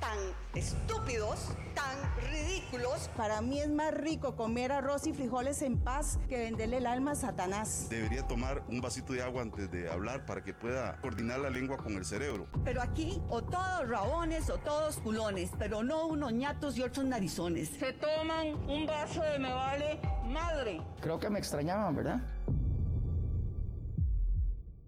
tan 0.00 0.18
estúpidos, 0.54 1.48
tan 1.74 1.96
ridículos. 2.30 3.08
Para 3.16 3.40
mí 3.40 3.60
es 3.60 3.68
más 3.68 3.94
rico 3.94 4.36
comer 4.36 4.72
arroz 4.72 5.06
y 5.06 5.12
frijoles 5.12 5.62
en 5.62 5.78
paz 5.78 6.18
que 6.28 6.38
venderle 6.38 6.78
el 6.78 6.86
alma 6.86 7.12
a 7.12 7.14
Satanás. 7.14 7.86
Debería 7.88 8.26
tomar 8.26 8.62
un 8.68 8.80
vasito 8.80 9.12
de 9.12 9.22
agua 9.22 9.42
antes 9.42 9.70
de 9.70 9.90
hablar 9.90 10.26
para 10.26 10.42
que 10.42 10.52
pueda 10.52 11.00
coordinar 11.00 11.40
la 11.40 11.50
lengua 11.50 11.76
con 11.78 11.94
el 11.94 12.04
cerebro. 12.04 12.46
Pero 12.64 12.82
aquí, 12.82 13.20
o 13.28 13.42
todos 13.42 13.88
rabones 13.88 14.50
o 14.50 14.58
todos 14.58 14.96
culones, 14.98 15.50
pero 15.58 15.82
no 15.82 16.06
unos 16.06 16.32
ñatos 16.32 16.76
y 16.76 16.82
otros 16.82 17.06
narizones. 17.06 17.70
Se 17.70 17.92
toman 17.94 18.54
un 18.68 18.86
vaso 18.86 19.22
de 19.22 19.38
me 19.38 19.52
vale 19.52 20.00
madre. 20.26 20.80
Creo 21.00 21.18
que 21.18 21.30
me 21.30 21.38
extrañaban, 21.38 21.94
¿verdad? 21.94 22.20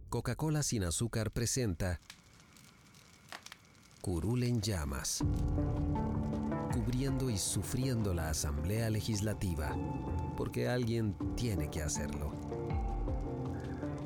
Coca-Cola 0.09 0.63
sin 0.63 0.85
azúcar 0.85 1.31
presenta 1.31 2.01
Curul 4.03 4.43
en 4.43 4.61
llamas. 4.61 5.25
Cubriendo 6.75 7.31
y 7.31 7.37
sufriendo 7.37 8.13
la 8.13 8.31
Asamblea 8.31 8.91
Legislativa. 8.91 9.77
Porque 10.37 10.67
alguien 10.67 11.17
tiene 11.37 11.71
que 11.71 11.83
hacerlo. 11.83 12.33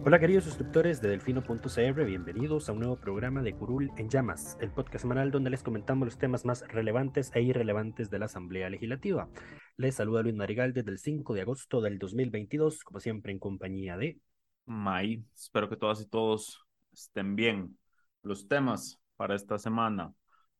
Hola 0.04 0.20
queridos 0.20 0.44
suscriptores 0.44 1.00
de 1.00 1.08
Delfino.cr, 1.08 2.04
bienvenidos 2.04 2.68
a 2.68 2.72
un 2.72 2.80
nuevo 2.80 3.00
programa 3.00 3.40
de 3.40 3.54
Curul 3.54 3.90
en 3.96 4.10
Llamas, 4.10 4.58
el 4.60 4.70
podcast 4.70 5.00
semanal 5.00 5.30
donde 5.30 5.48
les 5.48 5.62
comentamos 5.62 6.04
los 6.04 6.18
temas 6.18 6.44
más 6.44 6.62
relevantes 6.68 7.30
e 7.34 7.40
irrelevantes 7.40 8.10
de 8.10 8.18
la 8.18 8.26
Asamblea 8.26 8.68
Legislativa. 8.68 9.30
Les 9.78 9.94
saluda 9.94 10.20
Luis 10.20 10.34
Marigal 10.34 10.74
desde 10.74 10.90
el 10.90 10.98
5 10.98 11.32
de 11.32 11.40
agosto 11.40 11.80
del 11.80 11.98
2022, 11.98 12.84
como 12.84 13.00
siempre 13.00 13.32
en 13.32 13.38
compañía 13.38 13.96
de... 13.96 14.20
May, 14.66 15.24
espero 15.34 15.70
que 15.70 15.76
todas 15.76 16.02
y 16.02 16.06
todos 16.06 16.66
estén 16.92 17.34
bien. 17.34 17.78
Los 18.22 18.46
temas 18.46 19.00
para 19.16 19.34
esta 19.34 19.58
semana. 19.58 20.12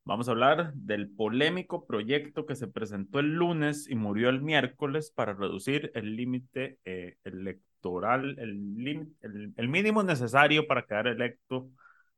Vamos 0.05 0.29
a 0.29 0.33
hablar 0.33 0.73
del 0.75 1.11
polémico 1.11 1.85
proyecto 1.87 2.47
que 2.47 2.55
se 2.55 2.69
presentó 2.69 3.19
el 3.19 3.35
lunes 3.35 3.89
y 3.89 3.97
murió 3.97 4.29
el 4.29 4.41
miércoles 4.41 5.11
para 5.11 5.35
reducir 5.35 5.91
el 5.95 6.15
límite 6.15 6.79
eh, 6.85 7.17
electoral, 7.25 8.39
el, 8.39 9.09
el, 9.21 9.53
el 9.57 9.69
mínimo 9.69 10.03
necesario 10.05 10.67
para 10.69 10.87
quedar 10.87 11.09
electo 11.09 11.71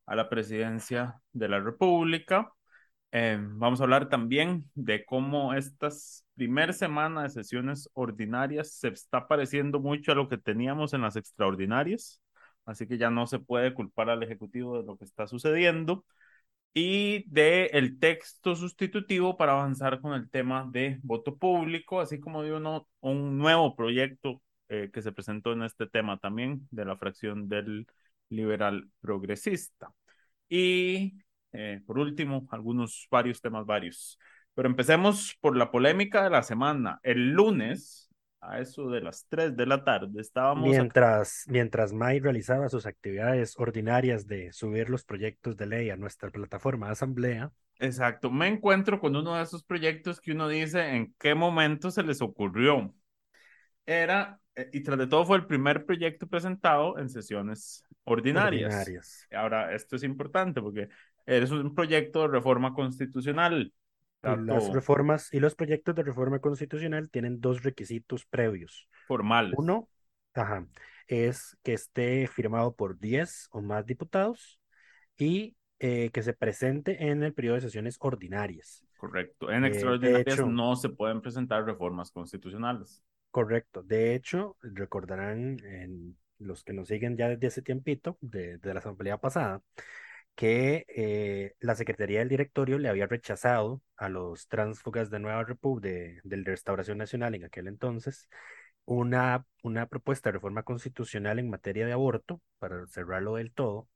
a 0.06 0.16
la 0.16 0.28
presidencia 0.28 1.20
de 1.32 1.48
la 1.48 1.60
República. 1.60 2.52
Eh, 3.10 3.38
vamos 3.40 3.80
a 3.80 3.84
hablar 3.84 4.10
también 4.10 4.70
de 4.74 5.06
cómo 5.06 5.54
estas 5.54 6.26
primer 6.34 6.74
semana 6.74 7.22
de 7.22 7.30
sesiones 7.30 7.88
ordinarias 7.94 8.72
se 8.74 8.88
está 8.88 9.26
pareciendo 9.26 9.80
mucho 9.80 10.12
a 10.12 10.14
lo 10.14 10.28
que 10.28 10.36
teníamos 10.36 10.92
en 10.92 11.00
las 11.00 11.16
extraordinarias, 11.16 12.20
así 12.66 12.86
que 12.86 12.98
ya 12.98 13.08
no 13.10 13.26
se 13.26 13.38
puede 13.38 13.72
culpar 13.72 14.10
al 14.10 14.22
Ejecutivo 14.22 14.76
de 14.78 14.84
lo 14.86 14.98
que 14.98 15.04
está 15.04 15.26
sucediendo 15.26 16.04
y 16.78 17.24
de 17.28 17.66
el 17.72 17.98
texto 17.98 18.54
sustitutivo 18.54 19.36
para 19.36 19.52
avanzar 19.52 20.00
con 20.00 20.14
el 20.14 20.30
tema 20.30 20.68
de 20.70 21.00
voto 21.02 21.36
público, 21.36 22.00
así 22.00 22.20
como 22.20 22.42
de 22.44 22.52
uno, 22.52 22.88
un 23.00 23.36
nuevo 23.36 23.74
proyecto 23.74 24.42
eh, 24.68 24.90
que 24.92 25.02
se 25.02 25.10
presentó 25.12 25.52
en 25.52 25.64
este 25.64 25.88
tema 25.88 26.18
también 26.18 26.68
de 26.70 26.84
la 26.84 26.96
fracción 26.96 27.48
del 27.48 27.86
liberal 28.28 28.88
progresista. 29.00 29.92
Y 30.48 31.18
eh, 31.52 31.82
por 31.86 31.98
último, 31.98 32.46
algunos 32.50 33.08
varios 33.10 33.40
temas 33.40 33.66
varios. 33.66 34.18
Pero 34.54 34.68
empecemos 34.68 35.36
por 35.40 35.56
la 35.56 35.70
polémica 35.72 36.22
de 36.22 36.30
la 36.30 36.44
semana. 36.44 37.00
El 37.02 37.32
lunes, 37.32 38.07
a 38.40 38.60
eso 38.60 38.88
de 38.88 39.00
las 39.00 39.26
3 39.28 39.56
de 39.56 39.66
la 39.66 39.84
tarde, 39.84 40.20
estábamos... 40.20 40.68
Mientras, 40.68 41.44
mientras 41.48 41.92
May 41.92 42.20
realizaba 42.20 42.68
sus 42.68 42.86
actividades 42.86 43.54
ordinarias 43.58 44.26
de 44.26 44.52
subir 44.52 44.90
los 44.90 45.04
proyectos 45.04 45.56
de 45.56 45.66
ley 45.66 45.90
a 45.90 45.96
nuestra 45.96 46.30
plataforma 46.30 46.86
de 46.86 46.92
asamblea. 46.92 47.52
Exacto, 47.78 48.30
me 48.30 48.48
encuentro 48.48 49.00
con 49.00 49.14
uno 49.14 49.36
de 49.36 49.42
esos 49.42 49.62
proyectos 49.64 50.20
que 50.20 50.32
uno 50.32 50.48
dice 50.48 50.96
en 50.96 51.14
qué 51.18 51.34
momento 51.34 51.90
se 51.90 52.02
les 52.02 52.20
ocurrió. 52.20 52.94
Era, 53.86 54.40
eh, 54.54 54.68
y 54.72 54.82
tras 54.82 54.98
de 54.98 55.06
todo 55.06 55.24
fue 55.24 55.36
el 55.36 55.46
primer 55.46 55.86
proyecto 55.86 56.26
presentado 56.26 56.98
en 56.98 57.08
sesiones 57.08 57.84
ordinarias. 58.04 58.74
ordinarias. 58.74 59.28
Ahora, 59.32 59.74
esto 59.74 59.96
es 59.96 60.02
importante 60.02 60.60
porque 60.60 60.88
es 61.24 61.50
un 61.50 61.74
proyecto 61.74 62.22
de 62.22 62.28
reforma 62.28 62.74
constitucional. 62.74 63.72
Las 64.22 64.72
reformas 64.72 65.32
y 65.32 65.40
los 65.40 65.54
proyectos 65.54 65.94
de 65.94 66.02
reforma 66.02 66.40
constitucional 66.40 67.10
tienen 67.10 67.40
dos 67.40 67.62
requisitos 67.62 68.26
previos. 68.26 68.88
Formales. 69.06 69.54
Uno, 69.56 69.88
ajá, 70.34 70.66
es 71.06 71.56
que 71.62 71.72
esté 71.72 72.26
firmado 72.26 72.74
por 72.74 72.98
10 72.98 73.48
o 73.52 73.62
más 73.62 73.86
diputados 73.86 74.60
y 75.16 75.56
eh, 75.78 76.10
que 76.10 76.22
se 76.22 76.32
presente 76.32 77.08
en 77.08 77.22
el 77.22 77.32
periodo 77.32 77.54
de 77.56 77.62
sesiones 77.62 77.96
ordinarias. 78.00 78.84
Correcto. 78.98 79.50
En 79.52 79.64
extraordinarias 79.64 80.26
eh, 80.26 80.32
hecho, 80.32 80.46
no 80.46 80.74
se 80.74 80.88
pueden 80.88 81.20
presentar 81.20 81.64
reformas 81.64 82.10
constitucionales. 82.10 83.04
Correcto. 83.30 83.82
De 83.84 84.14
hecho, 84.14 84.56
recordarán 84.60 85.58
en 85.64 86.16
los 86.38 86.64
que 86.64 86.72
nos 86.72 86.88
siguen 86.88 87.16
ya 87.16 87.28
desde 87.28 87.46
ese 87.46 87.62
tiempito, 87.62 88.18
de, 88.20 88.58
de 88.58 88.74
la 88.74 88.80
asamblea 88.80 89.18
pasada, 89.18 89.62
que 90.38 90.86
eh, 90.88 91.56
la 91.58 91.74
Secretaría 91.74 92.20
del 92.20 92.28
Directorio 92.28 92.78
le 92.78 92.88
había 92.88 93.08
rechazado 93.08 93.82
a 93.96 94.08
los 94.08 94.46
tránsfugas 94.46 95.10
de 95.10 95.18
Nueva 95.18 95.42
República, 95.42 95.88
de, 96.22 96.36
Restauración 96.44 96.96
Nacional 96.98 97.34
en 97.34 97.44
aquel 97.44 97.66
entonces, 97.66 98.28
una, 98.84 99.44
una 99.64 99.86
propuesta 99.88 100.28
de 100.28 100.34
reforma 100.34 100.62
constitucional 100.62 101.40
en 101.40 101.50
materia 101.50 101.86
de 101.86 101.92
aborto, 101.92 102.40
para 102.60 102.86
cerrarlo 102.86 103.34
del 103.34 103.52
todo, 103.52 103.88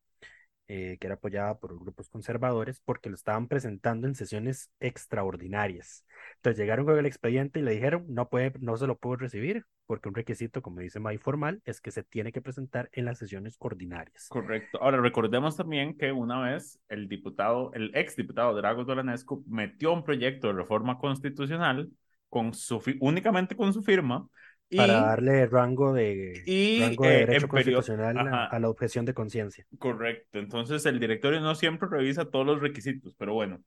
eh, 0.75 0.97
que 0.99 1.07
era 1.07 1.17
apoyada 1.17 1.59
por 1.59 1.79
grupos 1.79 2.09
conservadores, 2.09 2.81
porque 2.81 3.11
lo 3.11 3.15
estaban 3.15 3.47
presentando 3.47 4.07
en 4.07 4.15
sesiones 4.15 4.71
extraordinarias. 4.81 6.07
Entonces 6.37 6.59
llegaron 6.59 6.87
con 6.87 6.99
el 6.99 7.05
expediente 7.05 7.61
y 7.61 7.63
le 7.63 7.73
dijeron, 7.73 8.07
no, 8.09 8.31
puede, 8.31 8.55
no 8.59 8.75
se 8.79 8.87
lo 8.87 8.97
puedo 8.97 9.17
recibir, 9.17 9.67
porque 9.85 10.09
un 10.09 10.15
requisito, 10.15 10.63
como 10.63 10.81
dice 10.81 10.99
May 10.99 11.19
formal, 11.19 11.61
es 11.67 11.83
que 11.83 11.91
se 11.91 12.03
tiene 12.03 12.33
que 12.33 12.41
presentar 12.41 12.89
en 12.93 13.05
las 13.05 13.19
sesiones 13.19 13.57
ordinarias. 13.59 14.29
Correcto. 14.31 14.79
Ahora, 14.81 14.97
recordemos 15.03 15.59
también 15.59 15.95
que 15.95 16.11
una 16.11 16.41
vez 16.41 16.81
el 16.89 17.07
diputado, 17.07 17.71
el 17.75 17.95
ex 17.95 18.17
diputado 18.17 18.55
Dragos 18.55 18.87
Dolanescu 18.87 19.45
metió 19.47 19.93
un 19.93 20.05
proyecto 20.05 20.47
de 20.47 20.55
reforma 20.55 20.97
constitucional 20.97 21.91
con 22.31 22.55
su, 22.55 22.83
únicamente 23.01 23.55
con 23.57 23.75
su 23.75 23.83
firma, 23.83 24.27
para 24.77 25.01
darle 25.01 25.47
rango 25.47 25.93
de, 25.93 26.43
y, 26.47 26.81
rango 26.81 27.05
de 27.05 27.27
derecho 27.27 27.47
eh, 27.47 27.49
constitucional 27.49 28.19
a, 28.19 28.47
a, 28.47 28.59
la 28.59 28.69
objeción 28.69 29.05
de 29.05 29.15
conciencia. 29.15 29.67
Correcto. 29.79 30.39
Entonces, 30.39 30.85
el 30.87 30.99
directorio 30.99 31.41
no 31.41 31.55
siempre 31.55 31.89
revisa 31.91 32.31
todos 32.31 32.47
los 32.47 32.61
requisitos, 32.61 33.15
pero 33.17 33.35
bueno. 33.35 33.63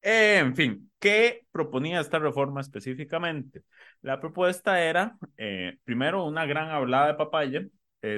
Eh, 0.00 0.38
en 0.38 0.56
fin, 0.56 0.90
¿qué 0.98 1.46
proponía 1.52 2.00
esta 2.00 2.18
reforma 2.18 2.60
específicamente? 2.60 3.62
La 4.00 4.20
propuesta 4.20 4.82
era, 4.82 5.16
eh, 5.36 5.78
primero, 5.84 6.24
una 6.24 6.44
gran 6.44 6.70
hablada 6.70 7.08
de 7.08 7.14
papaya 7.14 7.66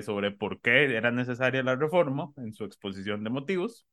sobre 0.01 0.31
por 0.31 0.63
qué 0.63 0.97
era 0.97 1.11
necesaria 1.11 1.63
la 1.63 1.77
reforma 1.77 2.33
en 2.39 2.55
su 2.55 2.65
exposición 2.65 3.23
de 3.23 3.29
motivos. 3.29 3.87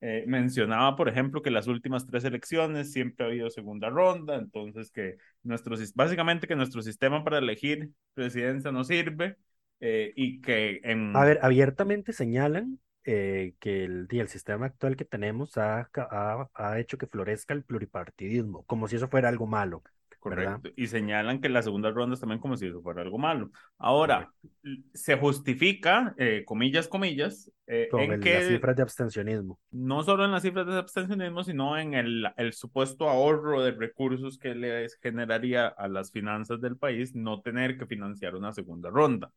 Eh, 0.00 0.24
mencionaba, 0.28 0.94
por 0.94 1.08
ejemplo, 1.08 1.42
que 1.42 1.50
las 1.50 1.66
últimas 1.66 2.06
tres 2.06 2.22
elecciones 2.24 2.92
siempre 2.92 3.26
ha 3.26 3.28
habido 3.28 3.50
segunda 3.50 3.90
ronda, 3.90 4.36
entonces 4.36 4.92
que 4.92 5.16
nuestro, 5.42 5.76
básicamente 5.94 6.46
que 6.46 6.54
nuestro 6.54 6.82
sistema 6.82 7.24
para 7.24 7.38
elegir 7.38 7.90
presidencia 8.14 8.70
no 8.70 8.84
sirve 8.84 9.36
eh, 9.80 10.12
y 10.14 10.40
que 10.40 10.80
en... 10.84 11.16
A 11.16 11.24
ver, 11.24 11.40
abiertamente 11.42 12.12
señalan 12.12 12.78
eh, 13.02 13.54
que 13.58 13.84
el, 13.84 14.06
el, 14.08 14.28
sistema 14.28 14.66
actual 14.66 14.94
que 14.96 15.04
tenemos 15.04 15.58
ha, 15.58 15.90
ha, 15.94 16.48
ha 16.54 16.78
hecho 16.78 16.96
que 16.96 17.06
florezca 17.06 17.52
el 17.54 17.64
pluripartidismo, 17.64 18.64
como 18.66 18.86
si 18.86 18.96
eso 18.96 19.08
fuera 19.08 19.28
algo 19.28 19.48
malo. 19.48 19.82
Correcto. 20.18 20.70
Y 20.76 20.86
señalan 20.88 21.40
que 21.40 21.48
las 21.48 21.64
segundas 21.64 21.94
rondas 21.94 22.20
también 22.20 22.40
como 22.40 22.56
si 22.56 22.66
eso 22.66 22.82
fuera 22.82 23.02
algo 23.02 23.18
malo. 23.18 23.50
Ahora, 23.78 24.30
Correcto. 24.62 24.88
se 24.94 25.16
justifica, 25.16 26.14
eh, 26.18 26.42
comillas, 26.44 26.88
comillas, 26.88 27.50
eh, 27.66 27.88
Con 27.90 28.00
en 28.00 28.12
el, 28.12 28.20
que 28.20 28.34
las 28.34 28.46
cifras 28.46 28.76
de 28.76 28.82
abstencionismo. 28.82 29.58
no 29.70 30.02
solo 30.02 30.24
en 30.24 30.32
las 30.32 30.42
cifras 30.42 30.66
de 30.66 30.78
abstencionismo, 30.78 31.44
sino 31.44 31.78
en 31.78 31.94
el, 31.94 32.28
el 32.36 32.52
supuesto 32.52 33.08
ahorro 33.08 33.62
de 33.62 33.72
recursos 33.72 34.38
que 34.38 34.54
les 34.54 34.98
generaría 35.00 35.68
a 35.68 35.88
las 35.88 36.10
finanzas 36.10 36.60
del 36.60 36.76
país 36.76 37.14
no 37.14 37.40
tener 37.42 37.78
que 37.78 37.86
financiar 37.86 38.34
una 38.34 38.52
segunda 38.52 38.90
ronda. 38.90 39.30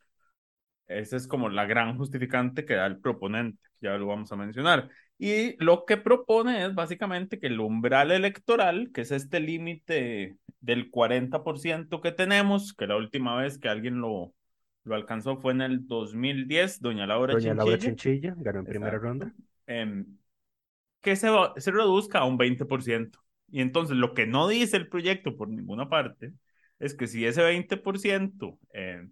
Esa 0.87 1.15
es 1.15 1.27
como 1.27 1.49
la 1.49 1.65
gran 1.65 1.97
justificante 1.97 2.65
que 2.65 2.73
da 2.75 2.85
el 2.85 2.99
proponente, 2.99 3.61
ya 3.79 3.97
lo 3.97 4.07
vamos 4.07 4.31
a 4.31 4.35
mencionar. 4.35 4.89
Y 5.17 5.55
lo 5.63 5.85
que 5.85 5.97
propone 5.97 6.65
es 6.65 6.73
básicamente 6.75 7.39
que 7.39 7.47
el 7.47 7.59
umbral 7.59 8.11
electoral, 8.11 8.91
que 8.93 9.01
es 9.01 9.11
este 9.11 9.39
límite 9.39 10.35
del 10.61 10.89
40% 10.91 12.01
que 12.01 12.11
tenemos, 12.11 12.73
que 12.73 12.87
la 12.87 12.95
última 12.95 13.35
vez 13.35 13.57
que 13.57 13.67
alguien 13.67 13.99
lo, 13.99 14.33
lo 14.83 14.95
alcanzó 14.95 15.37
fue 15.37 15.53
en 15.53 15.61
el 15.61 15.87
2010, 15.87 16.79
doña 16.81 17.05
Laura 17.05 17.33
Doña 17.33 17.43
Chinchilla. 17.43 17.63
Laura 17.63 17.77
Chinchilla 17.77 18.35
ganó 18.37 18.59
en 18.59 18.65
primera 18.65 18.97
Exacto. 18.97 19.07
ronda. 19.07 19.33
em, 19.67 20.05
que 21.01 21.15
se, 21.15 21.29
reduzca 21.71 22.19
a 22.19 22.25
un 22.25 22.37
20%. 22.37 23.19
Y 23.49 23.61
entonces 23.61 23.97
lo 23.97 24.13
que 24.13 24.27
no 24.27 24.47
dice 24.47 24.77
el 24.77 24.87
proyecto 24.87 25.35
por 25.35 25.49
ninguna 25.49 25.89
parte 25.89 26.33
es 26.79 26.93
que 26.95 27.07
si 27.07 27.25
ese 27.25 27.41
20% 27.41 28.57
eh, 28.73 29.07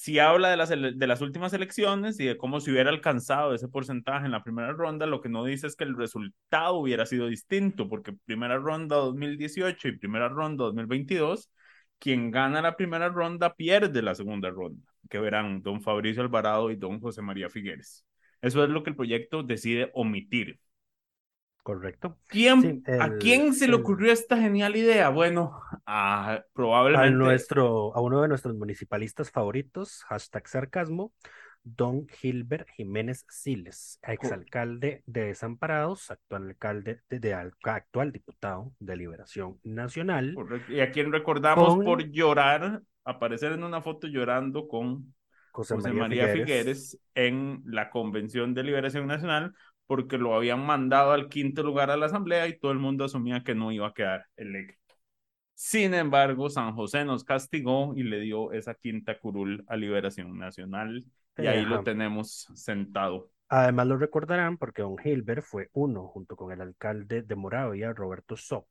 si 0.00 0.18
habla 0.18 0.48
de 0.48 1.06
las, 1.06 1.20
últimas 1.20 1.52
elecciones 1.52 2.18
y 2.20 2.24
de 2.24 2.38
cómo 2.38 2.60
se 2.60 2.70
hubiera 2.70 2.88
alcanzado 2.88 3.54
ese 3.54 3.68
porcentaje 3.68 4.24
en 4.24 4.32
la 4.32 4.42
primera 4.42 4.72
ronda, 4.72 5.04
lo 5.04 5.20
que 5.20 5.28
no 5.28 5.44
dice 5.44 5.66
es 5.66 5.76
que 5.76 5.84
el 5.84 5.94
resultado 5.94 6.76
hubiera 6.76 7.04
sido 7.04 7.26
distinto, 7.26 7.86
porque 7.86 8.14
primera 8.24 8.56
ronda 8.56 8.96
2018 8.96 9.88
y 9.88 9.98
primera 9.98 10.30
ronda 10.30 10.64
2022, 10.64 11.50
quien 11.98 12.30
gana 12.30 12.62
la 12.62 12.76
primera 12.78 13.10
ronda 13.10 13.54
pierde 13.54 14.00
la 14.00 14.14
segunda 14.14 14.48
ronda, 14.48 14.90
que 15.10 15.18
verán 15.18 15.60
don 15.60 15.82
Fabricio 15.82 16.22
Alvarado 16.22 16.70
y 16.70 16.76
don 16.76 16.98
José 16.98 17.20
María 17.20 17.50
Figueres. 17.50 18.06
Eso 18.40 18.64
es 18.64 18.70
lo 18.70 18.82
que 18.82 18.88
el 18.90 18.96
proyecto 18.96 19.42
decide 19.42 19.90
omitir. 19.92 20.60
Correcto. 21.62 22.18
¿Quién, 22.26 22.62
Sí, 22.62 22.82
¿A 23.00 23.16
quién 23.18 23.52
se 23.54 23.68
le 23.68 23.74
ocurrió 23.76 24.12
esta 24.12 24.36
genial 24.38 24.76
idea? 24.76 25.10
Bueno, 25.10 25.60
a, 25.86 26.32
A 26.34 26.44
probablemente 26.52 27.10
nuestro, 27.16 27.94
a 27.94 28.00
uno 28.00 28.22
de 28.22 28.28
nuestros 28.28 28.54
municipalistas 28.56 29.30
favoritos, 29.30 30.02
hashtag 30.08 30.48
sarcasmo, 30.48 31.12
don 31.62 32.08
Gilbert 32.08 32.66
Jiménez 32.70 33.26
Siles, 33.28 33.98
exalcalde 34.02 35.02
de 35.04 35.24
Desamparados, 35.26 36.10
actual 36.10 36.44
alcalde 36.48 37.02
de, 37.10 37.20
de 37.20 37.34
al- 37.34 37.52
actual 37.64 38.12
diputado 38.12 38.72
de 38.78 38.96
Liberación 38.96 39.58
Nacional. 39.62 40.32
Correcto. 40.34 40.72
Y 40.72 40.80
a 40.80 40.90
quien 40.90 41.12
recordamos 41.12 41.76
Con- 41.76 41.84
por 41.84 42.10
llorar, 42.10 42.80
aparecer 43.04 43.52
en 43.52 43.64
una 43.64 43.82
foto 43.82 44.06
llorando 44.06 44.66
con 44.66 45.14
José, 45.52 45.74
José 45.74 45.88
María, 45.88 46.02
María 46.02 46.28
Figueres. 46.28 46.46
Figueres 46.46 46.98
en 47.14 47.62
la 47.66 47.90
Convención 47.90 48.54
de 48.54 48.62
Liberación 48.62 49.06
Nacional, 49.06 49.52
porque 49.90 50.18
lo 50.18 50.36
habían 50.36 50.64
mandado 50.64 51.10
al 51.10 51.28
quinto 51.28 51.64
lugar 51.64 51.90
a 51.90 51.96
la 51.96 52.06
Asamblea 52.06 52.46
y 52.46 52.56
todo 52.56 52.70
el 52.70 52.78
mundo 52.78 53.06
asumía 53.06 53.42
que 53.42 53.56
no 53.56 53.72
iba 53.72 53.88
a 53.88 53.92
quedar 53.92 54.24
electo. 54.36 54.94
Sin 55.52 55.94
embargo, 55.94 56.48
San 56.48 56.76
José 56.76 57.04
nos 57.04 57.24
castigó 57.24 57.92
y 57.96 58.04
le 58.04 58.20
dio 58.20 58.52
esa 58.52 58.76
quinta 58.76 59.18
curul 59.18 59.64
a 59.66 59.74
Liberación 59.74 60.38
Nacional 60.38 61.04
y 61.36 61.46
ahí 61.48 61.64
lo 61.64 61.82
tenemos 61.82 62.46
sentado. 62.54 63.32
Además 63.48 63.88
lo 63.88 63.96
recordarán 63.96 64.58
porque 64.58 64.82
don 64.82 64.96
Gilbert 64.96 65.42
fue 65.42 65.70
uno, 65.72 66.06
junto 66.06 66.36
con 66.36 66.52
el 66.52 66.60
alcalde 66.60 67.22
de 67.22 67.34
Moravia, 67.34 67.92
Roberto 67.92 68.36
Soc, 68.36 68.68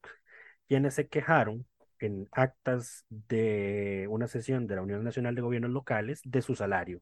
quienes 0.70 0.94
se 0.94 1.10
quejaron 1.10 1.66
en 2.00 2.30
actas 2.32 3.04
de 3.10 4.08
una 4.10 4.28
sesión 4.28 4.68
de 4.68 4.76
la 4.78 4.84
Unión 4.84 5.04
Nacional 5.04 5.36
de 5.36 5.42
Gobiernos 5.42 5.72
Locales 5.72 6.22
de 6.24 6.42
su 6.42 6.56
salario, 6.56 7.02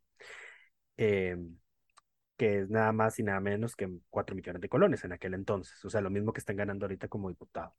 eh, 0.98 1.38
que 2.38 2.60
es 2.60 2.70
nada 2.70 2.92
más 2.92 3.20
y 3.20 3.24
nada 3.24 3.40
menos 3.40 3.76
que 3.76 3.90
4 4.10 4.36
millones 4.36 4.62
de 4.62 4.70
colones 4.70 5.04
en 5.04 5.12
aquel 5.14 5.34
entonces, 5.34 5.84
o 5.84 5.90
sea, 5.90 6.02
lo 6.02 6.10
mismo 6.10 6.34
que 6.34 6.40
están 6.40 6.56
ganando 6.56 6.86
ahorita 6.86 7.08
como 7.08 7.30
diputado. 7.30 7.76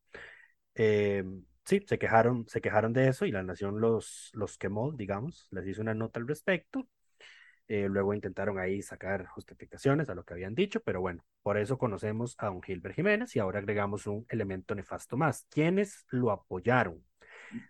Eh, 0.74 1.24
sí, 1.64 1.84
se 1.86 1.98
quejaron, 1.98 2.46
se 2.48 2.60
quejaron 2.60 2.92
de 2.92 3.08
eso 3.08 3.26
y 3.26 3.32
la 3.32 3.42
nación 3.42 3.80
los, 3.80 4.30
los 4.34 4.58
quemó, 4.58 4.92
digamos, 4.92 5.48
les 5.50 5.66
hizo 5.66 5.82
una 5.82 5.94
nota 5.94 6.20
al 6.20 6.28
respecto. 6.28 6.88
Eh, 7.68 7.86
luego 7.90 8.14
intentaron 8.14 8.58
ahí 8.58 8.80
sacar 8.80 9.26
justificaciones 9.26 10.08
a 10.08 10.14
lo 10.14 10.24
que 10.24 10.32
habían 10.32 10.54
dicho, 10.54 10.80
pero 10.80 11.02
bueno, 11.02 11.22
por 11.42 11.58
eso 11.58 11.76
conocemos 11.76 12.34
a 12.38 12.50
un 12.50 12.62
Gilbert 12.62 12.94
Jiménez 12.94 13.36
y 13.36 13.40
ahora 13.40 13.58
agregamos 13.58 14.06
un 14.06 14.24
elemento 14.30 14.74
nefasto 14.74 15.18
más. 15.18 15.46
¿Quiénes 15.50 16.06
lo 16.08 16.30
apoyaron? 16.30 17.04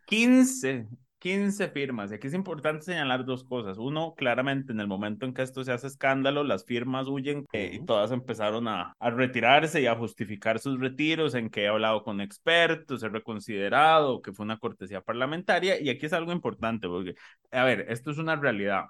15, 0.07 0.87
15 1.19 1.69
firmas. 1.69 2.11
Y 2.11 2.15
aquí 2.15 2.27
es 2.29 2.35
importante 2.35 2.85
señalar 2.85 3.25
dos 3.25 3.45
cosas. 3.45 3.79
Uno, 3.79 4.15
claramente 4.15 4.73
en 4.73 4.81
el 4.81 4.87
momento 4.87 5.27
en 5.27 5.35
que 5.35 5.43
esto 5.43 5.65
se 5.65 5.73
hace 5.73 5.87
escándalo, 5.87 6.45
las 6.45 6.65
firmas 6.65 7.09
huyen 7.09 7.47
eh, 7.53 7.71
y 7.75 7.85
todas 7.85 8.13
empezaron 8.13 8.69
a, 8.69 8.95
a 8.99 9.11
retirarse 9.11 9.81
y 9.81 9.87
a 9.87 9.97
justificar 9.97 10.59
sus 10.59 10.79
retiros 10.81 11.35
en 11.35 11.51
que 11.51 11.65
he 11.65 11.69
hablado 11.69 12.03
con 12.03 12.21
expertos, 12.21 13.03
he 13.03 13.09
reconsiderado, 13.09 14.23
que 14.23 14.33
fue 14.33 14.45
una 14.45 14.59
cortesía 14.59 15.01
parlamentaria. 15.01 15.81
Y 15.81 15.91
aquí 15.91 16.07
es 16.07 16.13
algo 16.13 16.33
importante 16.33 16.89
porque, 16.89 17.15
a 17.51 17.65
ver, 17.65 17.87
esto 17.89 18.11
es 18.11 18.19
una 18.19 18.37
realidad. 18.37 18.85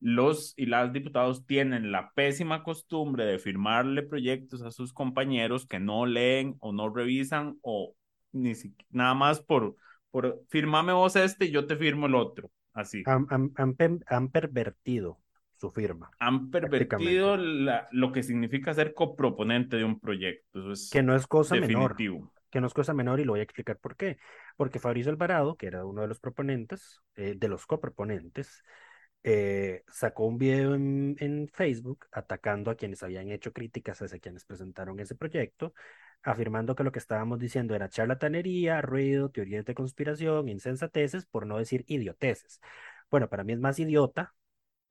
Los 0.00 0.54
y 0.56 0.66
las 0.66 0.92
diputados 0.92 1.44
tienen 1.44 1.90
la 1.90 2.12
pésima 2.12 2.62
costumbre 2.62 3.24
de 3.24 3.38
firmarle 3.38 4.02
proyectos 4.04 4.62
a 4.62 4.70
sus 4.70 4.92
compañeros 4.92 5.66
que 5.66 5.80
no 5.80 6.06
leen 6.06 6.56
o 6.60 6.72
no 6.72 6.88
revisan 6.88 7.58
o 7.62 7.94
ni 8.32 8.54
siquiera 8.54 8.86
nada 8.90 9.14
más 9.14 9.40
por 9.40 9.76
por 10.10 10.42
firmame 10.48 10.92
vos 10.92 11.16
este 11.16 11.46
y 11.46 11.50
yo 11.50 11.66
te 11.66 11.76
firmo 11.76 12.06
el 12.06 12.14
otro. 12.14 12.50
Así. 12.72 13.02
Han, 13.06 13.26
han- 13.30 13.52
han 13.56 14.00
han 14.06 14.28
pervertido 14.28 15.18
su 15.56 15.70
firma, 15.70 16.10
Han 16.20 16.50
pervertido 16.50 17.36
la- 17.36 17.88
lo 17.90 18.12
que 18.12 18.22
significa 18.22 18.72
ser 18.74 18.94
coproponente 18.94 19.76
de 19.76 19.84
un 19.84 19.98
proyecto. 19.98 20.60
Eso 20.60 20.72
es 20.72 20.90
que 20.90 21.02
no 21.02 21.16
es 21.16 21.26
cosa 21.26 21.56
menor. 21.56 21.90
definitivo. 21.92 22.32
que 22.50 22.60
no 22.62 22.66
es 22.66 22.72
cosa 22.72 22.94
menor 22.94 23.20
y 23.20 23.24
lo 23.24 23.32
voy 23.32 23.40
a 23.40 23.42
explicar 23.42 23.76
por 23.78 23.94
qué. 23.96 24.16
Porque 24.56 24.78
Fabricio 24.78 25.10
Alvarado, 25.12 25.56
que 25.56 25.66
era 25.66 25.84
uno 25.84 26.00
de 26.02 26.08
los 26.08 26.18
proponentes, 26.18 27.02
eh, 27.16 27.34
de 27.36 27.48
los 27.48 27.66
coproponentes, 27.66 28.62
eh, 29.24 29.82
sacó 29.88 30.24
un 30.26 30.38
video 30.38 30.74
en, 30.74 31.16
en 31.18 31.48
Facebook 31.52 32.06
atacando 32.12 32.70
a 32.70 32.74
quienes 32.76 33.02
habían 33.02 33.30
hecho 33.30 33.52
críticas 33.52 34.00
hacia 34.00 34.18
quienes 34.18 34.44
presentaron 34.46 34.98
ese 35.00 35.14
proyecto, 35.14 35.74
afirmando 36.22 36.74
que 36.74 36.84
lo 36.84 36.92
que 36.92 36.98
estábamos 36.98 37.38
diciendo 37.38 37.74
era 37.74 37.88
charlatanería, 37.88 38.82
ruido, 38.82 39.30
teorías 39.30 39.64
de 39.64 39.74
conspiración, 39.74 40.48
insensateces, 40.48 41.26
por 41.26 41.46
no 41.46 41.58
decir 41.58 41.84
idioteces. 41.88 42.60
Bueno, 43.10 43.28
para 43.28 43.44
mí 43.44 43.52
es 43.52 43.60
más 43.60 43.78
idiota 43.78 44.34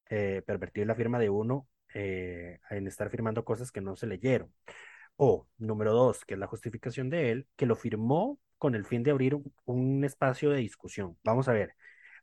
eh, 0.09 0.43
pervertir 0.45 0.87
la 0.87 0.95
firma 0.95 1.19
de 1.19 1.29
uno 1.29 1.67
eh, 1.93 2.59
en 2.69 2.87
estar 2.87 3.09
firmando 3.09 3.45
cosas 3.45 3.71
que 3.71 3.81
no 3.81 3.95
se 3.95 4.07
leyeron. 4.07 4.53
O, 5.17 5.47
número 5.57 5.93
dos, 5.93 6.25
que 6.25 6.35
es 6.35 6.39
la 6.39 6.47
justificación 6.47 7.09
de 7.09 7.31
él, 7.31 7.47
que 7.55 7.65
lo 7.65 7.75
firmó 7.75 8.39
con 8.57 8.75
el 8.75 8.85
fin 8.85 9.03
de 9.03 9.11
abrir 9.11 9.35
un, 9.35 9.53
un 9.65 10.03
espacio 10.03 10.49
de 10.51 10.59
discusión. 10.59 11.17
Vamos 11.23 11.47
a 11.47 11.53
ver, 11.53 11.75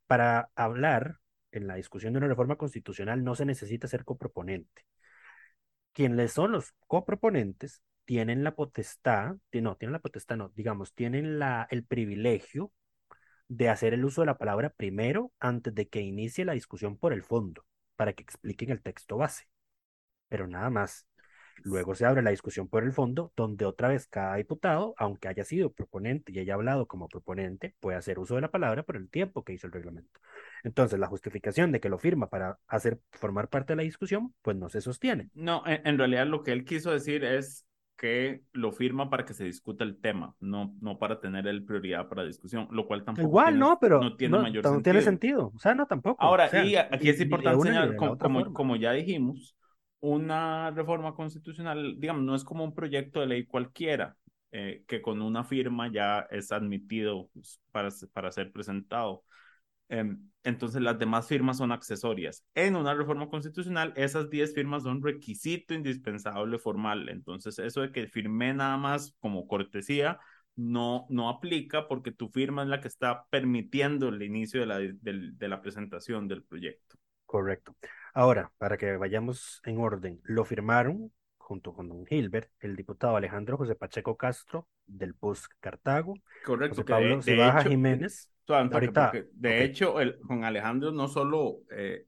para 0.06 0.51
hablar 0.55 1.19
en 1.53 1.67
la 1.67 1.77
discusión 1.77 2.12
de 2.12 2.19
una 2.19 2.29
reforma 2.29 2.56
constitucional 2.56 3.25
no 3.25 3.35
se 3.35 3.45
necesita 3.47 3.89
ser 3.89 4.05
coproponente. 4.05 4.85
Quienes 5.93 6.33
son 6.33 6.53
los 6.53 6.73
coproponentes 6.87 7.81
tienen 8.05 8.45
la 8.45 8.55
potestad, 8.55 9.37
no, 9.53 9.77
tienen 9.77 9.93
la 9.93 9.99
potestad, 9.99 10.37
no, 10.37 10.51
digamos, 10.55 10.95
tienen 10.95 11.39
la, 11.39 11.67
el 11.71 11.85
privilegio 11.85 12.73
de 13.49 13.69
hacer 13.69 13.95
el 13.95 14.05
uso 14.05 14.23
de 14.23 14.27
la 14.27 14.39
palabra 14.39 14.71
primero 14.71 15.33
antes 15.39 15.75
de 15.75 15.89
que 15.89 16.01
inicie 16.01 16.45
la 16.45 16.55
discusión 16.55 16.97
por 16.97 17.12
el 17.12 17.23
fondo, 17.23 17.65
para 17.97 18.12
que 18.12 18.23
expliquen 18.23 18.71
el 18.71 18.83
texto 18.83 19.17
base. 19.17 19.49
Pero 20.29 20.46
nada 20.46 20.70
más. 20.70 21.06
Luego 21.63 21.94
se 21.94 22.05
abre 22.05 22.20
la 22.20 22.31
discusión 22.31 22.69
por 22.69 22.82
el 22.82 22.93
fondo, 22.93 23.32
donde 23.37 23.65
otra 23.65 23.87
vez 23.87 24.08
cada 24.08 24.34
diputado, 24.34 24.93
aunque 24.99 25.29
haya 25.29 25.44
sido 25.44 25.73
proponente 25.73 26.32
y 26.32 26.41
haya 26.41 26.55
hablado 26.55 26.87
como 26.87 27.08
proponente, 27.08 27.77
puede 27.79 27.96
hacer 27.96 28.19
uso 28.19 28.34
de 28.34 28.41
la 28.41 28.51
palabra 28.51 28.82
por 28.82 28.96
el 28.96 29.08
tiempo 29.08 29.44
que 29.44 29.53
hizo 29.53 29.69
el 29.69 29.73
reglamento. 29.73 30.20
Entonces, 30.65 30.99
la 30.99 31.06
justificación 31.06 31.70
de 31.70 31.79
que 31.79 31.89
lo 31.89 31.99
firma 31.99 32.29
para 32.29 32.58
hacer 32.67 32.99
formar 33.13 33.49
parte 33.49 33.73
de 33.73 33.77
la 33.77 33.82
discusión, 33.84 34.34
pues 34.43 34.56
no 34.56 34.69
se 34.69 34.81
sostiene. 34.81 35.31
No, 35.32 35.63
en, 35.65 35.87
en 35.87 35.96
realidad 35.96 36.27
lo 36.27 36.43
que 36.43 36.51
él 36.51 36.65
quiso 36.65 36.91
decir 36.91 37.23
es 37.23 37.65
que 37.96 38.43
lo 38.53 38.72
firma 38.72 39.08
para 39.08 39.24
que 39.24 39.34
se 39.34 39.44
discuta 39.44 39.84
el 39.84 40.01
tema, 40.01 40.34
no, 40.41 40.74
no 40.81 40.98
para 40.98 41.20
tener 41.20 41.46
el 41.46 41.65
prioridad 41.65 42.08
para 42.08 42.24
discusión, 42.24 42.69
lo 42.70 42.86
cual 42.86 43.05
tampoco 43.05 43.29
Igual, 43.29 43.46
tiene, 43.46 43.58
no, 43.60 43.79
pero 43.81 44.01
no 44.01 44.17
tiene 44.17 44.36
no, 44.36 44.43
mayor 44.43 44.65
sentido. 44.65 44.82
tiene 44.82 45.03
sentido. 45.03 45.53
O 45.55 45.58
sea, 45.58 45.74
no 45.74 45.86
tampoco. 45.86 46.22
Ahora, 46.24 46.46
O 46.46 46.48
sea, 46.48 46.65
y 46.65 46.77
aquí 46.77 47.08
es 47.08 47.20
importante 47.20 47.63
señalar, 47.63 47.96
como, 47.96 48.53
como 48.53 48.77
ya 48.77 48.93
dijimos, 48.93 49.56
una 50.01 50.70
reforma 50.70 51.15
constitucional, 51.15 51.94
digamos, 51.98 52.24
no 52.24 52.34
es 52.34 52.44
como 52.44 52.65
un 52.65 52.74
proyecto 52.74 53.20
de 53.20 53.27
ley 53.27 53.46
cualquiera, 53.46 54.17
eh, 54.53 54.84
que 54.86 55.01
con 55.01 55.22
una 55.22 55.44
firma 55.44 55.91
ya 55.91 56.27
es 56.31 56.53
admitido 56.53 57.29
pues, 57.32 57.60
para, 57.72 57.89
para 58.13 58.31
ser 58.31 58.53
presentado. 58.53 59.24
Em, 59.94 60.19
entonces, 60.43 60.82
las 60.82 60.98
demás 60.98 61.27
firmas 61.29 61.56
son 61.58 61.72
accesorias. 61.72 62.44
En 62.55 62.77
una 62.77 62.94
reforma 62.94 63.29
constitucional, 63.31 63.93
esas 63.96 64.29
10 64.29 64.53
firmas 64.55 64.82
son 64.82 65.03
requisito 65.03 65.72
indispensable 65.72 66.58
formal. 66.58 67.08
Entonces, 67.08 67.58
eso 67.58 67.81
de 67.81 67.93
que 67.93 68.06
firmé 68.08 68.53
nada 68.53 68.77
más 68.77 69.15
como 69.20 69.46
cortesía 69.46 70.19
no, 70.56 71.06
no 71.08 71.29
aplica 71.31 71.89
porque 71.89 72.13
tu 72.13 72.29
firma 72.29 72.63
es 72.63 72.69
la 72.69 72.81
que 72.81 72.89
está 72.89 73.24
permitiendo 73.31 74.08
el 74.08 74.22
inicio 74.22 74.60
de 74.60 74.67
la, 74.67 74.79
de 74.79 75.48
la 75.48 75.63
presentación 75.63 76.29
del 76.29 76.43
proyecto. 76.43 76.96
Correcto. 77.24 77.74
Ahora, 78.13 78.53
para 78.58 78.77
que 78.77 78.96
vayamos 78.96 79.60
en 79.65 79.79
orden, 79.79 80.20
lo 80.24 80.44
firmaron 80.44 81.10
junto 81.39 81.72
con 81.74 81.89
don 81.89 82.06
Gilbert, 82.06 82.51
el 82.60 82.77
diputado 82.77 83.17
Alejandro 83.17 83.56
José 83.56 83.74
Pacheco 83.74 84.17
Castro 84.17 84.69
del 84.86 85.15
PUS 85.15 85.48
Cartago, 85.60 86.15
Correcto. 86.44 86.77
José 86.77 86.82
de- 86.84 86.93
Pablo 86.93 87.17
de 87.17 87.22
Cibaja 87.22 87.60
hecho- 87.60 87.70
Jiménez. 87.70 88.31
Ahorita, 88.70 89.03
porque 89.10 89.29
de 89.34 89.65
ok. 89.65 89.65
hecho, 89.65 90.01
el, 90.01 90.19
con 90.20 90.44
Alejandro 90.44 90.93
no 90.93 91.08
solo, 91.08 91.60
eh, 91.70 92.06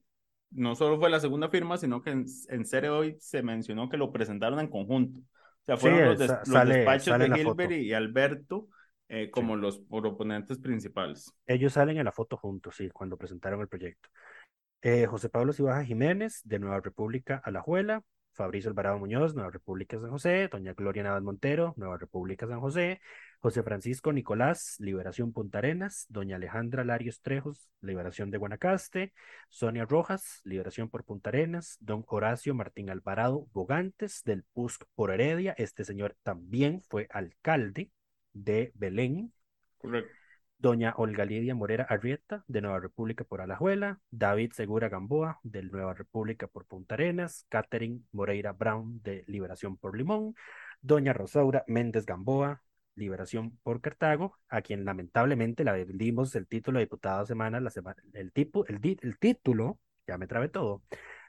no 0.51 0.75
solo 0.77 0.99
fue 0.99 1.11
la 1.11 1.21
segunda 1.21 1.49
firma, 1.49 1.79
sino 1.79 2.03
que 2.03 2.11
en, 2.11 2.27
en 2.49 2.67
serio 2.67 2.99
hoy 2.99 3.17
se 3.21 3.43
mencionó 3.43 3.89
que 3.89 3.97
lo 3.97 4.13
presentaron 4.13 4.61
en 4.61 4.69
conjunto. 4.69 5.21
O 5.21 5.65
sea, 5.65 5.77
Sí, 5.77 5.89
fueron 5.89 6.05
los, 6.05 6.19
des- 6.19 6.39
sa- 6.45 6.45
los 6.45 6.65
despachos 6.65 7.19
de 7.19 7.31
Gilbert 7.31 7.73
y 7.73 7.93
Alberto 7.93 8.69
eh, 9.09 9.31
como 9.31 9.57
los 9.57 9.79
proponentes 9.81 10.59
principales. 10.59 11.35
Ellos 11.47 11.75
salen 11.75 11.99
en 11.99 12.05
la 12.05 12.13
foto 12.13 12.37
juntos, 12.37 12.77
sí, 12.77 12.91
cuando 12.91 13.17
presentaron 13.17 13.61
el 13.61 13.69
proyecto. 13.69 14.09
Eh, 14.83 15.07
José 15.07 15.29
Pablo 15.31 15.53
Cibaja 15.53 15.85
Jiménez, 15.85 16.43
de 16.45 16.59
Nueva 16.59 16.81
República, 16.81 17.43
Alajuela. 17.45 18.03
Fabricio 18.35 18.71
Alvarado 18.71 18.99
Muñoz, 18.99 19.35
Nueva 19.35 19.51
República 19.51 19.99
San 20.01 20.11
José. 20.11 20.49
Doña 20.49 20.75
Gloria 20.75 21.03
Navas 21.05 21.23
Montero, 21.23 21.75
Nueva 21.77 21.99
República 21.99 22.47
San 22.49 22.61
José. 22.61 23.01
José 23.39 23.63
Francisco 23.63 24.13
Nicolás, 24.13 24.77
Liberación 24.79 25.33
Punta 25.33 25.59
Arenas. 25.59 26.07
Doña 26.09 26.37
Alejandra 26.37 26.85
Larios 26.85 27.21
Trejos, 27.23 27.71
Liberación 27.81 28.31
de 28.31 28.39
Guanacaste. 28.39 29.13
Sonia 29.49 29.85
Rojas, 29.85 30.41
Liberación 30.45 30.89
por 30.89 31.05
Punta 31.05 31.31
Arenas. 31.31 31.77
Don 31.81 32.05
Horacio 32.09 32.55
Martín 32.55 32.91
Alvarado 32.91 33.47
Bogantes, 33.53 34.23
del 34.25 34.45
PUSC 34.53 34.85
por 34.95 35.11
Heredia. 35.11 35.55
Este 35.59 35.85
señor 35.85 36.17
también 36.23 36.81
fue 36.89 37.07
alcalde 37.11 37.91
de 38.33 38.73
Belén. 38.75 39.33
Correcto. 39.79 40.13
Doña 40.59 40.95
Olga 40.97 41.27
Lidia 41.27 41.55
Morera 41.55 41.85
Arrieta, 41.85 42.43
de 42.49 42.63
Nueva 42.63 42.81
República 42.81 43.25
por 43.25 43.43
Alajuela, 43.43 44.01
David 44.11 44.53
Segura 44.53 44.89
Gamboa, 44.89 45.39
de 45.43 45.63
Nueva 45.63 45.93
República 45.93 46.47
por 46.47 46.65
Punta 46.65 46.95
Arenas, 46.95 47.45
Catherine 47.51 48.01
Moreira 48.13 48.53
Brown, 48.53 49.03
de 49.03 49.23
Liberación 49.27 49.77
por 49.77 49.97
Limón, 49.97 50.35
Doña 50.81 51.13
Rosaura 51.13 51.63
Méndez 51.67 52.07
Gamboa, 52.07 52.63
Liberación 52.97 53.59
por 53.63 53.81
Cartago, 53.81 54.39
a 54.49 54.63
quien 54.63 54.85
lamentablemente 54.85 55.65
le 55.65 55.85
vendimos 55.85 56.35
el 56.35 56.47
título 56.49 56.79
de 56.79 56.87
diputada 56.87 57.25
semana, 57.27 57.61
la 57.61 57.71
semana 57.71 58.03
el, 58.15 58.33
tipo, 58.33 58.67
el, 58.67 58.81
título, 59.19 59.79
ya 60.07 60.19
me 60.19 60.27
trabe 60.27 60.49
todo, 60.49 60.83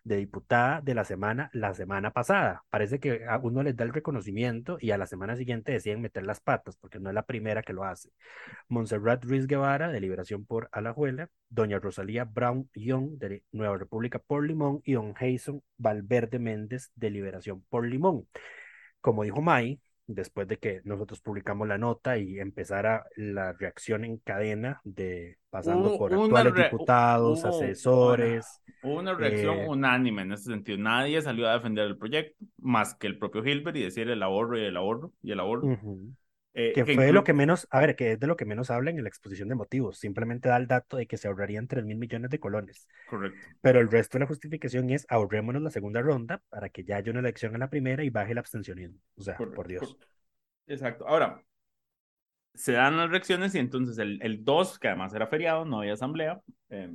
de 0.03 0.17
diputada 0.17 0.81
de 0.81 0.95
la 0.95 1.03
semana 1.03 1.49
la 1.53 1.73
semana 1.73 2.11
pasada. 2.11 2.63
Parece 2.69 2.99
que 2.99 3.25
a 3.25 3.37
uno 3.37 3.63
les 3.63 3.75
da 3.75 3.83
el 3.83 3.93
reconocimiento 3.93 4.77
y 4.79 4.91
a 4.91 4.97
la 4.97 5.05
semana 5.05 5.35
siguiente 5.35 5.73
deciden 5.73 6.01
meter 6.01 6.25
las 6.25 6.39
patas, 6.39 6.77
porque 6.77 6.99
no 6.99 7.09
es 7.09 7.15
la 7.15 7.25
primera 7.25 7.61
que 7.63 7.73
lo 7.73 7.83
hace. 7.83 8.09
Montserrat 8.69 9.23
Ruiz 9.25 9.47
Guevara, 9.47 9.89
de 9.91 9.99
Liberación 9.99 10.45
por 10.45 10.69
Alajuela, 10.71 11.29
doña 11.49 11.79
Rosalía 11.79 12.23
Brown 12.23 12.69
Young, 12.73 13.17
de 13.17 13.43
Nueva 13.51 13.77
República 13.77 14.19
por 14.19 14.45
Limón, 14.47 14.81
y 14.85 14.93
don 14.93 15.13
Jason 15.13 15.61
Valverde 15.77 16.39
Méndez, 16.39 16.91
de 16.95 17.09
Liberación 17.09 17.63
por 17.69 17.85
Limón. 17.85 18.27
Como 19.01 19.23
dijo 19.23 19.41
May, 19.41 19.81
después 20.07 20.47
de 20.47 20.57
que 20.57 20.81
nosotros 20.85 21.19
publicamos 21.19 21.67
la 21.67 21.77
nota 21.77 22.17
y 22.17 22.39
empezara 22.39 23.05
la 23.15 23.53
reacción 23.53 24.05
en 24.05 24.17
cadena 24.17 24.81
de 24.83 25.37
pasando 25.49 25.97
por 25.97 26.13
actuales 26.13 26.53
diputados, 26.55 27.43
asesores. 27.43 28.61
Hubo 28.81 28.99
una 28.99 29.13
reacción 29.13 29.59
eh, 29.59 29.65
unánime 29.67 30.21
en 30.21 30.31
ese 30.31 30.45
sentido. 30.45 30.77
Nadie 30.77 31.21
salió 31.21 31.47
a 31.47 31.53
defender 31.53 31.85
el 31.85 31.97
proyecto, 31.97 32.37
más 32.57 32.95
que 32.95 33.07
el 33.07 33.17
propio 33.17 33.45
Hilbert 33.45 33.75
y 33.75 33.83
decir 33.83 34.09
el 34.09 34.23
ahorro 34.23 34.57
y 34.57 34.63
el 34.63 34.77
ahorro 34.77 35.11
y 35.21 35.31
el 35.31 35.39
ahorro. 35.39 35.77
Eh, 36.59 36.71
que, 36.73 36.85
fue 36.85 37.05
de 37.05 37.13
lo 37.13 37.23
que 37.23 37.33
menos, 37.33 37.67
a 37.69 37.79
ver, 37.79 37.95
que 37.95 38.13
es 38.13 38.19
de 38.19 38.25
lo 38.25 38.35
que 38.35 38.43
menos 38.43 38.71
habla 38.71 38.89
en 38.89 39.03
la 39.03 39.07
exposición 39.07 39.47
de 39.47 39.53
motivos. 39.53 39.99
Simplemente 39.99 40.49
da 40.49 40.57
el 40.57 40.65
dato 40.65 40.97
de 40.97 41.05
que 41.05 41.15
se 41.15 41.27
ahorrarían 41.27 41.67
3 41.67 41.85
mil 41.85 41.97
millones 41.97 42.31
de 42.31 42.39
colones. 42.39 42.87
Correcto. 43.07 43.39
Pero 43.61 43.79
el 43.79 43.91
resto 43.91 44.17
de 44.17 44.21
la 44.21 44.27
justificación 44.27 44.89
es 44.89 45.05
ahorrémonos 45.07 45.61
la 45.61 45.69
segunda 45.69 46.01
ronda 46.01 46.41
para 46.49 46.69
que 46.69 46.83
ya 46.83 46.95
haya 46.95 47.11
una 47.11 47.19
elección 47.19 47.53
en 47.53 47.59
la 47.59 47.69
primera 47.69 48.03
y 48.03 48.09
baje 48.09 48.31
el 48.31 48.39
abstencionismo. 48.39 48.97
O 49.17 49.21
sea, 49.21 49.37
por 49.37 49.67
Dios. 49.67 49.99
Exacto. 50.65 51.07
Ahora, 51.07 51.43
se 52.55 52.71
dan 52.71 52.97
las 52.97 53.11
reacciones 53.11 53.53
y 53.53 53.59
entonces 53.59 53.99
el, 53.99 54.19
el 54.23 54.43
2, 54.43 54.79
que 54.79 54.87
además 54.87 55.13
era 55.13 55.27
feriado, 55.27 55.63
no 55.63 55.81
había 55.81 55.93
asamblea. 55.93 56.41
Eh, 56.69 56.91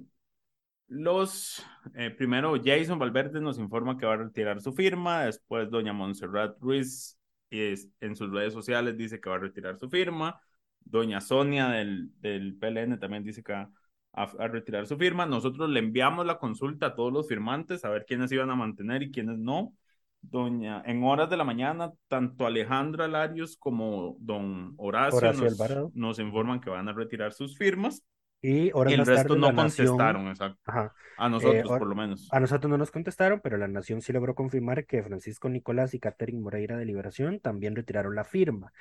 los, 0.89 1.65
eh, 1.95 2.11
primero 2.11 2.61
Jason 2.63 2.99
Valverde 2.99 3.41
nos 3.41 3.61
informa 3.61 3.97
que 3.97 4.07
va 4.07 4.15
a 4.15 4.17
retirar 4.17 4.61
su 4.61 4.73
firma, 4.73 5.27
después 5.27 5.71
doña 5.71 5.93
Montserrat 5.93 6.59
Ruiz 6.59 7.17
en 7.53 8.17
sus 8.17 8.31
redes 8.31 8.53
sociales 8.53 8.97
dice 8.97 9.21
que 9.21 9.29
va 9.31 9.37
a 9.37 9.41
retirar 9.41 9.79
su 9.79 9.89
firma. 9.89 10.41
Doña 10.81 11.21
Sonia 11.21 11.69
del, 11.69 12.11
del 12.21 12.57
PLN 12.57 12.99
también 12.99 13.23
dice 13.23 13.43
que 13.43 13.53
va 13.53 13.71
a, 14.13 14.49
retirar 14.49 14.87
su 14.87 14.97
firma. 14.97 15.27
Nosotros 15.27 15.69
le 15.71 15.81
enviamos 15.81 16.27
la 16.27 16.39
consulta 16.39 16.87
a 16.87 16.95
todos 16.95 17.13
los 17.13 17.29
firmantes 17.29 17.85
a 17.85 17.91
ver 17.91 18.05
quiénes 18.07 18.33
iban 18.33 18.51
a 18.51 18.57
mantener 18.57 19.03
y 19.03 19.11
quiénes 19.11 19.39
no. 19.39 19.75
Doña, 20.21 20.83
en 20.87 21.03
horas 21.03 21.29
de 21.31 21.37
la 21.37 21.45
mañana, 21.45 21.93
tanto 22.07 22.47
Alejandra 22.47 23.09
Larios 23.09 23.57
como 23.57 24.17
don 24.21 24.75
Horacio, 24.77 25.33
nos, 25.33 25.95
nos, 25.95 26.19
informan 26.21 26.61
que 26.61 26.71
van 26.71 26.89
a 26.89 26.93
retirar 26.93 27.33
sus 27.33 27.59
firmas. 27.59 28.05
Y, 28.45 28.71
el 28.71 29.07
resto 29.07 29.37
no 29.37 29.55
contestaron, 29.55 30.27
exacto. 30.27 30.73
A 31.17 31.29
nosotros, 31.29 31.65
eh, 31.65 31.79
por 31.79 31.87
lo 31.87 31.95
menos. 31.95 32.29
A 32.33 32.41
nosotros 32.41 32.69
no 32.69 32.77
nos 32.77 32.91
contestaron, 32.91 33.41
pero 33.41 33.57
la 33.57 33.69
Nación 33.69 34.03
sí 34.03 34.13
logró 34.13 34.35
confirmar 34.35 34.85
que 34.85 35.01
Francisco 35.05 35.49
Nicolás 35.49 35.95
y 35.95 36.01
Catherine 36.01 36.41
Moreira 36.41 36.77
de 36.77 36.85
Liberación 36.85 37.39
también 37.39 37.77
retiraron 37.77 38.17
la 38.17 38.25
firma. 38.25 38.73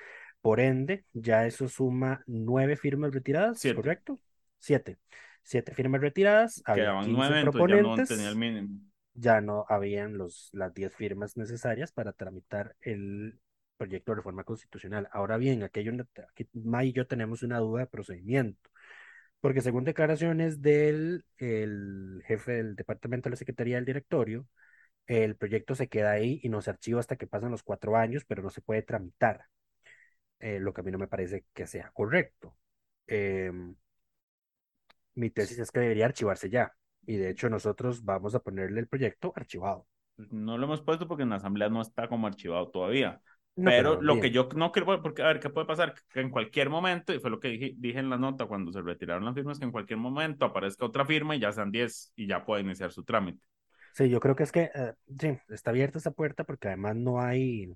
Por 0.42 0.60
ende, 0.60 1.06
ya 1.14 1.46
eso 1.46 1.70
suma 1.70 2.24
nueve 2.26 2.76
firmas 2.76 3.14
retiradas, 3.14 3.62
¿correcto? 3.76 4.20
Siete. 4.58 4.98
Siete 5.44 5.76
firmas 5.76 6.02
retiradas. 6.02 6.64
Quedaban 6.66 7.14
nueve, 7.14 7.44
proponentes. 7.44 8.10
ya 8.10 8.16
no 8.16 8.18
tenía 8.18 8.30
el 8.30 8.36
mínimo. 8.36 8.80
Ya 9.14 9.42
no 9.42 9.66
habían 9.70 10.18
los, 10.18 10.50
las 10.54 10.74
diez 10.74 10.96
firmas 10.96 11.38
necesarias 11.38 11.92
para 11.92 12.14
tramitar 12.14 12.76
el 12.82 13.40
proyecto 13.78 14.12
de 14.12 14.16
reforma 14.16 14.44
constitucional. 14.44 15.08
Ahora 15.12 15.38
bien, 15.38 15.62
aquí, 15.62 15.82
aquí 15.82 16.50
May 16.54 16.90
y 16.90 16.94
yo 16.94 17.06
tenemos 17.06 17.44
una 17.44 17.60
duda 17.60 17.82
de 17.82 17.88
procedimiento 17.88 18.72
porque 19.42 19.62
según 19.62 19.84
declaraciones 19.84 20.62
del 20.62 21.26
el 21.38 22.24
jefe 22.26 22.54
del 22.54 22.76
departamento 22.76 23.28
de 23.28 23.32
la 23.32 23.38
Secretaría 23.38 23.76
del 23.76 23.86
Directorio, 23.86 24.48
el 25.08 25.36
proyecto 25.36 25.76
se 25.76 25.90
queda 25.90 26.12
ahí 26.12 26.40
y 26.44 26.50
no 26.50 26.62
se 26.62 26.70
archiva 26.70 27.00
hasta 27.00 27.18
que 27.18 27.28
pasan 27.28 27.52
los 27.52 27.64
cuatro 27.64 27.98
años, 27.98 28.24
pero 28.26 28.44
no 28.44 28.52
se 28.52 28.62
puede 28.62 28.84
tramitar, 28.84 29.46
eh, 30.40 30.60
lo 30.60 30.74
que 30.74 30.82
a 30.82 30.84
mí 30.84 30.92
no 30.92 31.00
me 31.00 31.08
parece 31.08 31.46
que 31.54 31.68
sea 31.68 31.92
correcto. 31.92 32.56
Em, 33.08 33.76
mi 35.16 35.30
tesis 35.30 35.60
es 35.60 35.72
que 35.72 35.80
debería 35.80 36.06
archivarse 36.06 36.50
ya, 36.50 36.74
y 37.06 37.18
de 37.18 37.30
hecho 37.30 37.50
nosotros 37.50 38.06
vamos 38.06 38.36
a 38.36 38.40
ponerle 38.40 38.80
el 38.80 38.88
proyecto 38.88 39.34
archivado. 39.36 39.88
No 40.30 40.58
lo 40.58 40.66
hemos 40.66 40.82
puesto 40.82 41.08
porque 41.08 41.24
en 41.24 41.30
la 41.30 41.38
asamblea 41.38 41.70
no 41.70 41.82
está 41.82 42.08
como 42.08 42.28
archivado 42.28 42.70
todavía 42.70 43.22
pero, 43.56 44.02
lo 44.02 44.20
que 44.20 44.32
yo 44.32 44.48
no 44.56 44.72
creo, 44.72 45.02
porque 45.02 45.22
a 45.22 45.28
ver, 45.28 45.40
¿qué 45.40 45.50
puede 45.50 45.68
pasar? 45.68 45.94
Que 46.10 46.22
en 46.22 46.30
cualquier 46.30 46.70
momento, 46.70 47.14
y 47.14 47.20
fue 47.20 47.30
lo 47.30 47.40
que 47.40 47.50
dije, 47.50 47.74
dije 47.78 48.00
en 48.00 48.10
la 48.10 48.18
nota 48.18 48.46
cuando 48.46 48.72
se 48.72 48.82
retiraron 48.82 49.26
las 49.26 49.36
firmas, 49.36 49.60
que 49.60 49.66
en 49.66 49.72
cualquier 49.72 50.00
momento 50.00 50.46
aparezca 50.46 50.86
otra 50.86 51.06
firma 51.06 51.36
y 51.36 51.40
ya 51.40 51.52
sean 51.52 51.72
10 51.72 52.14
y 52.16 52.28
ya 52.28 52.46
puede 52.46 52.62
iniciar 52.62 52.92
su 52.92 53.04
trámite. 53.04 53.44
Sí, 53.94 54.10
yo 54.10 54.20
creo 54.20 54.36
que 54.36 54.44
es 54.44 54.52
que, 54.52 54.72
eh, 54.74 54.94
sí, 55.20 55.38
está 55.50 55.72
abierta 55.72 55.98
esa 55.98 56.12
puerta 56.12 56.44
porque 56.44 56.70
además 56.70 56.96
no 56.96 57.20
hay, 57.20 57.76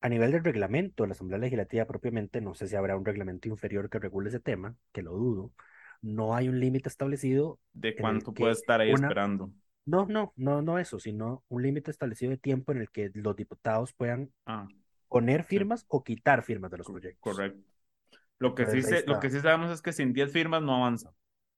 a 0.00 0.08
nivel 0.08 0.30
del 0.30 0.44
reglamento, 0.44 1.06
la 1.06 1.12
Asamblea 1.12 1.38
Legislativa 1.38 1.84
propiamente, 1.86 2.40
no 2.40 2.54
sé 2.54 2.68
si 2.68 2.76
habrá 2.76 2.96
un 2.96 3.04
reglamento 3.04 3.48
inferior 3.48 3.90
que 3.90 3.98
regule 3.98 4.28
ese 4.28 4.40
tema, 4.40 4.76
que 4.92 5.02
lo 5.02 5.12
dudo, 5.12 5.52
no 6.02 6.34
hay 6.34 6.48
un 6.48 6.60
límite 6.60 6.88
establecido. 6.88 7.58
¿De 7.72 7.96
cuánto 7.96 8.32
puede 8.32 8.52
estar 8.52 8.80
ahí 8.80 8.90
esperando? 8.90 9.52
No, 9.84 10.06
no, 10.06 10.32
no, 10.36 10.62
no 10.62 10.78
eso, 10.78 11.00
sino 11.00 11.44
un 11.48 11.62
límite 11.62 11.90
establecido 11.90 12.30
de 12.30 12.36
tiempo 12.36 12.72
en 12.72 12.78
el 12.78 12.90
que 12.90 13.10
los 13.14 13.34
diputados 13.34 13.92
puedan 13.92 14.30
ah, 14.46 14.68
poner 15.08 15.44
firmas 15.44 15.84
o 15.88 16.04
quitar 16.04 16.42
firmas 16.42 16.70
de 16.70 16.78
los 16.78 16.86
proyectos. 16.86 17.20
Correcto. 17.20 17.72
Lo 18.38 18.54
que, 18.54 18.66
sí 18.66 18.80
lo 19.06 19.20
que 19.20 19.30
sí 19.30 19.40
sabemos 19.40 19.70
es 19.70 19.82
que 19.82 19.92
sin 19.92 20.12
10 20.12 20.32
firmas 20.32 20.62
no 20.62 20.76
avanza. 20.76 21.12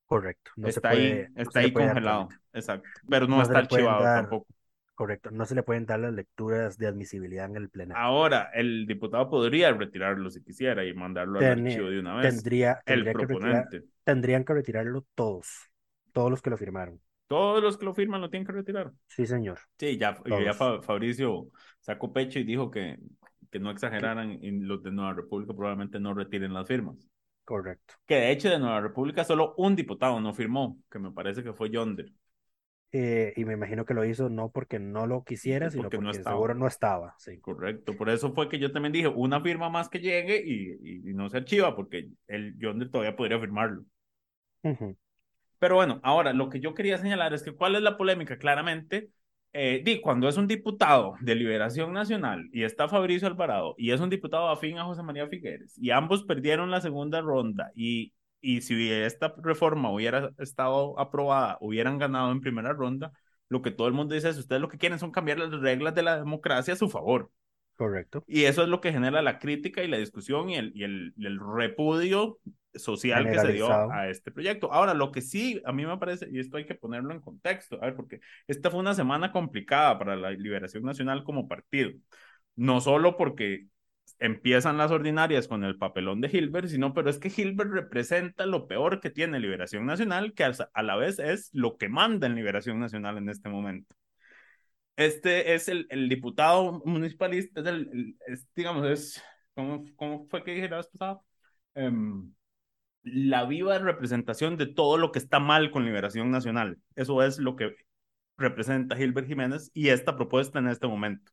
Correcto. 0.06 0.50
No 0.56 0.68
está 0.68 0.90
ahí, 0.90 1.26
está 1.34 1.60
ahí 1.60 1.72
congelado. 1.72 2.28
Exacto. 2.52 2.88
Pero 3.08 3.26
no, 3.26 3.40
está 3.40 3.58
archivado 3.58 4.02
tampoco. 4.02 4.46
Correcto. 4.94 5.30
No 5.30 5.44
se 5.44 5.54
le 5.54 5.62
pueden 5.62 5.86
dar 5.86 5.98
las 6.00 6.12
lecturas 6.12 6.78
de 6.78 6.86
admisibilidad 6.86 7.46
en 7.46 7.56
el 7.56 7.68
plenario. 7.68 8.00
Ahora, 8.00 8.50
el 8.54 8.86
diputado 8.86 9.28
podría 9.28 9.72
retirarlo 9.72 10.30
si 10.30 10.42
quisiera 10.42 10.84
y 10.84 10.94
mandarlo 10.94 11.40
al 11.40 11.44
archivo 11.46 11.88
de 11.88 11.98
una 11.98 12.16
vez. 12.16 12.34
Tendría, 12.34 12.80
el 12.86 13.10
proponente. 13.12 13.84
tendrían 14.04 14.44
que 14.44 14.54
retirarlo 14.54 15.04
todos. 15.14 15.70
Todos 16.12 16.30
los 16.30 16.42
que 16.42 16.50
lo 16.50 16.56
firmaron. 16.56 17.00
Todos 17.26 17.62
los 17.62 17.78
que 17.78 17.86
lo 17.86 17.94
firman 17.94 18.20
lo 18.20 18.30
tienen 18.30 18.46
que 18.46 18.52
retirar. 18.52 18.92
Sí, 19.06 19.26
señor. 19.26 19.58
Sí, 19.78 19.96
ya, 19.96 20.16
ya 20.26 20.52
Fabricio 20.52 21.48
sacó 21.80 22.12
pecho 22.12 22.38
y 22.38 22.44
dijo 22.44 22.70
que, 22.70 22.98
que 23.50 23.58
no 23.58 23.70
exageraran 23.70 24.32
y 24.42 24.50
los 24.50 24.82
de 24.82 24.90
Nueva 24.90 25.14
República 25.14 25.54
probablemente 25.54 25.98
no 25.98 26.12
retiren 26.12 26.52
las 26.52 26.68
firmas. 26.68 27.08
Correcto. 27.44 27.94
Que 28.06 28.16
de 28.16 28.30
hecho 28.30 28.48
de 28.48 28.58
Nueva 28.58 28.80
República 28.80 29.24
solo 29.24 29.54
un 29.56 29.76
diputado 29.76 30.20
no 30.20 30.34
firmó, 30.34 30.78
que 30.90 30.98
me 30.98 31.12
parece 31.12 31.42
que 31.42 31.52
fue 31.52 31.70
Yonder. 31.70 32.10
Eh, 32.96 33.32
y 33.36 33.44
me 33.44 33.54
imagino 33.54 33.84
que 33.84 33.92
lo 33.92 34.04
hizo 34.04 34.28
no 34.28 34.50
porque 34.50 34.78
no 34.78 35.06
lo 35.06 35.24
quisiera, 35.24 35.68
sino 35.68 35.90
porque, 35.90 35.98
no 35.98 36.14
seguro 36.14 36.54
no 36.54 36.68
estaba. 36.68 37.16
Sí. 37.18 37.40
Correcto, 37.40 37.96
por 37.96 38.08
eso 38.08 38.32
fue 38.32 38.48
que 38.48 38.60
yo 38.60 38.70
también 38.70 38.92
dije 38.92 39.08
una 39.08 39.40
firma 39.40 39.68
más 39.68 39.88
que 39.88 39.98
llegue 39.98 40.40
y, 40.44 41.08
y, 41.10 41.12
no 41.12 41.28
se 41.28 41.38
archiva, 41.38 41.74
porque 41.74 42.08
el 42.28 42.56
Yonder 42.56 42.90
todavía 42.90 43.16
podría 43.16 43.40
firmarlo. 43.40 43.84
Pero 45.58 45.76
bueno, 45.76 46.00
ahora 46.02 46.32
lo 46.32 46.48
que 46.48 46.60
yo 46.60 46.74
quería 46.74 46.98
señalar 46.98 47.34
es 47.34 47.42
que 47.42 47.52
cuál 47.54 47.74
es 47.76 47.82
la 47.82 47.96
polémica, 47.96 48.38
claramente, 48.38 49.10
eh, 49.52 49.82
di, 49.84 50.00
cuando 50.00 50.28
es 50.28 50.36
un 50.36 50.48
diputado 50.48 51.14
de 51.20 51.34
Liberación 51.34 51.92
Nacional 51.92 52.48
y 52.52 52.64
está 52.64 52.88
Fabricio 52.88 53.28
Alvarado 53.28 53.74
y 53.78 53.92
es 53.92 54.00
un 54.00 54.10
diputado 54.10 54.48
afín 54.48 54.78
a 54.78 54.84
José 54.84 55.02
María 55.02 55.28
Figueres 55.28 55.78
y 55.78 55.90
ambos 55.90 56.24
perdieron 56.24 56.70
la 56.72 56.80
segunda 56.80 57.20
ronda 57.20 57.70
y, 57.74 58.12
y 58.40 58.62
si 58.62 58.90
esta 58.90 59.32
reforma 59.38 59.92
hubiera 59.92 60.30
estado 60.38 60.98
aprobada, 60.98 61.56
hubieran 61.60 61.98
ganado 61.98 62.32
en 62.32 62.40
primera 62.40 62.72
ronda, 62.72 63.12
lo 63.48 63.62
que 63.62 63.70
todo 63.70 63.86
el 63.86 63.94
mundo 63.94 64.14
dice 64.14 64.28
es, 64.30 64.38
ustedes 64.38 64.60
lo 64.60 64.68
que 64.68 64.78
quieren 64.78 64.98
son 64.98 65.12
cambiar 65.12 65.38
las 65.38 65.52
reglas 65.60 65.94
de 65.94 66.02
la 66.02 66.16
democracia 66.18 66.74
a 66.74 66.76
su 66.76 66.88
favor. 66.88 67.30
Correcto. 67.76 68.24
Y 68.26 68.44
eso 68.44 68.62
es 68.62 68.68
lo 68.68 68.80
que 68.80 68.92
genera 68.92 69.22
la 69.22 69.38
crítica 69.38 69.82
y 69.82 69.88
la 69.88 69.98
discusión 69.98 70.50
y 70.50 70.56
el, 70.56 70.72
y 70.74 70.84
el, 70.84 71.14
el 71.18 71.40
repudio 71.40 72.38
social 72.74 73.30
que 73.30 73.38
se 73.38 73.52
dio 73.52 73.70
a 73.70 74.08
este 74.08 74.30
proyecto. 74.30 74.72
Ahora, 74.72 74.94
lo 74.94 75.12
que 75.12 75.20
sí 75.20 75.60
a 75.64 75.72
mí 75.72 75.86
me 75.86 75.96
parece, 75.98 76.28
y 76.30 76.38
esto 76.38 76.56
hay 76.56 76.66
que 76.66 76.74
ponerlo 76.74 77.12
en 77.12 77.20
contexto, 77.20 77.78
a 77.80 77.86
ver, 77.86 77.96
porque 77.96 78.20
esta 78.46 78.70
fue 78.70 78.80
una 78.80 78.94
semana 78.94 79.32
complicada 79.32 79.98
para 79.98 80.16
la 80.16 80.30
Liberación 80.30 80.82
Nacional 80.82 81.24
como 81.24 81.48
partido, 81.48 81.92
no 82.56 82.80
solo 82.80 83.16
porque 83.16 83.66
empiezan 84.18 84.76
las 84.76 84.90
ordinarias 84.90 85.48
con 85.48 85.64
el 85.64 85.76
papelón 85.76 86.20
de 86.20 86.28
Hilbert, 86.32 86.68
sino, 86.68 86.94
pero 86.94 87.10
es 87.10 87.18
que 87.18 87.32
Hilbert 87.34 87.70
representa 87.70 88.46
lo 88.46 88.68
peor 88.68 89.00
que 89.00 89.10
tiene 89.10 89.40
Liberación 89.40 89.86
Nacional, 89.86 90.34
que 90.34 90.44
a 90.44 90.82
la 90.82 90.96
vez 90.96 91.18
es 91.18 91.50
lo 91.52 91.76
que 91.76 91.88
manda 91.88 92.26
en 92.26 92.34
Liberación 92.34 92.78
Nacional 92.78 93.18
en 93.18 93.28
este 93.28 93.48
momento. 93.48 93.94
Este 94.96 95.54
es 95.54 95.68
el, 95.68 95.86
el 95.90 96.08
diputado 96.08 96.82
municipalista, 96.84 97.62
es 98.26 98.46
digamos, 98.54 98.86
es, 98.86 99.22
¿cómo, 99.54 99.84
¿cómo, 99.96 100.26
fue 100.28 100.44
que 100.44 100.54
dije 100.54 100.68
la 100.68 100.76
vez 100.76 100.86
pasada? 100.88 101.20
Em, 101.74 102.32
la 103.02 103.44
viva 103.46 103.78
representación 103.78 104.56
de 104.56 104.66
todo 104.66 104.98
lo 104.98 105.12
que 105.12 105.18
está 105.18 105.40
mal 105.40 105.70
con 105.70 105.84
Liberación 105.84 106.30
Nacional. 106.30 106.78
Eso 106.96 107.22
es 107.22 107.38
lo 107.38 107.56
que 107.56 107.76
representa 108.38 108.96
Gilbert 108.96 109.28
Jiménez 109.28 109.70
y 109.74 109.88
esta 109.88 110.16
propuesta 110.16 110.58
en 110.58 110.68
este 110.68 110.86
momento. 110.86 111.32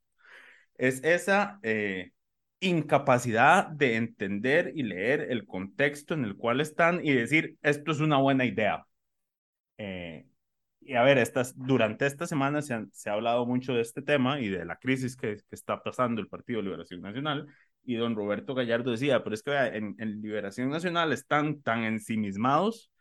Es 0.77 1.03
esa 1.03 1.59
eh, 1.63 2.11
incapacidad 2.59 3.67
de 3.67 3.95
entender 3.95 4.71
y 4.75 4.83
leer 4.83 5.27
el 5.29 5.45
contexto 5.45 6.13
en 6.13 6.25
el 6.25 6.35
cual 6.37 6.61
están 6.61 7.05
y 7.05 7.13
decir, 7.13 7.57
esto 7.61 7.91
es 7.91 7.99
una 7.99 8.17
buena 8.17 8.45
idea. 8.45 8.85
Eh, 9.77 10.25
y 10.81 10.95
a 10.95 11.03
ver, 11.03 11.19
estas, 11.19 11.57
durante 11.57 12.05
esta 12.07 12.25
semana 12.25 12.61
se, 12.61 12.85
se, 12.91 13.09
ha 13.09 13.13
hablado 13.13 13.45
mucho 13.45 13.73
de 13.73 13.81
este 13.81 14.01
tema 14.01 14.39
y 14.39 14.49
de 14.49 14.65
la 14.65 14.77
crisis 14.77 15.15
que, 15.15 15.35
que, 15.35 15.55
está 15.55 15.81
pasando 15.83 16.19
el 16.21 16.27
Partido 16.27 16.57
de 16.59 16.63
Liberación 16.63 17.01
Nacional. 17.01 17.47
Y 17.83 17.95
don 17.95 18.15
Roberto 18.15 18.53
Gallardo 18.53 18.91
decía, 18.91 19.23
pero 19.23 19.33
es 19.33 19.43
que 19.43 19.51
en, 19.51 19.95
en, 19.99 20.21
Liberación 20.21 20.69
Nacional 20.69 21.13
están 21.13 21.61
tan 21.61 21.83
ensimismados 21.83 22.91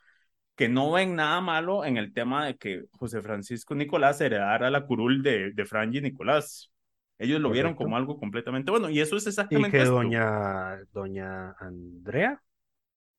que 0.56 0.68
no 0.68 0.92
ven 0.92 1.16
nada 1.16 1.40
malo 1.40 1.84
en 1.84 1.96
el 1.96 2.12
tema 2.12 2.46
de 2.46 2.56
que 2.56 2.84
José 2.92 3.22
Francisco 3.22 3.74
Nicolás 3.74 4.20
heredara 4.20 4.70
la 4.70 4.84
curul 4.84 5.22
de, 5.22 5.52
de 5.52 5.64
Franji 5.64 6.02
Nicolás. 6.02 6.70
Ellos 7.18 7.40
lo 7.40 7.48
Correcto. 7.48 7.52
vieron 7.52 7.74
como 7.74 7.96
algo 7.96 8.18
completamente 8.18 8.70
bueno. 8.70 8.90
Y 8.90 9.00
eso 9.00 9.16
es 9.16 9.26
exactamente. 9.26 9.68
Y 9.68 9.72
que 9.72 9.82
esto. 9.82 9.94
doña, 9.94 10.78
doña 10.92 11.52
Andrea 11.58 12.42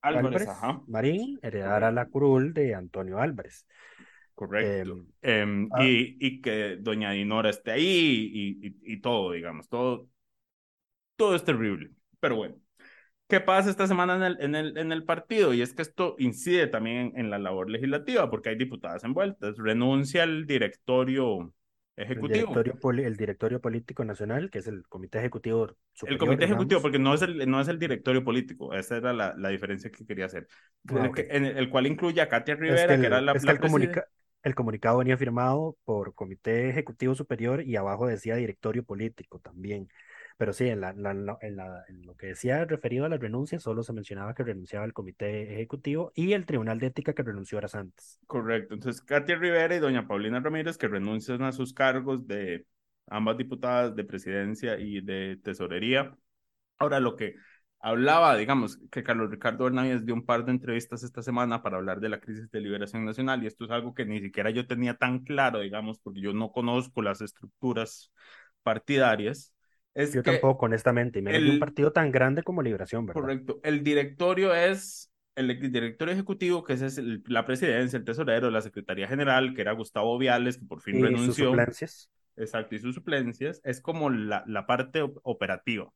Álvarez, 0.01 0.48
Álvarez. 0.48 0.88
Marín 0.88 1.39
heredara 1.41 1.91
la 1.91 2.08
curul 2.08 2.53
de 2.53 2.75
Antonio 2.75 3.20
Álvarez. 3.20 3.68
Correcto. 4.41 5.05
Eh, 5.21 5.43
eh, 5.43 5.67
ah. 5.71 5.86
y, 5.86 6.17
y, 6.19 6.41
que 6.41 6.77
doña 6.77 7.12
Dinora 7.12 7.51
esté 7.51 7.74
ahí 7.74 8.31
y, 8.33 8.67
y, 8.67 8.93
y, 8.93 9.00
todo, 9.00 9.33
digamos, 9.33 9.69
todo, 9.69 10.10
todo 11.15 11.36
es 11.36 11.43
terrible. 11.43 11.91
Pero 12.19 12.38
bueno, 12.38 12.55
¿qué 13.27 13.39
pasa 13.39 13.69
esta 13.69 13.86
semana 13.86 14.15
en 14.15 14.24
el, 14.24 14.41
en 14.41 14.55
el, 14.55 14.77
en 14.79 14.91
el 14.91 15.03
partido? 15.03 15.53
Y 15.53 15.62
es 15.62 15.75
que 15.75 15.83
esto 15.83 16.15
incide 16.17 16.65
también 16.65 17.12
en, 17.13 17.19
en 17.19 17.29
la 17.29 17.38
labor 17.38 17.69
legislativa, 17.69 18.31
porque 18.31 18.50
hay 18.50 18.55
diputadas 18.55 19.03
envueltas. 19.03 19.60
Renuncia 19.60 20.24
el 20.24 20.48
directorio 20.48 21.53
ejecutivo. 21.95 22.53
El 22.55 22.63
directorio, 22.63 23.07
el 23.07 23.15
directorio, 23.15 23.62
político 23.62 24.05
nacional, 24.05 24.50
que 24.50 24.60
es 24.60 24.67
el 24.67 24.88
comité 24.88 25.19
ejecutivo 25.19 25.75
superior, 25.93 26.13
El 26.13 26.17
comité 26.17 26.45
digamos. 26.45 26.55
ejecutivo, 26.55 26.81
porque 26.81 27.00
no 27.00 27.13
es, 27.13 27.21
el, 27.21 27.50
no 27.50 27.62
es 27.62 27.67
el 27.67 27.79
directorio 27.79 28.24
político, 28.24 28.74
esa 28.74 28.98
era 28.98 29.13
la, 29.13 29.36
la 29.38 29.50
diferencia 29.50 29.91
que 29.91 30.05
quería 30.05 30.25
hacer. 30.25 30.48
Ah, 30.89 31.07
okay. 31.10 31.27
en 31.29 31.45
el, 31.45 31.57
el, 31.57 31.69
cual 31.69 31.88
incluye 31.88 32.21
a 32.21 32.29
Katia 32.29 32.55
Rivera, 32.55 32.81
es 32.81 32.88
que, 32.88 32.93
el, 32.95 33.01
que, 33.01 33.07
era 33.07 33.21
la, 33.21 33.31
es 33.33 33.43
la 33.43 33.51
que 33.51 33.57
el, 33.57 33.62
comunica, 33.62 34.07
el 34.43 34.55
comunicado 34.55 34.98
venía 34.98 35.17
firmado 35.17 35.77
por 35.83 36.13
comité 36.13 36.69
ejecutivo 36.69 37.15
superior 37.15 37.62
y 37.62 37.75
abajo 37.75 38.07
decía 38.07 38.36
directorio 38.36 38.83
político 38.83 39.39
también. 39.39 39.89
Pero 40.38 40.53
sí, 40.53 40.67
en, 40.67 40.81
la, 40.81 40.89
en, 40.89 41.25
la, 41.25 41.38
en, 41.88 42.01
lo 42.05 42.15
que 42.15 42.27
decía 42.27 42.65
referido 42.65 43.05
a 43.05 43.10
la 43.10 43.17
renuncia, 43.17 43.60
solo 43.60 43.83
se 43.83 43.93
mencionaba 43.93 44.33
que 44.33 44.43
renunciaba 44.43 44.86
el 44.86 44.93
comité 44.93 45.53
ejecutivo 45.53 46.12
y 46.15 46.33
el 46.33 46.48
tribunal 46.48 46.79
de 46.79 46.88
ética 46.88 47.13
que 47.13 47.21
renunció 47.21 47.60
horas 47.60 47.75
antes. 47.75 48.19
Correcto. 48.25 48.74
Entonces, 48.74 49.03
Katia 49.03 49.36
Rivera 49.36 49.75
y 49.75 49.79
doña 49.79 50.07
Paulina 50.07 50.39
Ramírez 50.39 50.79
que 50.79 50.88
renuncian 50.88 51.43
a 51.43 51.51
sus 51.51 51.74
cargos 51.74 52.25
de 52.25 52.65
ambas 53.07 53.38
diputadas 53.38 53.95
de 53.95 54.03
presidencia 54.03 54.80
y 54.80 55.01
de 55.01 55.38
tesorería. 55.43 56.17
Ahora, 56.80 56.99
lo 56.99 57.15
que 57.15 57.36
hablaba, 57.82 58.38
digamos, 58.38 58.78
que 58.91 59.04
Carlos 59.04 59.32
Ricardo 59.32 59.67
Hernández 59.67 60.06
dio 60.06 60.13
un 60.13 60.26
par 60.26 60.46
de 60.46 60.52
entrevistas 60.52 61.04
esta 61.04 61.22
semana 61.22 61.63
para 61.63 61.78
hablar 61.78 62.00
de 62.00 62.10
la 62.10 62.20
crisis 62.20 62.50
de 62.52 62.62
liberación 62.62 63.06
nacional 63.06 63.44
y 63.44 63.48
esto 63.48 63.65
es 63.65 63.72
algo 63.72 63.94
que 63.94 64.06
ni 64.06 64.20
siquiera 64.22 64.52
yo 64.52 64.67
tenía 64.67 64.96
tan 64.96 65.20
claro, 65.20 65.60
digamos, 65.60 66.00
porque 66.00 66.22
yo 66.22 66.34
no 66.34 66.52
conozco 66.52 67.02
las 67.02 67.22
estructuras 67.22 68.12
partidarias. 68.63 69.54
Es 69.94 70.13
yo 70.13 70.22
que 70.22 70.32
tampoco, 70.32 70.67
honestamente, 70.67 71.20
y 71.20 71.22
menos 71.22 71.54
un 71.54 71.60
partido 71.60 71.91
tan 71.91 72.12
grande 72.12 72.44
como 72.44 72.62
Liberación, 72.62 73.06
¿verdad? 73.06 73.22
Correcto. 73.22 73.60
El 73.63 73.84
directorio 73.84 74.54
es 74.54 75.12
el 75.36 75.72
directorio 75.72 76.13
ejecutivo, 76.13 76.63
que 76.63 76.74
es 76.74 76.98
el, 76.98 77.24
la 77.26 77.46
presidencia, 77.46 77.98
el 77.98 78.06
tesorero, 78.06 78.52
la 78.52 78.62
secretaría 78.62 79.08
general, 79.08 79.54
que 79.54 79.62
era 79.62 79.72
Gustavo 79.74 80.17
Viales, 80.17 80.58
que 80.58 80.65
por 80.65 80.82
fin 80.82 80.98
y 80.98 81.02
renunció. 81.02 81.34
Sus 81.34 81.46
suplencias. 81.46 82.12
Exacto, 82.38 82.76
y 82.76 82.80
sus 82.80 82.96
suplencias. 82.96 83.60
Es 83.63 83.82
como 83.82 84.10
la, 84.10 84.44
la 84.46 84.65
parte 84.65 85.02
operativa 85.24 85.91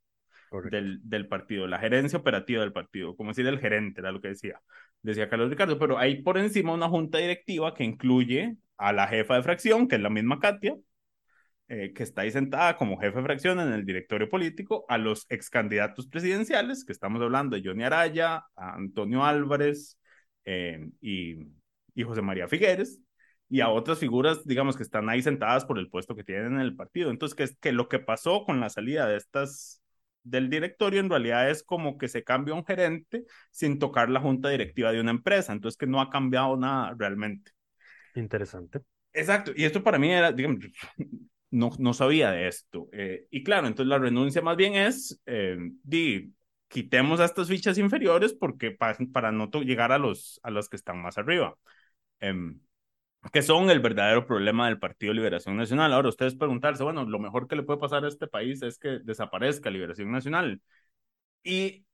del, 0.71 0.99
del, 1.03 1.27
partido, 1.27 1.67
la 1.67 1.79
gerencia 1.79 2.19
operativa 2.19 2.61
del 2.61 2.73
partido, 2.73 3.15
como 3.15 3.31
decir 3.31 3.47
el 3.47 3.59
gerente, 3.59 4.01
era 4.01 4.11
lo 4.11 4.21
que 4.21 4.29
decía, 4.29 4.61
decía 5.01 5.29
Carlos 5.29 5.49
Ricardo, 5.49 5.77
pero 5.79 5.97
hay 5.97 6.21
por 6.21 6.37
encima 6.37 6.73
una 6.73 6.89
junta 6.89 7.17
directiva 7.17 7.73
que 7.73 7.83
incluye 7.83 8.57
a 8.77 8.93
la 8.93 9.07
jefa 9.07 9.35
de 9.35 9.43
fracción, 9.43 9.87
que 9.87 9.95
es 9.95 10.01
la 10.01 10.09
misma 10.09 10.39
Katia, 10.39 10.75
eh, 11.67 11.93
que 11.93 12.03
está 12.03 12.21
ahí 12.21 12.31
sentada 12.31 12.77
como 12.77 12.99
jefe 12.99 13.17
de 13.17 13.23
fracción 13.23 13.59
en 13.59 13.73
el 13.73 13.85
directorio 13.85 14.29
político, 14.29 14.85
a 14.87 14.97
los 14.97 15.25
ex 15.29 15.49
candidatos 15.49 16.07
presidenciales, 16.07 16.85
que 16.85 16.93
estamos 16.93 17.21
hablando 17.21 17.55
de 17.55 17.63
Johnny 17.65 17.83
Araya, 17.83 18.45
Antonio 18.55 19.23
Álvarez 19.23 19.97
eh, 20.45 20.89
y, 21.01 21.37
y 21.95 22.03
José 22.03 22.21
María 22.21 22.47
Figueres, 22.47 23.01
y 23.49 23.61
a 23.61 23.69
otras 23.69 23.99
figuras, 23.99 24.45
digamos, 24.45 24.75
que 24.77 24.83
están 24.83 25.09
ahí 25.09 25.21
sentadas 25.21 25.65
por 25.65 25.79
el 25.79 25.89
puesto 25.89 26.15
que 26.15 26.23
tienen 26.23 26.53
en 26.55 26.59
el 26.61 26.75
partido. 26.75 27.09
Entonces, 27.11 27.35
que, 27.35 27.43
es, 27.43 27.57
que 27.57 27.71
lo 27.71 27.89
que 27.89 27.99
pasó 27.99 28.43
con 28.43 28.59
la 28.59 28.69
salida 28.69 29.07
de 29.07 29.17
estas 29.17 29.81
del 30.25 30.49
directorio 30.49 30.99
en 30.99 31.09
realidad 31.09 31.49
es 31.49 31.63
como 31.63 31.97
que 31.97 32.07
se 32.09 32.23
cambia 32.23 32.53
un 32.53 32.65
gerente 32.65 33.23
sin 33.51 33.79
tocar 33.79 34.09
la 34.09 34.19
junta 34.19 34.49
directiva 34.49 34.91
de 34.91 34.99
una 34.99 35.11
empresa, 35.11 35.53
entonces 35.53 35.77
que 35.77 35.87
no 35.87 36.01
ha 36.01 36.09
cambiado 36.09 36.57
nada 36.57 36.93
realmente. 36.97 37.51
Interesante. 38.15 38.81
Exacto, 39.13 39.51
y 39.55 39.63
esto 39.63 39.81
para 39.83 39.97
mí 39.99 40.11
era, 40.11 40.31
digamos, 40.31 40.59
no, 41.51 41.69
no 41.79 41.93
sabía 41.93 42.31
de 42.31 42.47
esto. 42.47 42.89
Eh, 42.91 43.27
y 43.29 43.43
claro, 43.43 43.67
entonces 43.67 43.87
la 43.89 43.99
renuncia 43.99 44.41
más 44.41 44.57
bien 44.57 44.73
es, 44.75 45.21
eh, 45.25 45.57
di, 45.83 46.33
quitemos 46.67 47.19
a 47.19 47.25
estas 47.25 47.47
fichas 47.47 47.77
inferiores 47.77 48.33
porque 48.33 48.71
para, 48.71 48.97
para 49.13 49.31
no 49.31 49.49
llegar 49.61 49.91
a 49.91 49.97
los, 49.97 50.39
a 50.43 50.49
los 50.49 50.67
que 50.67 50.75
están 50.75 51.01
más 51.01 51.17
arriba. 51.17 51.55
Eh, 52.19 52.33
que 53.31 53.41
son 53.41 53.69
el 53.69 53.79
verdadero 53.79 54.25
problema 54.25 54.67
del 54.67 54.79
Partido 54.79 55.13
Liberación 55.13 55.57
Nacional. 55.57 55.93
Ahora, 55.93 56.09
ustedes 56.09 56.35
preguntarse, 56.35 56.83
bueno, 56.83 57.05
lo 57.05 57.19
mejor 57.19 57.47
que 57.47 57.55
le 57.55 57.63
puede 57.63 57.79
pasar 57.79 58.05
a 58.05 58.07
este 58.07 58.27
país 58.27 58.61
es 58.61 58.77
que 58.77 58.99
desaparezca 59.03 59.69
Liberación 59.69 60.11
Nacional. 60.11 60.61
Y, 61.43 61.85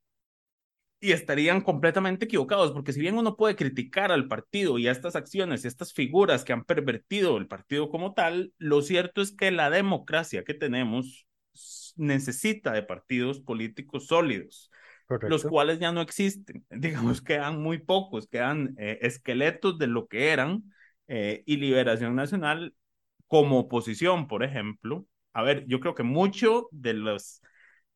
y 1.00 1.12
estarían 1.14 1.62
completamente 1.62 2.26
equivocados, 2.26 2.72
porque 2.72 2.94
si 2.94 3.00
bien 3.00 3.18
uno 3.18 3.36
puede 3.36 3.56
criticar 3.56 4.12
al 4.12 4.28
partido 4.28 4.78
y 4.78 4.88
a 4.88 4.92
estas 4.92 5.16
acciones 5.16 5.64
y 5.64 5.68
a 5.68 5.70
estas 5.70 5.94
figuras 5.94 6.44
que 6.44 6.54
han 6.54 6.64
pervertido 6.64 7.38
el 7.38 7.48
partido 7.48 7.90
como 7.90 8.14
tal, 8.14 8.54
lo 8.58 8.82
cierto 8.82 9.22
es 9.22 9.32
que 9.36 9.52
la 9.52 9.70
democracia 9.70 10.44
que 10.44 10.54
tenemos 10.54 11.28
necesita 11.96 12.72
de 12.72 12.84
partidos 12.84 13.40
políticos 13.40 14.08
sólidos. 14.08 14.70
Correcto. 15.08 15.28
los 15.28 15.44
cuales 15.44 15.78
ya 15.80 15.92
no 15.92 16.00
existen. 16.00 16.66
Digamos, 16.70 17.22
quedan 17.22 17.62
muy 17.62 17.80
pocos, 17.80 18.28
quedan 18.28 18.76
eh, 18.78 19.00
esqueletos 19.02 19.78
de 19.78 19.88
lo 19.88 20.08
que 20.08 20.30
eran, 20.30 20.64
eh, 21.14 21.44
y 21.46 21.58
Liberación 21.58 22.16
Nacional 22.16 22.74
como 23.28 23.60
oposición, 23.60 24.30
por 24.30 24.44
ejemplo. 24.44 25.06
A 25.34 25.44
ver, 25.44 25.66
yo 25.68 25.82
creo 25.82 25.94
que 25.94 26.04
mucho 26.04 26.70
de 26.72 26.94
los 26.94 27.42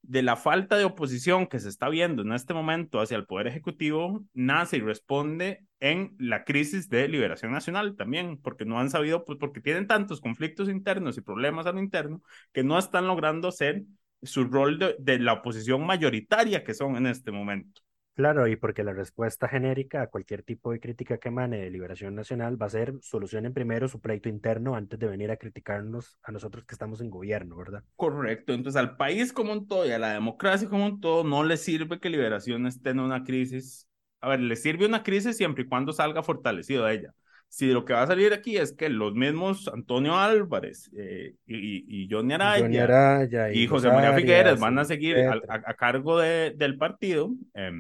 de 0.01 0.21
la 0.21 0.35
falta 0.35 0.75
de 0.77 0.83
oposición 0.83 1.47
que 1.47 1.59
se 1.59 1.69
está 1.69 1.87
viendo 1.89 2.23
en 2.23 2.33
este 2.33 2.53
momento 2.53 2.99
hacia 2.99 3.15
el 3.17 3.25
Poder 3.25 3.47
Ejecutivo 3.47 4.23
nace 4.33 4.77
y 4.77 4.81
responde 4.81 5.65
en 5.79 6.13
la 6.19 6.43
crisis 6.43 6.89
de 6.89 7.07
liberación 7.07 7.53
nacional 7.53 7.95
también, 7.95 8.37
porque 8.37 8.65
no 8.65 8.79
han 8.79 8.89
sabido, 8.89 9.23
pues 9.23 9.39
porque 9.39 9.61
tienen 9.61 9.87
tantos 9.87 10.19
conflictos 10.19 10.67
internos 10.67 11.17
y 11.17 11.21
problemas 11.21 11.67
a 11.67 11.71
lo 11.71 11.79
interno 11.79 12.21
que 12.51 12.63
no 12.63 12.77
están 12.77 13.07
logrando 13.07 13.47
hacer 13.47 13.83
su 14.23 14.43
rol 14.43 14.77
de, 14.77 14.95
de 14.99 15.19
la 15.19 15.33
oposición 15.33 15.85
mayoritaria 15.85 16.65
que 16.65 16.73
son 16.73 16.97
en 16.97 17.07
este 17.07 17.31
momento. 17.31 17.81
Claro, 18.15 18.47
y 18.47 18.55
porque 18.55 18.85
la 18.85 18.93
respuesta 18.93 19.49
genérica 19.49 20.01
a 20.01 20.07
cualquier 20.07 20.41
tipo 20.41 20.71
de 20.71 20.79
crítica 20.79 21.17
que 21.17 21.27
emane 21.27 21.57
de 21.57 21.69
Liberación 21.69 22.15
Nacional 22.15 22.59
va 22.59 22.67
a 22.67 22.69
ser 22.69 22.93
solucionen 23.01 23.53
primero 23.53 23.89
su 23.89 23.99
pleito 23.99 24.29
interno 24.29 24.73
antes 24.73 24.97
de 24.97 25.07
venir 25.07 25.31
a 25.31 25.35
criticarnos 25.35 26.17
a 26.23 26.31
nosotros 26.31 26.63
que 26.63 26.75
estamos 26.75 27.01
en 27.01 27.09
gobierno, 27.09 27.57
¿verdad? 27.57 27.83
Correcto, 27.97 28.53
entonces 28.53 28.79
al 28.79 28.95
país 28.95 29.33
como 29.33 29.51
un 29.51 29.67
todo 29.67 29.85
y 29.85 29.91
a 29.91 29.99
la 29.99 30.13
democracia 30.13 30.69
como 30.69 30.85
un 30.85 31.01
todo 31.01 31.25
no 31.25 31.43
le 31.43 31.57
sirve 31.57 31.99
que 31.99 32.09
Liberación 32.09 32.65
esté 32.67 32.91
en 32.91 33.01
una 33.01 33.21
crisis. 33.25 33.85
A 34.21 34.29
ver, 34.29 34.39
le 34.39 34.55
sirve 34.55 34.85
una 34.85 35.03
crisis 35.03 35.35
siempre 35.35 35.65
y 35.65 35.67
cuando 35.67 35.91
salga 35.91 36.23
fortalecido 36.23 36.85
de 36.85 36.93
ella. 36.93 37.13
si 37.49 37.67
lo 37.67 37.83
que 37.83 37.91
va 37.91 38.03
a 38.03 38.07
salir 38.07 38.31
aquí 38.31 38.55
es 38.55 38.71
que 38.71 38.87
los 38.87 39.13
mismos 39.13 39.67
Antonio 39.67 40.17
Álvarez 40.17 40.89
eh, 40.97 41.35
y, 41.45 42.03
y, 42.03 42.07
Johnny 42.09 42.33
Araya, 42.33 42.63
Johnny 42.63 42.77
Araya 42.77 43.51
y, 43.51 43.67
José 43.67 43.89
María 43.89 44.13
Figueres 44.13 44.57
van 44.57 44.79
a 44.79 44.85
seguir 44.85 45.17
a, 45.17 45.33
a, 45.49 45.73
cargo 45.73 46.17
de, 46.17 46.53
del 46.55 46.77
partido, 46.77 47.33
eh, 47.53 47.71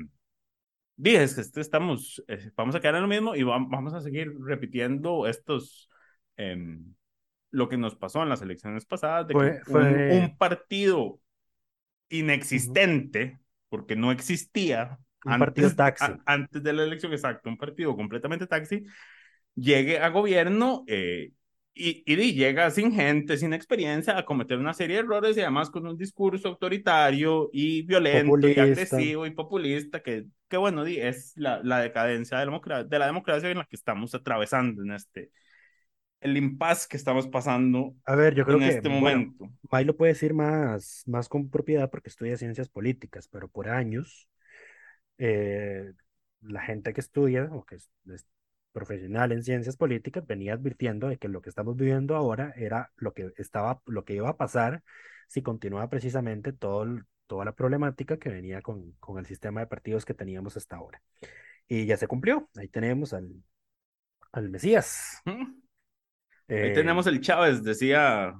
dije, 0.95 1.23
es 1.23 1.35
que 1.35 1.41
este 1.41 1.61
estamos, 1.61 2.23
eh, 2.27 2.51
vamos 2.55 2.75
a 2.75 2.79
quedar 2.79 2.95
en 2.95 3.01
lo 3.03 3.07
mismo 3.07 3.35
y 3.35 3.43
vamos 3.43 3.93
a 3.93 4.01
seguir 4.01 4.31
repitiendo 4.39 5.27
estos, 5.27 5.89
eh, 6.37 6.57
lo 7.51 7.69
que 7.69 7.77
nos 7.77 7.95
pasó 7.95 8.23
en 8.23 8.29
las 8.29 8.41
elecciones 8.41 8.85
pasadas, 8.85 9.27
de 9.27 9.33
Fue- 9.33 9.57
que 9.59 9.71
fue- 9.71 10.11
Un, 10.17 10.23
un 10.23 10.37
partido 10.37 11.19
inexistente, 12.09 13.39
porque 13.69 13.95
no 13.95 14.11
existía. 14.11 14.99
Un 15.25 15.39
partido 15.39 15.71
taxi. 15.71 16.05
a- 16.05 16.19
antes 16.25 16.61
de 16.61 16.73
la 16.73 16.83
elección, 16.83 17.11
exacto, 17.11 17.49
un 17.49 17.57
partido 17.57 17.95
completamente 17.95 18.45
taxi, 18.45 18.83
llegue 19.55 19.99
a 19.99 20.09
gobierno 20.09 20.83
eh, 20.87 21.31
y, 21.73 22.03
y 22.05 22.33
llega 22.33 22.69
sin 22.69 22.93
gente, 22.93 23.37
sin 23.37 23.53
experiencia, 23.53 24.17
a 24.17 24.25
cometer 24.25 24.59
una 24.59 24.73
serie 24.73 24.97
de 24.97 25.01
errores 25.03 25.35
y 25.35 25.41
además 25.41 25.69
con 25.71 25.87
un 25.87 25.97
discurso 25.97 26.47
autoritario 26.49 27.49
y 27.51 27.81
violento 27.81 28.27
Populista. 28.27 28.61
y 28.61 28.71
agresivo 28.71 29.25
y 29.25 29.31
populista, 29.31 30.01
que, 30.03 30.25
que 30.47 30.57
bueno, 30.57 30.85
es 30.85 31.33
la, 31.37 31.61
la 31.63 31.79
decadencia 31.79 32.37
de 32.37 32.45
la, 32.45 32.51
democracia, 32.51 32.83
de 32.85 32.99
la 32.99 33.05
democracia 33.07 33.49
en 33.49 33.57
la 33.59 33.65
que 33.65 33.75
estamos 33.75 34.13
atravesando 34.15 34.83
en 34.83 34.91
este, 34.93 35.31
el 36.21 36.37
impasse 36.37 36.87
que 36.89 36.97
estamos 36.97 37.27
pasando 37.27 37.95
A 38.05 38.15
ver, 38.15 38.35
yo 38.35 38.45
creo 38.45 38.59
en 38.59 38.61
que, 38.61 38.79
este 38.79 38.89
bueno, 38.99 39.29
momento. 39.29 39.49
May 39.71 39.83
lo 39.85 39.97
puede 39.97 40.13
decir 40.13 40.33
más, 40.33 41.03
más 41.07 41.27
con 41.29 41.49
propiedad 41.49 41.89
porque 41.89 42.09
estudia 42.09 42.37
ciencias 42.37 42.69
políticas, 42.69 43.27
pero 43.27 43.47
por 43.47 43.67
años 43.69 44.29
eh, 45.17 45.93
la 46.41 46.61
gente 46.63 46.93
que 46.93 47.01
estudia 47.01 47.49
o 47.53 47.65
que 47.65 47.75
es, 47.75 47.89
es 48.13 48.25
profesional 48.73 49.31
en 49.33 49.43
ciencias 49.43 49.77
políticas 49.77 50.25
venía 50.27 50.53
advirtiendo 50.53 51.07
de 51.09 51.17
que 51.17 51.29
lo 51.29 51.41
que 51.41 51.49
estamos 51.49 51.75
viviendo 51.77 52.15
ahora 52.15 52.53
era 52.57 52.91
lo 52.97 53.13
que 53.13 53.31
estaba, 53.37 53.81
lo 53.85 54.05
que 54.05 54.15
iba 54.15 54.29
a 54.29 54.37
pasar 54.37 54.83
si 55.29 55.41
continuaba 55.43 55.89
precisamente 55.89 56.53
todo, 56.53 56.83
el- 56.83 57.05
toda 57.27 57.45
la 57.45 57.53
problemática 57.53 58.17
que 58.17 58.29
venía 58.29 58.61
con, 58.61 58.91
con 58.99 59.17
el 59.19 59.25
sistema 59.25 59.61
de 59.61 59.67
partidos 59.67 60.05
que 60.05 60.13
teníamos 60.13 60.57
hasta 60.57 60.75
ahora. 60.77 61.01
Y 61.67 61.85
ya 61.85 61.97
se 61.97 62.07
cumplió. 62.07 62.49
Ahí 62.55 62.67
tenemos 62.67 63.13
al, 63.13 63.43
al 64.31 64.49
Mesías. 64.49 65.21
¿Mm? 65.25 65.61
Eh, 66.47 66.61
Ahí 66.63 66.73
tenemos 66.73 67.07
el 67.07 67.21
Chávez, 67.21 67.63
decía 67.63 68.35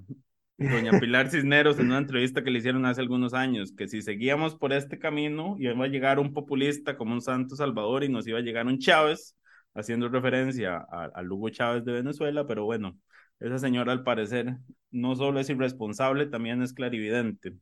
doña 0.57 0.91
Pilar 0.99 1.29
Cisneros 1.29 1.79
en 1.79 1.87
una 1.87 1.97
entrevista 1.97 2.43
que 2.43 2.51
le 2.51 2.59
hicieron 2.59 2.85
hace 2.85 3.01
algunos 3.01 3.33
años, 3.33 3.73
que 3.75 3.87
si 3.87 4.01
seguíamos 4.01 4.55
por 4.55 4.73
este 4.73 4.99
camino 4.99 5.55
iba 5.59 5.83
a 5.83 5.87
llegar 5.87 6.19
un 6.19 6.33
populista 6.33 6.97
como 6.97 7.13
un 7.13 7.21
Santo 7.21 7.55
Salvador 7.55 8.03
y 8.03 8.09
nos 8.09 8.27
iba 8.27 8.39
a 8.39 8.41
llegar 8.41 8.67
un 8.67 8.79
Chávez, 8.79 9.35
haciendo 9.73 10.07
referencia 10.09 10.77
a, 10.77 11.05
a 11.13 11.21
Hugo 11.23 11.49
Chávez 11.49 11.83
de 11.83 11.93
Venezuela, 11.93 12.45
pero 12.47 12.63
bueno, 12.65 12.97
esa 13.39 13.59
señora 13.59 13.91
al 13.91 14.03
parecer 14.03 14.57
no 14.91 15.15
solo 15.15 15.39
es 15.39 15.49
irresponsable, 15.49 16.27
también 16.27 16.61
es 16.61 16.73
clarividente. 16.73 17.53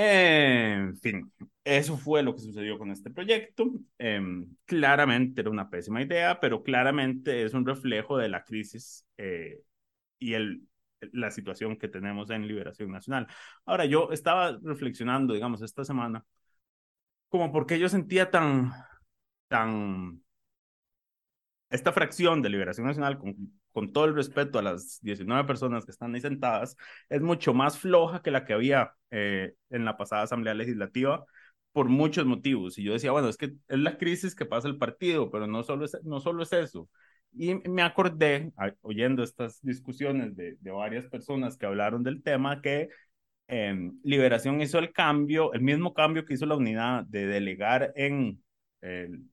En 0.00 0.96
fin, 0.98 1.32
eso 1.64 1.96
fue 1.96 2.22
lo 2.22 2.34
que 2.34 2.40
sucedió 2.40 2.78
con 2.78 2.90
este 2.92 3.10
proyecto. 3.10 3.70
Em, 3.98 4.46
claramente 4.64 5.40
era 5.40 5.50
una 5.50 5.68
pésima 5.68 6.00
idea, 6.02 6.38
pero 6.40 6.62
claramente 6.62 7.42
es 7.44 7.52
un 7.52 7.66
reflejo 7.66 8.16
de 8.16 8.28
la 8.28 8.44
crisis 8.44 9.04
eh, 9.16 9.60
y 10.20 10.34
el, 10.34 10.62
la 11.12 11.30
situación 11.30 11.76
que 11.76 11.88
tenemos 11.88 12.30
en 12.30 12.46
Liberación 12.46 12.90
Nacional. 12.92 13.26
Ahora, 13.64 13.86
yo 13.86 14.10
estaba 14.12 14.58
reflexionando, 14.62 15.34
digamos, 15.34 15.62
esta 15.62 15.84
semana, 15.84 16.24
como 17.28 17.52
por 17.52 17.66
qué 17.66 17.78
yo 17.78 17.88
sentía 17.88 18.30
tan, 18.30 18.72
tan, 19.48 20.22
esta 21.70 21.92
fracción 21.92 22.42
de 22.42 22.50
Liberación 22.50 22.86
Nacional, 22.86 23.18
con, 23.18 23.57
con 23.72 23.92
todo 23.92 24.04
el 24.06 24.14
respeto 24.14 24.58
a 24.58 24.62
las 24.62 24.98
19 25.02 25.44
personas 25.46 25.84
que 25.84 25.90
están 25.92 26.14
ahí 26.14 26.20
sentadas, 26.20 26.76
es 27.08 27.20
mucho 27.20 27.54
más 27.54 27.78
floja 27.78 28.22
que 28.22 28.30
la 28.30 28.44
que 28.44 28.52
había 28.54 28.92
eh, 29.10 29.54
en 29.70 29.84
la 29.84 29.96
pasada 29.96 30.22
Asamblea 30.22 30.54
Legislativa 30.54 31.24
por 31.72 31.88
muchos 31.88 32.26
motivos. 32.26 32.78
Y 32.78 32.84
yo 32.84 32.92
decía, 32.92 33.12
bueno, 33.12 33.28
es 33.28 33.36
que 33.36 33.46
es 33.68 33.78
la 33.78 33.98
crisis 33.98 34.34
que 34.34 34.46
pasa 34.46 34.68
el 34.68 34.78
partido, 34.78 35.30
pero 35.30 35.46
no 35.46 35.62
solo 35.62 35.84
es, 35.84 35.96
no 36.04 36.20
solo 36.20 36.42
es 36.42 36.52
eso. 36.52 36.88
Y 37.32 37.54
me 37.68 37.82
acordé, 37.82 38.52
oyendo 38.80 39.22
estas 39.22 39.60
discusiones 39.62 40.34
de, 40.34 40.56
de 40.60 40.70
varias 40.70 41.06
personas 41.06 41.56
que 41.56 41.66
hablaron 41.66 42.02
del 42.02 42.22
tema, 42.22 42.60
que 42.62 42.88
eh, 43.48 43.92
Liberación 44.04 44.60
hizo 44.62 44.78
el 44.78 44.92
cambio, 44.92 45.52
el 45.52 45.62
mismo 45.62 45.94
cambio 45.94 46.24
que 46.24 46.34
hizo 46.34 46.46
la 46.46 46.56
unidad 46.56 47.04
de 47.04 47.26
delegar 47.26 47.92
en, 47.96 48.42
el- 48.82 49.24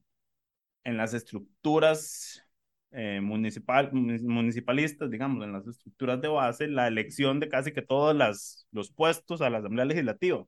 en 0.84 0.96
las 0.96 1.14
estructuras 1.14 2.42
eh, 2.96 3.20
municipal, 3.22 3.90
munici- 3.92 4.22
municipalistas, 4.26 5.10
digamos, 5.10 5.44
en 5.44 5.52
las 5.52 5.66
estructuras 5.68 6.20
de 6.20 6.28
base, 6.28 6.68
la 6.68 6.88
elección 6.88 7.40
de 7.40 7.48
casi 7.48 7.72
que 7.72 7.82
todos 7.82 8.16
las, 8.16 8.66
los 8.72 8.90
puestos 8.92 9.42
a 9.42 9.50
la 9.50 9.58
Asamblea 9.58 9.86
Legislativa 9.86 10.44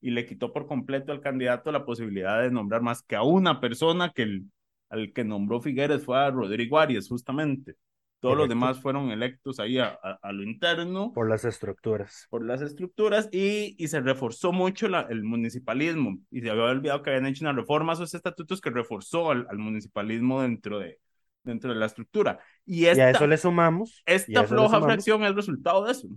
y 0.00 0.10
le 0.10 0.26
quitó 0.26 0.52
por 0.52 0.66
completo 0.66 1.12
al 1.12 1.20
candidato 1.20 1.72
la 1.72 1.84
posibilidad 1.84 2.40
de 2.42 2.50
nombrar 2.50 2.82
más 2.82 3.02
que 3.02 3.16
a 3.16 3.22
una 3.22 3.60
persona 3.60 4.12
que 4.14 4.22
el, 4.22 4.44
al 4.90 5.12
que 5.12 5.24
nombró 5.24 5.60
Figueres 5.60 6.04
fue 6.04 6.18
a 6.18 6.30
Rodrigo 6.30 6.78
Arias, 6.78 7.08
justamente. 7.08 7.74
Todos 8.20 8.36
los 8.36 8.48
demás 8.48 8.80
fueron 8.80 9.10
electos 9.10 9.60
ahí 9.60 9.78
a, 9.78 9.98
a, 10.02 10.18
a 10.22 10.32
lo 10.32 10.42
interno 10.42 11.12
Por 11.12 11.28
las 11.28 11.44
estructuras. 11.44 12.28
por 12.28 12.44
las 12.44 12.62
estructuras 12.62 13.28
y, 13.32 13.74
y 13.82 13.88
se 13.88 14.00
reforzó 14.00 14.52
mucho 14.52 14.88
la, 14.88 15.02
el 15.10 15.24
municipalismo 15.24 16.18
y 16.30 16.40
se 16.42 16.50
había 16.50 16.64
olvidado 16.64 17.02
que 17.02 17.10
habían 17.10 17.26
hecho 17.26 17.44
una 17.44 17.52
reforma 17.52 17.92
a 17.92 17.94
esos 17.94 18.14
estatutos 18.14 18.60
que 18.60 18.70
reforzó 18.70 19.30
al, 19.32 19.46
al 19.50 19.58
municipalismo 19.58 20.42
dentro 20.42 20.78
de, 20.78 20.98
dentro 21.42 21.72
de 21.72 21.78
la 21.78 21.86
estructura. 21.86 22.40
Y 22.64 22.82
Y 22.84 22.86
a 22.86 23.10
eso 23.10 23.26
le 23.26 23.36
sumamos. 23.36 24.02
esta 24.06 24.44
floja 24.44 24.76
sumamos- 24.76 24.86
fracción 24.86 25.24
es 25.24 25.34
resultado 25.34 25.84
de 25.84 25.92
eso. 25.92 26.08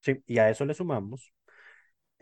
Sí, 0.00 0.22
y 0.26 0.38
a 0.38 0.48
eso 0.48 0.64
le 0.64 0.74
sumamos 0.74 1.32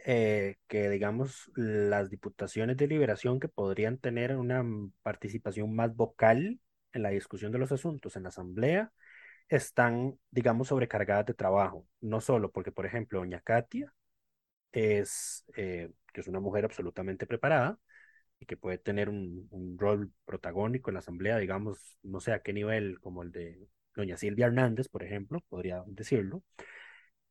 eh, 0.05 0.57
que, 0.69 0.89
digamos, 0.89 1.51
las 1.55 2.09
diputaciones 2.09 2.77
de 2.77 2.87
liberación 2.87 3.41
que 3.41 3.49
podrían 3.49 3.99
tener 3.99 4.37
una 4.37 4.65
participación 5.03 5.75
más 5.75 5.95
vocal 5.95 6.61
en 6.93 7.03
la 7.03 7.11
discusión 7.11 7.53
de 7.53 7.59
los 7.59 7.73
asuntos 7.73 8.17
en 8.17 8.23
la 8.23 8.31
asamblea 8.31 8.93
están, 9.49 10.19
digamos, 10.31 10.69
sobrecargadas 10.69 11.27
de 11.27 11.35
trabajo. 11.35 11.87
No 12.01 12.21
solo 12.21 12.51
porque, 12.51 12.73
por 12.73 12.87
ejemplo, 12.87 13.19
doña 13.21 13.41
Katia 13.41 13.93
es, 14.73 15.45
eh, 15.57 15.91
que 16.13 16.21
es 16.21 16.29
una 16.29 16.41
mujer 16.41 16.65
absolutamente 16.65 17.27
preparada 17.27 17.79
y 18.41 18.47
que 18.47 18.57
puede 18.57 18.79
tener 18.79 19.09
un, 19.09 19.49
un 19.51 19.79
rol 19.79 20.13
protagónico 20.25 20.91
en 20.91 20.95
la 20.95 21.01
asamblea, 21.01 21.39
digamos, 21.39 21.99
no 22.03 22.21
sé 22.21 22.33
a 22.33 22.41
qué 22.43 22.53
nivel, 22.53 23.01
como 23.01 23.23
el 23.23 23.33
de 23.33 23.69
doña 23.95 24.17
Silvia 24.17 24.47
Hernández, 24.47 24.89
por 24.89 25.03
ejemplo, 25.03 25.41
podría 25.49 25.83
decirlo 25.87 26.43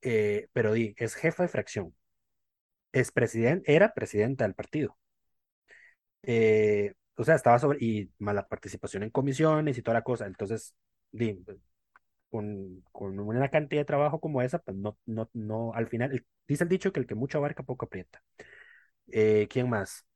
eh, 0.02 0.48
pero 0.54 0.74
di, 0.74 0.94
es 0.98 1.16
jefa 1.16 1.44
de 1.44 1.50
fracción, 1.50 1.96
es 2.92 3.12
presidente, 3.14 3.74
era 3.76 3.94
presidenta 3.94 4.44
del 4.46 4.56
partido. 4.56 4.98
Eh, 6.24 6.94
o 7.16 7.24
sea, 7.24 7.36
estaba 7.36 7.60
sobre, 7.60 7.78
y 7.84 8.12
más 8.20 8.36
la 8.36 8.48
participación 8.48 9.04
en 9.04 9.10
comisiones 9.10 9.78
y 9.78 9.82
toda 9.82 9.96
la 9.96 10.04
cosa. 10.04 10.26
Entonces, 10.28 10.74
di, 11.12 11.44
con, 12.32 12.84
con 12.94 13.20
una 13.20 13.50
cantidad 13.52 13.82
de 13.82 13.86
trabajo 13.86 14.22
como 14.22 14.44
esa, 14.44 14.60
pues 14.60 14.78
no, 14.78 15.00
no, 15.08 15.30
no, 15.34 15.74
al 15.76 15.88
final, 15.90 16.26
dice 16.48 16.66
el 16.66 16.70
dicho 16.72 16.94
que 16.94 17.02
el 17.02 17.08
que 17.08 17.16
mucho 17.16 17.40
abarca, 17.40 17.64
poco 17.64 17.88
aprieta. 17.88 18.24
Eh, 19.10 19.48
¿quién 19.52 19.70
más? 19.70 20.07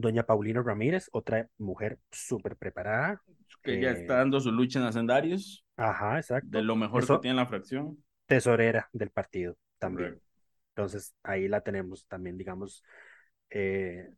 Doña 0.00 0.22
Paulina 0.22 0.62
Ramírez, 0.62 1.08
otra 1.10 1.48
mujer 1.58 1.98
súper 2.12 2.54
preparada. 2.54 3.20
Que 3.62 3.80
ya 3.80 3.90
eh, 3.90 3.94
está 4.00 4.18
dando 4.18 4.38
su 4.38 4.52
lucha 4.52 4.78
en 4.78 4.84
hacendarios, 4.86 5.64
Ajá, 5.76 6.18
exacto. 6.18 6.46
de 6.50 6.62
lo 6.62 6.76
mejor 6.76 7.02
Eso- 7.02 7.16
que 7.16 7.22
tiene 7.22 7.36
la 7.36 7.46
fracción. 7.46 7.98
tesorera 8.26 8.88
del 8.92 9.10
partido 9.10 9.56
también. 9.80 10.10
Correcto. 10.10 10.28
Entonces 10.76 11.14
ahí 11.24 11.48
la 11.48 11.62
tenemos 11.62 12.06
también, 12.06 12.38
digamos, 12.38 12.84
eh, 13.50 14.08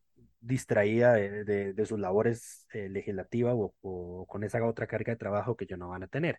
distraída 0.41 1.15
de, 1.15 1.45
de- 1.45 1.73
de 1.73 1.87
sus 1.87 1.99
labores 1.99 2.67
eh, 2.75 2.91
legislativas 2.91 3.55
o, 3.57 3.73
o 3.81 4.27
con 4.27 4.45
esa 4.45 4.63
otra 4.67 4.87
carga 4.87 5.13
de 5.13 5.17
trabajo 5.17 5.57
que 5.57 5.65
ya 5.67 5.79
no 5.79 5.89
van 5.89 6.03
a 6.03 6.09
tener. 6.09 6.39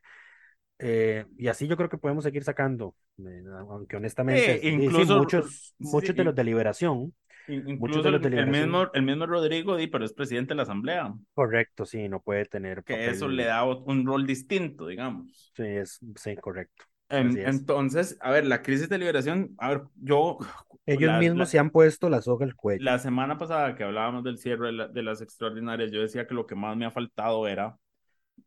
Eh, 0.78 1.26
y 1.38 1.48
así 1.48 1.68
yo 1.68 1.78
creo 1.78 1.90
que 1.90 1.98
podemos 1.98 2.24
seguir 2.24 2.44
sacando, 2.44 2.96
eh, 3.18 3.44
aunque 3.68 3.96
honestamente, 3.98 4.58
Eh, 4.58 4.60
sí, 4.62 4.68
incluso- 4.68 5.18
muchos, 5.18 5.74
sí, 5.80 5.84
muchos 5.86 6.16
de 6.16 6.24
los 6.26 6.36
de 6.36 6.44
liberación, 6.44 7.16
Incluso 7.48 8.08
el, 8.10 8.32
el 8.36 8.48
mismo, 8.48 8.92
el 8.94 9.02
mismo 9.04 9.26
Rodrigo, 9.26 9.76
di, 9.76 9.88
pero 9.88 10.06
es 10.06 10.14
presidente 10.14 10.50
de 10.50 10.56
la 10.56 10.64
Asamblea, 10.64 11.14
correcto, 11.34 11.86
sí, 11.86 12.08
no 12.10 12.22
puede 12.22 12.46
tener 12.46 12.84
que 12.84 12.94
papel- 12.94 13.10
eso 13.12 13.28
le 13.28 13.46
da 13.46 13.64
un 13.66 14.06
rol 14.06 14.26
distinto, 14.26 14.88
digamos. 14.88 15.54
Sí, 15.56 15.64
es, 15.64 16.00
sí, 16.16 16.36
correcto. 16.38 16.86
Em, 17.10 17.30
Así 17.30 17.40
es. 17.40 17.56
entonces, 17.56 18.18
a 18.22 18.32
ver, 18.32 18.46
la 18.46 18.62
crisis 18.62 18.88
de 18.90 18.98
liberación, 18.98 19.54
a 19.58 19.70
ver, 19.70 19.82
yo... 19.96 20.38
Ellos 20.88 21.12
la- 21.12 21.20
mismos 21.20 21.48
la- 21.48 21.52
se 21.52 21.60
han 21.60 21.70
puesto 21.70 22.10
la 22.10 22.22
soga 22.22 22.46
al 22.46 22.56
cuello. 22.56 22.84
La 22.84 23.00
semana 23.00 23.38
pasada 23.38 23.76
que 23.76 23.84
hablábamos 23.84 24.24
del 24.24 24.38
cierre 24.38 24.68
de, 24.68 24.72
la- 24.74 24.88
de 24.88 25.04
las 25.04 25.22
extraordinarias, 25.22 25.92
yo 25.92 26.02
decía 26.02 26.26
que 26.28 26.34
lo 26.34 26.48
que 26.48 26.56
más 26.56 26.76
me 26.78 26.86
ha 26.86 26.92
faltado 26.92 27.48
era 27.48 27.78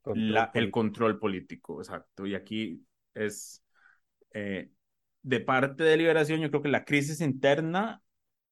Control 0.02 0.32
la- 0.34 0.50
el 0.54 0.70
control 0.70 1.18
político, 1.18 1.80
exacto. 1.80 2.26
Y 2.26 2.34
aquí 2.34 2.84
es 3.14 3.62
eh, 4.32 4.70
de 5.22 5.40
parte 5.40 5.84
de 5.84 5.96
Liberación, 5.98 6.40
yo 6.40 6.50
creo 6.50 6.62
que 6.62 6.70
la 6.70 6.84
crisis 6.86 7.20
interna 7.22 8.02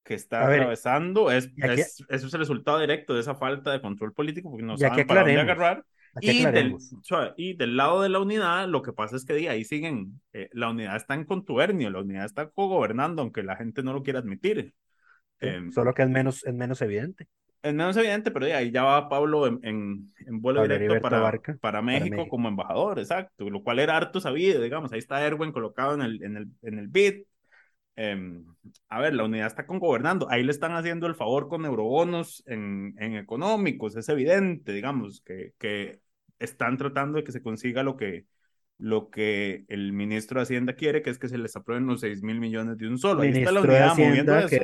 que 0.04 0.14
está 0.14 0.46
ver, 0.46 0.60
atravesando 0.60 1.30
es, 1.30 1.46
aquí- 1.62 1.80
es, 1.80 2.04
es 2.08 2.22
el 2.22 2.40
resultado 2.40 2.80
directo 2.80 3.14
de 3.14 3.20
esa 3.20 3.34
falta 3.34 3.70
de 3.72 3.80
control 3.80 4.12
político, 4.12 4.50
porque 4.50 4.64
no 4.64 4.76
saben 4.76 5.06
para 5.06 5.22
dónde 5.22 5.40
agarrar. 5.40 5.84
Y 6.20 6.44
del, 6.44 6.76
y 7.38 7.54
del, 7.54 7.76
lado 7.76 8.02
de 8.02 8.10
la 8.10 8.20
unidad, 8.20 8.68
lo 8.68 8.82
que 8.82 8.92
pasa 8.92 9.16
es 9.16 9.24
que 9.24 9.48
ahí 9.48 9.64
siguen, 9.64 10.20
eh, 10.34 10.50
la 10.52 10.68
unidad 10.68 10.96
está 10.96 11.14
en 11.14 11.24
contubernio, 11.24 11.88
la 11.88 12.00
unidad 12.00 12.26
está 12.26 12.50
gobernando, 12.54 13.22
aunque 13.22 13.42
la 13.42 13.56
gente 13.56 13.82
no 13.82 13.94
lo 13.94 14.02
quiera 14.02 14.18
admitir. 14.18 14.74
Em, 15.40 15.72
solo 15.72 15.94
que 15.94 16.02
es 16.02 16.10
menos, 16.10 16.44
es 16.44 16.52
menos 16.52 16.82
evidente. 16.82 17.28
Es 17.62 17.72
menos 17.72 17.96
evidente, 17.96 18.30
pero 18.30 18.44
ahí 18.44 18.70
ya 18.70 18.82
va 18.82 19.08
Pablo 19.08 19.46
en, 19.46 19.60
en, 19.62 20.40
vuelo 20.42 20.62
directo 20.62 21.00
para, 21.00 21.32
para, 21.60 21.80
México 21.80 22.28
como 22.28 22.48
embajador, 22.48 22.98
exacto, 22.98 23.48
lo 23.48 23.62
cual 23.62 23.78
era 23.78 23.96
harto 23.96 24.20
sabido, 24.20 24.60
digamos, 24.60 24.92
ahí 24.92 24.98
está 24.98 25.24
Erwin 25.24 25.52
colocado 25.52 25.94
en 25.94 26.02
el, 26.02 26.22
en 26.22 26.36
el, 26.36 26.48
en 26.62 26.78
el 26.78 26.88
BID, 26.88 27.22
Em, 27.94 28.44
a 28.88 29.00
ver, 29.00 29.14
la 29.14 29.24
unidad 29.24 29.46
está 29.46 29.66
con 29.66 29.78
gobernando, 29.78 30.26
ahí 30.30 30.42
le 30.42 30.50
están 30.50 30.72
haciendo 30.72 31.06
el 31.06 31.14
favor 31.14 31.48
con 31.48 31.66
eurobonos 31.66 32.42
en, 32.46 32.94
en 32.98 33.16
económicos, 33.16 33.96
es 33.96 34.08
evidente, 34.08 34.72
digamos, 34.72 35.20
que, 35.20 35.52
que 35.58 36.00
están 36.38 36.78
tratando 36.78 37.18
de 37.18 37.24
que 37.24 37.32
se 37.32 37.42
consiga 37.42 37.82
lo 37.82 37.96
que, 37.96 38.24
lo 38.78 39.10
que 39.10 39.64
el 39.68 39.92
ministro 39.92 40.40
de 40.40 40.44
Hacienda 40.44 40.74
quiere, 40.74 41.02
que 41.02 41.10
es 41.10 41.18
que 41.18 41.28
se 41.28 41.38
les 41.38 41.54
aprueben 41.54 41.86
los 41.86 42.00
6 42.00 42.22
mil 42.22 42.40
millones 42.40 42.78
de 42.78 42.88
un 42.88 42.98
solo. 42.98 43.22
Ahí 43.22 43.30
está 43.30 43.52
la 43.52 43.60
unidad 43.60 43.96
moviendo 43.96 44.38
eso. 44.38 44.56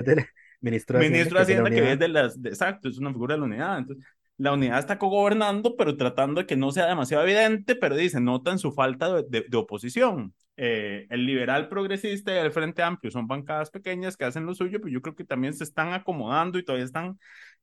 ministro 0.61 0.99
de 0.99 1.43
Hacienda, 1.43 1.71
que, 1.71 1.93
es 1.93 1.99
de 1.99 2.09
las, 2.09 2.37
exacto, 2.45 2.88
es 2.88 2.99
una 2.99 3.12
figura 3.12 3.35
de 3.35 3.41
la 3.41 3.47
unidad. 3.47 3.79
Entonces, 3.79 4.05
la 4.38 4.53
unidad 4.53 4.79
está 4.79 4.98
cogobernando, 4.98 5.77
pero 5.77 5.96
tratando 5.96 6.40
de 6.40 6.46
que 6.46 6.57
no 6.57 6.70
sea 6.70 6.87
demasiado 6.87 7.24
evidente, 7.24 7.74
pero 7.74 7.96
dice, 7.96 8.20
notan 8.20 8.59
su 8.59 8.72
falta 8.72 9.22
de, 9.22 9.44
de, 9.48 9.57
oposición. 9.57 10.33
Eh, 10.57 11.07
el 11.11 11.27
liberal 11.27 11.68
progresista 11.68 12.33
y 12.33 12.38
el 12.38 12.53
Frente 12.53 12.83
Amplio 12.83 13.11
son 13.11 13.27
bancadas 13.27 13.70
pequeñas 13.70 14.16
que 14.16 14.24
hacen 14.24 14.46
lo 14.46 14.55
suyo, 14.55 14.79
pero 14.81 14.92
yo 14.92 15.03
creo 15.03 15.16
que 15.16 15.24
también 15.24 15.55
se 15.55 15.64
están 15.64 15.92
acomodando 15.92 16.59
y 16.59 16.64
todavía 16.64 16.85
están 16.85 17.18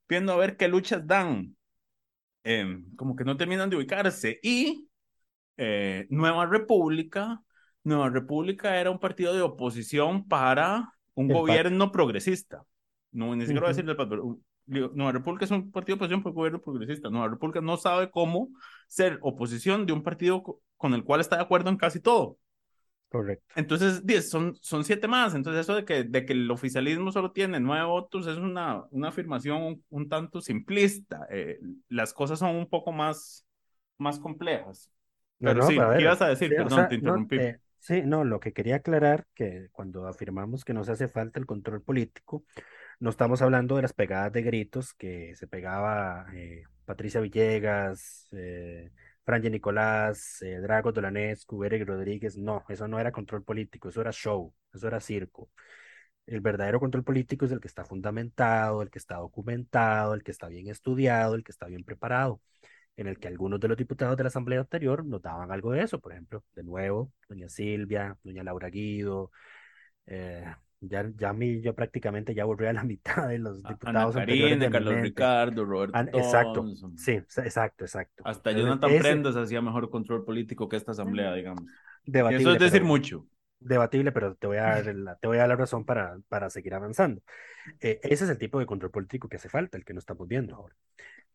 viendo 0.08 0.34
a 0.34 0.38
ver 0.38 0.58
qué 0.58 0.68
luchas 0.68 1.08
dan. 1.08 1.56
Em, 2.44 2.94
como 2.96 3.16
que 3.16 3.24
no 3.24 3.38
terminan 3.38 3.70
de 3.70 3.78
ubicarse. 3.78 4.40
Y 4.44 4.88
eh, 5.58 6.06
Nueva 6.10 6.46
República, 6.46 7.42
Nueva 7.84 8.10
República 8.10 8.80
era 8.80 8.92
un 8.92 9.00
partido 9.00 9.34
de 9.34 9.42
oposición 9.42 10.28
para 10.28 10.94
un 11.14 11.30
gobierno 11.30 11.92
progresista. 11.92 12.64
No, 13.12 13.34
ni 13.34 13.42
siquiera 13.46 13.62
voy 13.62 13.68
a 13.68 13.74
decir 13.74 13.86
Nueva 14.68 15.12
República 15.12 15.46
es 15.46 15.52
un 15.52 15.72
partido 15.72 15.96
de 15.96 16.00
oposición 16.00 16.24
por 16.24 16.34
gobierno 16.34 16.62
progresista. 16.62 17.10
Nueva 17.10 17.30
República 17.30 17.62
no 17.62 17.78
sabe 17.78 18.10
cómo 18.10 18.50
ser 18.88 19.20
oposición 19.22 19.86
de 19.86 19.94
un 19.94 20.04
partido 20.04 20.60
con 20.78 20.94
el 20.94 21.04
cual 21.04 21.22
está 21.22 21.38
de 21.38 21.44
acuerdo 21.44 21.70
en 21.70 21.78
casi 21.78 22.00
todo. 22.00 22.38
Correcto. 23.10 23.54
Entonces, 23.56 24.06
diez, 24.06 24.30
son, 24.30 24.56
son 24.62 24.84
siete 24.84 25.08
más. 25.08 25.36
Entonces, 25.36 25.62
eso 25.62 25.76
de 25.76 25.86
que, 25.86 26.04
de 26.04 26.26
que 26.26 26.34
el 26.34 26.50
oficialismo 26.52 27.12
solo 27.12 27.32
tiene 27.32 27.60
nueve 27.60 27.86
votos 27.86 28.28
es 28.28 28.38
una, 28.38 28.84
una 28.90 29.10
afirmación 29.10 29.84
un, 29.90 30.10
tanto 30.10 30.42
simplista. 30.42 31.26
Eh, 31.30 31.60
las 31.88 32.14
cosas 32.14 32.40
son 32.40 32.56
un 32.56 32.68
poco 32.68 32.92
más, 32.92 33.46
más 33.98 34.20
complejas. 34.20 34.92
Pero 35.40 35.62
sí, 35.64 35.78
¿qué 35.96 36.02
ibas 36.02 36.22
a 36.22 36.28
decir? 36.30 36.54
Perdón, 36.56 36.88
te 36.90 36.96
interrumpí. 36.96 37.38
Eh, 37.38 37.60
sí, 37.80 38.02
no, 38.04 38.24
lo 38.24 38.40
que 38.40 38.54
quería 38.54 38.78
aclarar, 38.78 39.26
que 39.34 39.70
cuando 39.72 40.08
afirmamos 40.08 40.66
que 40.66 40.74
nos 40.74 40.90
hace 40.90 41.08
falta 41.08 41.40
el 41.40 41.46
control 41.46 41.82
político, 41.82 42.44
no 43.00 43.10
estamos 43.10 43.42
hablando 43.42 43.76
de 43.76 43.82
las 43.84 43.94
pegadas 43.94 44.32
de 44.32 44.42
gritos 44.42 44.94
que 44.94 45.36
se 45.36 45.48
pegaba 45.48 46.28
eh, 46.34 46.64
Patricia 46.86 47.20
Villegas, 47.22 48.28
eh, 48.32 48.92
Franje 49.24 49.50
Nicolás, 49.50 50.42
eh, 50.42 50.60
Drago 50.60 50.92
Dolanés, 50.92 51.46
y 51.50 51.84
Rodríguez. 51.84 52.38
No, 52.38 52.64
eso 52.70 52.88
no 52.88 53.00
era 53.00 53.12
control 53.12 53.44
político, 53.44 53.90
eso 53.90 54.02
era 54.02 54.12
show, 54.12 54.54
eso 54.74 54.88
era 54.88 55.00
circo. 55.00 55.50
El 56.26 56.42
verdadero 56.42 56.80
control 56.80 57.04
político 57.04 57.46
es 57.46 57.52
el 57.52 57.60
que 57.60 57.68
está 57.68 57.86
fundamentado, 57.86 58.82
el 58.82 58.90
que 58.90 59.00
está 59.00 59.18
documentado, 59.18 60.14
el 60.14 60.24
que 60.24 60.32
está 60.32 60.48
bien 60.48 60.68
estudiado, 60.70 61.36
el 61.36 61.44
que 61.44 61.52
está 61.52 61.68
bien 61.68 61.84
preparado, 61.84 62.42
en 62.98 63.08
el 63.08 63.20
que 63.20 63.28
algunos 63.28 63.60
de 63.60 63.68
los 63.70 63.78
diputados 63.78 64.18
de 64.18 64.24
la 64.24 64.30
Asamblea 64.30 64.62
anterior 64.62 65.06
nos 65.06 65.22
daban 65.22 65.52
algo 65.52 65.72
de 65.72 65.84
eso, 65.84 66.00
por 66.00 66.14
ejemplo, 66.14 66.44
de 66.56 66.64
nuevo, 66.64 67.12
doña 67.30 67.50
Silvia, 67.50 68.18
doña 68.24 68.44
Laura 68.44 68.70
Guido, 68.70 69.32
eh, 70.08 70.46
ya, 70.88 71.10
ya 71.16 71.34
mí, 71.34 71.62
yo 71.62 71.74
prácticamente 71.74 72.34
ya 72.34 72.46
borré 72.46 72.70
a 72.70 72.74
la 72.74 72.84
mitad 72.84 73.28
de 73.28 73.40
los 73.40 73.64
diputados. 73.64 74.16
Ana 74.16 74.26
Karina, 74.26 74.70
Carlos 74.70 74.96
Ricardo, 75.02 75.66
Roberto. 75.66 76.00
exacto, 76.18 76.66
sí, 76.96 77.12
exacto, 77.12 77.86
exacto. 77.86 78.24
Hasta 78.26 78.52
Jonathan 78.52 78.92
Prendas 79.00 79.36
hacía 79.36 79.62
mejor 79.62 79.90
control 79.90 80.24
político 80.24 80.70
que 80.70 80.78
esta 80.78 80.92
asamblea, 80.92 81.34
digamos. 81.34 81.64
eso 82.06 82.52
es 82.52 82.60
decir 82.60 82.84
mucho. 82.84 83.28
Debatible, 83.60 84.12
pero 84.12 84.36
te 84.36 84.48
voy 84.48 84.58
a 84.58 84.64
dar 84.64 84.86
la, 84.96 85.16
te 85.16 85.28
voy 85.28 85.38
a 85.38 85.42
dar 85.42 85.50
la 85.50 85.56
razón 85.56 85.86
para, 85.86 86.20
para 86.28 86.50
seguir 86.50 86.74
avanzando. 86.74 87.22
Eh, 87.80 88.00
ese 88.04 88.26
es 88.26 88.30
el 88.30 88.38
tipo 88.38 88.60
de 88.60 88.66
control 88.66 88.92
político 88.92 89.28
que 89.28 89.38
hace 89.38 89.50
falta, 89.50 89.78
el 89.78 89.86
que 89.86 89.94
no 89.94 90.00
estamos 90.00 90.28
viendo 90.28 90.56
ahora. 90.56 90.76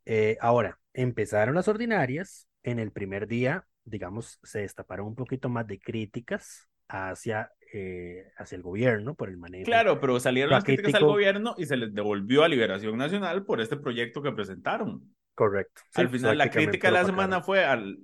Eh, 0.04 0.36
ahora, 0.40 0.78
empezaron 0.92 1.54
las 1.54 1.68
ordinarias. 1.68 2.46
En 2.62 2.78
el 2.78 2.92
primer 2.92 3.26
día, 3.26 3.66
digamos, 3.84 4.38
se 4.42 4.60
destaparon 4.60 5.06
un 5.06 5.14
poquito 5.14 5.48
más 5.48 5.66
de 5.66 5.80
críticas 5.80 6.69
hacia 6.90 7.50
eh, 7.72 8.32
hacia 8.36 8.56
el 8.56 8.62
gobierno 8.62 9.14
por 9.14 9.28
el 9.28 9.36
manejo. 9.36 9.64
Claro, 9.64 10.00
pero 10.00 10.18
salieron 10.18 10.50
las 10.50 10.64
críticas 10.64 10.94
al 10.94 11.04
gobierno 11.04 11.54
y 11.56 11.66
se 11.66 11.76
les 11.76 11.94
devolvió 11.94 12.42
a 12.42 12.48
Liberación 12.48 12.96
Nacional 12.98 13.44
por 13.44 13.60
este 13.60 13.76
proyecto 13.76 14.22
que 14.22 14.32
presentaron. 14.32 15.14
Correcto. 15.36 15.80
al 15.94 16.08
final, 16.10 16.36
la 16.36 16.50
crítica 16.50 16.88
de 16.88 16.94
la 16.94 17.04
semana 17.04 17.40
fue 17.40 17.64
al 17.64 17.98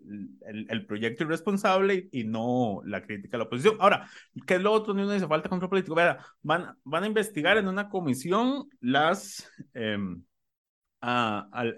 el, 0.47 0.87
proyecto 0.87 1.25
irresponsable 1.25 2.09
y, 2.13 2.25
no 2.25 2.81
la 2.85 3.03
crítica 3.03 3.37
a 3.37 3.39
la 3.39 3.45
oposición. 3.45 3.77
Ahora, 3.81 4.09
¿qué 4.47 4.55
es 4.55 4.63
lo 4.63 4.73
otro? 4.73 4.95
Ni 4.95 5.03
uno 5.03 5.13
dice 5.13 5.27
falta 5.27 5.49
control 5.49 5.69
político. 5.69 5.97
Vea, 5.97 6.19
van, 6.43 6.79
van 6.85 7.03
a 7.03 7.09
investigar 7.09 7.59
en 7.59 7.67
una 7.67 7.89
comisión 7.89 8.69
las. 8.81 9.51
Em, 9.75 10.23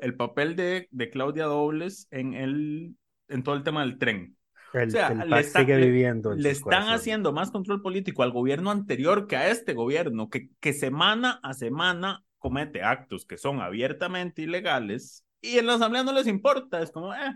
el 0.00 0.16
papel 0.16 0.56
de, 0.56 0.88
de 0.90 1.10
Claudia 1.10 1.46
Dobles 1.46 2.06
en, 2.10 2.34
el, 2.34 2.94
en 3.28 3.42
todo 3.42 3.54
el 3.56 3.62
tema 3.62 3.80
del 3.80 3.98
tren 3.98 4.37
o 4.74 4.90
sea, 4.90 5.10
le, 5.14 5.44
sigue 5.44 5.76
viviendo 5.76 6.34
le 6.34 6.50
están 6.50 6.88
haciendo 6.88 7.32
más 7.32 7.50
control 7.50 7.80
político 7.80 8.22
al 8.22 8.32
gobierno 8.32 8.70
anterior 8.70 9.26
que 9.26 9.36
a 9.36 9.48
este 9.48 9.72
gobierno, 9.72 10.28
que, 10.28 10.50
que 10.60 10.72
semana 10.72 11.40
a 11.42 11.54
semana 11.54 12.24
comete 12.38 12.82
actos 12.82 13.24
que 13.24 13.38
son 13.38 13.60
abiertamente 13.60 14.42
ilegales 14.42 15.24
y 15.40 15.58
en 15.58 15.66
la 15.66 15.74
asamblea 15.74 16.04
no 16.04 16.12
les 16.12 16.26
importa, 16.26 16.82
es 16.82 16.90
como, 16.90 17.14
eh, 17.14 17.34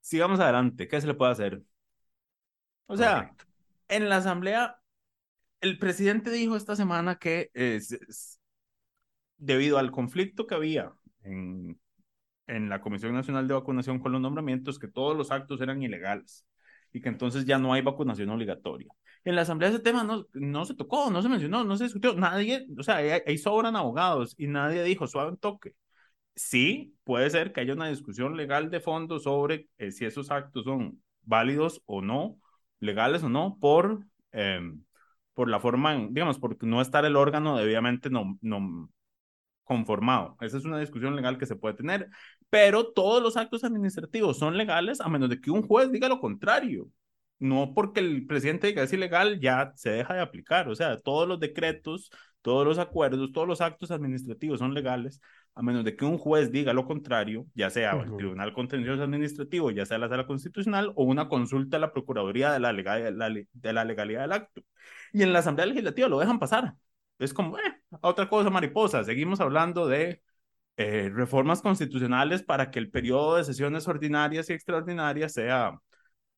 sigamos 0.00 0.40
adelante, 0.40 0.88
¿qué 0.88 1.00
se 1.00 1.06
le 1.06 1.14
puede 1.14 1.32
hacer? 1.32 1.62
O 2.86 2.96
sea, 2.96 3.34
en 3.88 4.08
la 4.08 4.16
asamblea, 4.16 4.80
el 5.60 5.78
presidente 5.78 6.30
dijo 6.30 6.56
esta 6.56 6.76
semana 6.76 7.16
que 7.16 7.50
debido 9.36 9.78
al 9.78 9.90
conflicto 9.90 10.46
que 10.46 10.54
había 10.54 10.92
en, 11.22 11.78
en 12.48 12.68
la 12.68 12.80
Comisión 12.80 13.14
Nacional 13.14 13.46
de 13.46 13.54
Vacunación 13.54 14.00
con 14.00 14.12
los 14.12 14.20
nombramientos 14.20 14.78
que 14.78 14.88
todos 14.88 15.16
los 15.16 15.30
actos 15.30 15.60
eran 15.60 15.82
ilegales 15.82 16.46
y 16.92 17.00
que 17.00 17.08
entonces 17.08 17.44
ya 17.44 17.58
no 17.58 17.72
hay 17.72 17.82
vacunación 17.82 18.30
obligatoria. 18.30 18.88
En 19.24 19.36
la 19.36 19.42
asamblea 19.42 19.70
ese 19.70 19.80
tema 19.80 20.04
no, 20.04 20.26
no 20.32 20.64
se 20.64 20.74
tocó, 20.74 21.10
no 21.10 21.22
se 21.22 21.28
mencionó, 21.28 21.64
no 21.64 21.76
se 21.76 21.84
discutió, 21.84 22.14
nadie, 22.14 22.66
o 22.76 22.82
sea, 22.82 22.96
ahí, 22.96 23.38
sobran 23.38 23.76
abogados 23.76 24.34
y 24.38 24.46
nadie 24.46 24.82
dijo 24.82 25.06
suave 25.06 25.30
un 25.30 25.36
toque. 25.36 25.74
Sí, 26.34 26.96
puede 27.04 27.30
ser 27.30 27.52
que 27.52 27.60
haya 27.60 27.74
una 27.74 27.88
discusión 27.88 28.36
legal 28.36 28.70
de 28.70 28.80
fondo 28.80 29.18
sobre 29.18 29.68
eh, 29.78 29.90
si 29.90 30.04
esos 30.06 30.30
actos 30.30 30.64
son 30.64 31.02
válidos 31.22 31.82
o 31.86 32.00
no, 32.00 32.38
legales 32.80 33.22
o 33.24 33.28
no, 33.28 33.58
por, 33.60 34.04
em, 34.32 34.82
por 35.34 35.48
la 35.48 35.60
forma, 35.60 35.94
digamos, 36.10 36.38
por 36.38 36.62
no 36.64 36.80
estar 36.80 37.04
el 37.04 37.16
órgano 37.16 37.56
debidamente 37.56 38.08
no, 38.10 38.38
no, 38.40 38.88
conformado. 39.68 40.36
Esa 40.40 40.56
es 40.56 40.64
una 40.64 40.80
discusión 40.80 41.14
legal 41.14 41.38
que 41.38 41.46
se 41.46 41.54
puede 41.54 41.74
tener, 41.74 42.08
pero 42.50 42.92
todos 42.92 43.22
los 43.22 43.36
actos 43.36 43.64
administrativos 43.64 44.38
son 44.38 44.56
legales 44.56 45.00
a 45.00 45.08
menos 45.08 45.28
de 45.28 45.40
que 45.40 45.50
un 45.50 45.66
juez 45.66 45.90
diga 45.92 46.08
lo 46.08 46.20
contrario. 46.20 46.88
No 47.38 47.72
porque 47.74 48.00
el 48.00 48.26
presidente 48.26 48.66
diga 48.66 48.82
es 48.82 48.92
ilegal, 48.92 49.38
ya 49.40 49.72
se 49.76 49.90
deja 49.90 50.14
de 50.14 50.20
aplicar. 50.20 50.68
O 50.68 50.74
sea, 50.74 50.98
todos 50.98 51.28
los 51.28 51.38
decretos, 51.38 52.10
todos 52.42 52.66
los 52.66 52.78
acuerdos, 52.78 53.30
todos 53.32 53.46
los 53.46 53.60
actos 53.60 53.90
administrativos 53.90 54.58
son 54.58 54.74
legales, 54.74 55.20
a 55.54 55.62
menos 55.62 55.84
de 55.84 55.94
que 55.96 56.04
un 56.04 56.18
juez 56.18 56.50
diga 56.50 56.72
lo 56.72 56.86
contrario, 56.86 57.46
ya 57.54 57.70
sea 57.70 57.92
el 57.92 58.16
Tribunal 58.16 58.52
Contencioso 58.52 59.02
Administrativo, 59.02 59.70
ya 59.70 59.86
sea 59.86 59.98
la 59.98 60.08
Sala 60.08 60.26
Constitucional 60.26 60.92
o 60.96 61.04
una 61.04 61.28
consulta 61.28 61.76
a 61.76 61.80
la 61.80 61.92
Procuraduría 61.92 62.52
de 62.52 62.60
la, 62.60 62.72
de 62.72 63.72
la 63.72 63.84
legalidad 63.84 64.22
del 64.22 64.32
acto. 64.32 64.62
Y 65.12 65.22
en 65.22 65.32
la 65.32 65.40
Asamblea 65.40 65.66
Legislativa 65.66 66.08
lo 66.08 66.18
dejan 66.18 66.38
pasar. 66.38 66.74
Es 67.18 67.34
como, 67.34 67.58
eh, 67.58 67.62
otra 68.00 68.28
cosa 68.28 68.50
mariposa. 68.50 69.04
Seguimos 69.04 69.40
hablando 69.40 69.86
de 69.86 70.22
eh, 70.78 71.10
reformas 71.12 71.60
constitucionales 71.60 72.42
para 72.42 72.70
que 72.70 72.78
el 72.78 72.88
periodo 72.88 73.36
de 73.36 73.44
sesiones 73.44 73.86
ordinarias 73.88 74.48
y 74.48 74.52
extraordinarias 74.52 75.32
sea, 75.32 75.78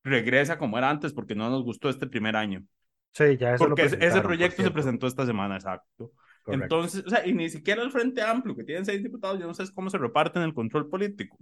regresa 0.03 0.57
como 0.57 0.77
era 0.77 0.89
antes, 0.89 1.13
porque 1.13 1.35
no 1.35 1.49
nos 1.49 1.63
gustó 1.63 1.89
este 1.89 2.07
primer 2.07 2.35
año. 2.35 2.63
Sí, 3.13 3.37
ya 3.37 3.53
eso 3.53 3.65
Porque 3.65 3.83
ese 3.83 4.21
proyecto 4.21 4.63
se 4.63 4.71
presentó 4.71 5.07
esta 5.07 5.25
semana, 5.25 5.55
exacto. 5.55 6.11
Entonces, 6.47 7.03
o 7.05 7.09
sea, 7.09 7.25
y 7.25 7.33
ni 7.33 7.49
siquiera 7.49 7.83
el 7.83 7.91
Frente 7.91 8.23
Amplio, 8.23 8.55
que 8.55 8.63
tienen 8.63 8.83
seis 8.83 9.03
diputados, 9.03 9.39
yo 9.39 9.45
no 9.45 9.53
sé 9.53 9.63
cómo 9.75 9.89
se 9.89 9.99
reparten 9.99 10.41
el 10.41 10.55
control 10.55 10.89
político. 10.89 11.37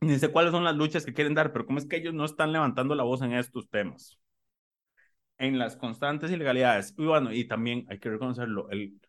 Ni 0.00 0.16
sé 0.18 0.30
cuáles 0.30 0.52
son 0.52 0.62
las 0.62 0.76
luchas 0.76 1.04
que 1.04 1.12
quieren 1.12 1.34
dar, 1.34 1.52
pero 1.52 1.66
cómo 1.66 1.78
es 1.78 1.86
que 1.86 1.96
ellos 1.96 2.14
no 2.14 2.24
están 2.24 2.52
levantando 2.52 2.94
la 2.94 3.02
voz 3.02 3.20
en 3.20 3.32
estos 3.32 3.68
temas 3.68 4.18
en 5.38 5.58
las 5.58 5.76
constantes 5.76 6.30
ilegalidades. 6.30 6.94
Y 6.98 7.06
bueno, 7.06 7.32
y 7.32 7.46
también 7.46 7.86
hay 7.88 7.98
que 7.98 8.10
reconocerlo, 8.10 8.68
el, 8.70 9.00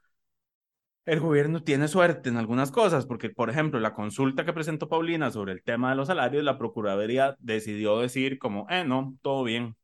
el 1.06 1.20
gobierno 1.20 1.64
tiene 1.64 1.88
suerte 1.88 2.30
en 2.30 2.38
algunas 2.38 2.72
cosas, 2.72 3.06
porque, 3.06 3.30
por 3.30 3.50
ejemplo, 3.50 3.80
la 3.80 3.94
consulta 3.94 4.46
que 4.46 4.54
presentó 4.54 4.88
Paulina 4.88 5.32
sobre 5.32 5.54
el 5.54 5.64
tema 5.64 5.90
de 5.90 5.96
los 5.96 6.08
salarios, 6.08 6.44
la 6.44 6.58
Procuraduría 6.58 7.36
decidió 7.40 8.00
decir 8.00 8.38
como, 8.38 8.68
eh, 8.70 8.84
no, 8.86 9.18
todo 9.22 9.44
bien. 9.44 9.76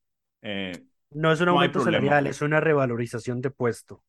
Eh, 0.41 0.83
no 1.11 1.31
es 1.31 1.41
un 1.41 1.49
aumento 1.49 1.79
salarial, 1.81 2.27
es 2.27 2.41
una 2.41 2.59
revalorización 2.59 3.41
de 3.41 3.49
puesto. 3.49 4.03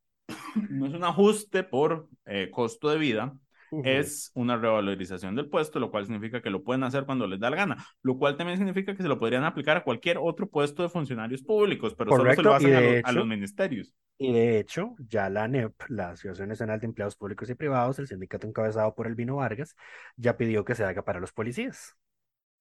No 0.71 0.87
es 0.87 0.95
un 0.95 1.05
ajuste 1.05 1.63
por 1.63 2.09
eh, 2.25 2.51
costo 2.51 2.91
de 2.91 2.99
vida, 2.99 3.35
Ujú. 3.71 3.89
es 3.89 4.31
una 4.35 4.57
revalorización 4.57 5.35
del 5.35 5.49
puesto, 5.49 5.79
lo 5.79 5.91
cual 5.91 6.07
significa 6.07 6.43
que 6.43 6.51
lo 6.51 6.63
pueden 6.63 6.85
hacer 6.85 7.05
cuando 7.07 7.27
les 7.27 7.41
da 7.41 7.51
la 7.51 7.57
gana, 7.57 7.87
lo 8.03 8.19
cual 8.19 8.37
también 8.37 8.59
significa 8.59 8.95
que 8.95 9.03
se 9.03 9.09
lo 9.09 9.19
podrían 9.19 9.45
aplicar 9.45 9.77
a 9.77 9.85
cualquier 9.85 10.19
otro 10.19 10.49
puesto 10.49 10.83
de 10.83 10.89
funcionarios 10.89 11.43
públicos, 11.43 11.95
pero 11.95 12.11
solo 12.13 12.33
se 12.33 12.43
lo 12.43 12.55
hacen 12.55 12.75
a, 12.75 13.09
a 13.09 13.13
los 13.13 13.27
ministerios. 13.27 13.95
Y 14.19 14.33
de 14.33 14.59
hecho, 14.59 14.95
ya 14.99 15.29
la 15.29 15.45
ANEP, 15.45 15.75
la 15.89 16.11
Asociación 16.11 16.49
Nacional 16.49 16.81
de 16.81 16.87
Empleados 16.87 17.17
Públicos 17.17 17.51
y 17.51 17.55
Privados, 17.55 17.99
el 17.99 18.09
sindicato 18.09 18.47
encabezado 18.47 18.95
por 18.95 19.07
Elvino 19.07 19.37
Vargas, 19.37 19.77
ya 20.17 20.37
pidió 20.39 20.65
que 20.65 20.75
se 20.75 20.85
haga 20.85 21.05
para 21.05 21.21
los 21.21 21.33
policías. 21.33 21.95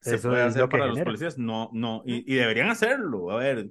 Se 0.02 0.18
Eso 0.18 0.30
puede 0.30 0.44
hacer 0.44 0.62
lo 0.64 0.70
para 0.70 0.88
los 0.88 1.00
policías, 1.00 1.38
no, 1.38 1.70
no, 1.74 2.04
y, 2.06 2.32
y 2.32 2.36
deberían 2.36 2.70
hacerlo, 2.70 3.32
a 3.32 3.38
ver, 3.38 3.70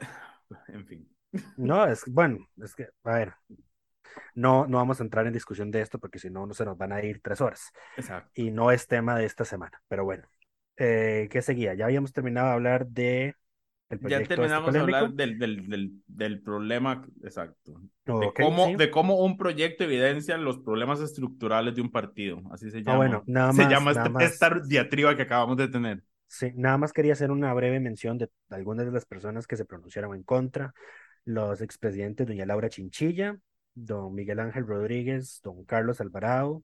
en 0.68 0.86
fin. 0.86 1.08
No, 1.56 1.86
es 1.86 2.04
bueno, 2.06 2.38
es 2.62 2.74
que, 2.74 2.88
a 3.04 3.12
ver, 3.12 3.34
no, 4.34 4.66
no 4.66 4.78
vamos 4.78 5.00
a 5.00 5.04
entrar 5.04 5.26
en 5.26 5.32
discusión 5.32 5.70
de 5.70 5.80
esto 5.80 5.98
porque 5.98 6.18
si 6.18 6.30
no, 6.30 6.46
no 6.46 6.54
se 6.54 6.64
nos 6.64 6.76
van 6.76 6.92
a 6.92 7.02
ir 7.02 7.20
tres 7.22 7.40
horas. 7.40 7.72
Exacto. 7.96 8.30
Y 8.34 8.50
no 8.50 8.70
es 8.70 8.86
tema 8.86 9.16
de 9.16 9.24
esta 9.24 9.44
semana, 9.44 9.82
pero 9.88 10.04
bueno. 10.04 10.24
Eh, 10.76 11.28
¿qué 11.30 11.40
seguía? 11.40 11.74
Ya 11.74 11.84
habíamos 11.84 12.12
terminado 12.12 12.48
de 12.48 12.52
hablar 12.54 12.86
de 12.88 13.36
el 13.90 14.00
Ya 14.00 14.18
este 14.18 14.34
terminamos 14.34 14.72
de 14.72 14.80
hablar 14.80 15.10
del, 15.12 15.38
del, 15.38 15.68
del, 15.68 15.92
del 16.06 16.42
problema, 16.42 17.06
exacto. 17.22 17.80
De, 18.04 18.32
cómo, 18.34 18.66
sí. 18.66 18.76
de 18.76 18.90
cómo 18.90 19.24
un 19.24 19.36
proyecto 19.36 19.84
evidencia 19.84 20.36
los 20.36 20.58
problemas 20.58 21.00
estructurales 21.00 21.74
de 21.74 21.82
un 21.82 21.90
partido. 21.90 22.40
Así 22.50 22.70
se 22.70 22.78
llama. 22.78 22.92
Ah, 22.92 22.96
bueno, 22.96 23.22
nada 23.26 23.52
se 23.52 23.62
más, 23.62 23.70
llama 23.70 23.92
nada 23.92 24.06
este- 24.06 24.10
más. 24.10 24.24
esta 24.24 24.60
diatriba 24.66 25.14
que 25.14 25.22
acabamos 25.22 25.56
de 25.56 25.68
tener. 25.68 26.02
Sí, 26.26 26.50
nada 26.56 26.78
más 26.78 26.92
quería 26.92 27.12
hacer 27.12 27.30
una 27.30 27.52
breve 27.52 27.78
mención 27.78 28.18
de 28.18 28.28
algunas 28.48 28.86
de 28.86 28.92
las 28.92 29.04
personas 29.04 29.46
que 29.46 29.56
se 29.56 29.64
pronunciaron 29.64 30.14
en 30.16 30.24
contra. 30.24 30.74
Los 31.24 31.60
expresidentes 31.60 32.26
doña 32.26 32.46
Laura 32.46 32.68
Chinchilla, 32.68 33.38
don 33.74 34.14
Miguel 34.14 34.40
Ángel 34.40 34.66
Rodríguez, 34.66 35.40
don 35.42 35.64
Carlos 35.64 36.00
Alvarado, 36.00 36.62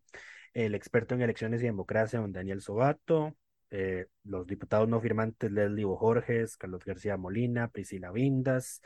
el 0.55 0.75
experto 0.75 1.15
en 1.15 1.23
elecciones 1.23 1.61
y 1.63 1.65
democracia, 1.67 2.21
don 2.21 2.33
Daniel 2.33 2.61
Sobato, 2.61 3.37
eh, 3.71 4.07
los 4.25 4.47
diputados 4.47 4.89
no 4.89 5.01
firmantes 5.01 5.51
Leslie 5.51 5.85
Borges, 5.85 6.57
Carlos 6.57 6.85
García 6.85 7.17
Molina, 7.17 7.69
Priscila 7.69 8.11
Vindas, 8.11 8.83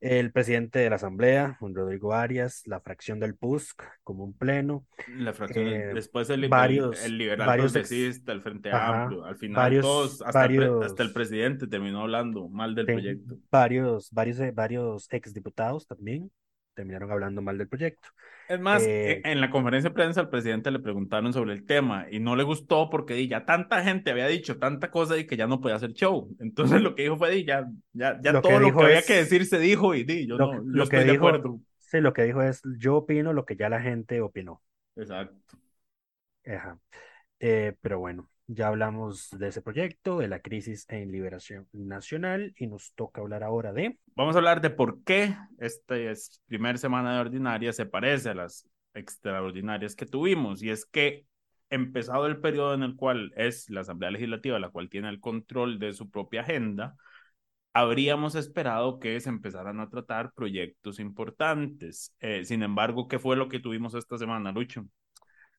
el 0.00 0.30
presidente 0.30 0.78
de 0.78 0.90
la 0.90 0.96
Asamblea, 0.96 1.56
don 1.60 1.74
Rodrigo 1.74 2.12
Arias, 2.12 2.62
la 2.66 2.80
fracción 2.80 3.18
del 3.18 3.34
PUSC 3.34 3.82
como 4.02 4.24
un 4.24 4.34
pleno, 4.34 4.86
La 5.08 5.32
fracción, 5.32 5.66
Eh, 5.68 5.90
después 5.94 6.28
el, 6.30 6.48
varios- 6.48 7.02
el 7.04 7.16
liberal 7.16 7.46
varios 7.46 7.72
progresista, 7.72 8.32
el 8.32 8.42
Frente 8.42 8.70
Ajá, 8.70 9.04
Amplio, 9.04 9.24
al 9.24 9.36
final 9.36 9.56
varios- 9.56 9.82
todos, 9.82 10.22
hasta, 10.22 10.44
el 10.44 10.82
hasta 10.82 11.12
presidente 11.14 11.66
terminó 11.66 12.02
hablando 12.02 12.48
mal 12.48 12.74
del 12.74 12.86
Sí, 12.86 12.92
proyecto. 12.92 13.36
varios, 13.50 14.10
varios, 14.12 14.40
eh, 14.40 14.50
varios 14.50 15.08
exdiputados 15.12 15.86
también 15.86 16.30
terminaron 16.76 17.10
hablando 17.12 17.42
mal 17.42 17.58
del 17.58 17.68
proyecto. 17.68 18.10
Es 18.48 18.60
más, 18.60 18.92
Eh, 19.08 19.20
en, 19.24 19.40
la 19.40 19.50
conferencia 19.50 19.90
de 19.90 19.94
prensa 19.94 20.20
al 20.20 20.28
presidente 20.30 20.70
le 20.70 20.78
preguntaron 20.78 21.32
sobre 21.32 21.52
el 21.52 21.66
tema 21.66 22.06
y 22.10 22.20
no 22.20 22.36
le 22.36 22.44
gustó 22.44 22.88
porque 22.90 23.14
di, 23.14 23.26
ya 23.26 23.44
tanta 23.44 23.82
gente 23.82 24.12
había 24.12 24.28
dicho 24.28 24.58
tanta 24.58 24.88
cosa 24.92 25.18
y 25.18 25.26
que 25.26 25.36
ya 25.36 25.48
no 25.48 25.60
podía 25.60 25.76
hacer 25.76 25.92
show. 25.94 26.34
Entonces 26.40 26.80
lo 26.80 26.94
que 26.94 27.02
dijo 27.02 27.16
fue, 27.16 27.30
di, 27.32 27.44
ya, 27.44 27.66
ya, 27.92 28.20
ya 28.22 28.32
Lo 28.32 28.40
todo 28.40 28.60
lo 28.60 28.76
que 28.76 28.84
había 28.84 28.98
es- 28.98 29.04
que 29.04 29.14
decir 29.14 29.46
se 29.46 29.58
dijo 29.58 29.94
y 29.96 30.04
di, 30.04 30.26
yo 30.28 30.38
lo, 30.38 30.48
no, 30.48 30.62
yo 30.72 30.82
lo 30.82 30.88
que 30.88 31.02
estoy 31.02 31.04
de 31.04 31.10
dijo, 31.10 31.12
acuerdo. 31.12 31.60
sí, 31.78 32.00
lo 32.00 32.12
que 32.12 32.22
dijo 32.24 32.42
es, 32.42 32.62
yo 32.78 32.96
opino 32.96 33.32
lo 33.32 33.44
que 33.46 33.56
ya 33.56 33.68
la 33.68 33.80
gente 33.80 34.20
opinó. 34.20 34.62
Exacto. 34.96 35.56
Ajá. 36.46 36.78
Eh, 37.40 37.76
pero 37.82 37.98
bueno, 38.00 38.30
ya 38.46 38.68
hablamos 38.68 39.30
de 39.30 39.48
ese 39.48 39.62
proyecto, 39.62 40.18
de 40.18 40.28
la 40.28 40.40
crisis 40.40 40.86
en 40.88 41.10
liberación 41.10 41.66
nacional 41.72 42.54
y 42.56 42.66
nos 42.66 42.92
toca 42.94 43.20
hablar 43.20 43.42
ahora 43.42 43.72
de... 43.72 43.98
Vamos 44.14 44.36
a 44.36 44.38
hablar 44.38 44.60
de 44.60 44.70
por 44.70 45.02
qué 45.02 45.36
esta 45.58 45.96
es 45.96 46.40
primera 46.46 46.78
semana 46.78 47.14
de 47.14 47.20
ordinaria 47.20 47.72
se 47.72 47.86
parece 47.86 48.30
a 48.30 48.34
las 48.34 48.68
extraordinarias 48.94 49.96
que 49.96 50.06
tuvimos. 50.06 50.62
Y 50.62 50.70
es 50.70 50.86
que 50.86 51.26
empezado 51.70 52.26
el 52.26 52.40
periodo 52.40 52.74
en 52.74 52.82
el 52.82 52.96
cual 52.96 53.32
es 53.36 53.68
la 53.68 53.80
Asamblea 53.80 54.10
Legislativa 54.10 54.58
la 54.58 54.70
cual 54.70 54.88
tiene 54.88 55.08
el 55.08 55.20
control 55.20 55.78
de 55.78 55.92
su 55.92 56.08
propia 56.08 56.42
agenda, 56.42 56.94
habríamos 57.72 58.36
esperado 58.36 58.98
que 59.00 59.18
se 59.20 59.28
empezaran 59.28 59.80
a 59.80 59.90
tratar 59.90 60.32
proyectos 60.32 61.00
importantes. 61.00 62.14
Eh, 62.20 62.44
sin 62.44 62.62
embargo, 62.62 63.08
¿qué 63.08 63.18
fue 63.18 63.36
lo 63.36 63.48
que 63.48 63.60
tuvimos 63.60 63.94
esta 63.94 64.16
semana, 64.16 64.52
Lucho? 64.52 64.86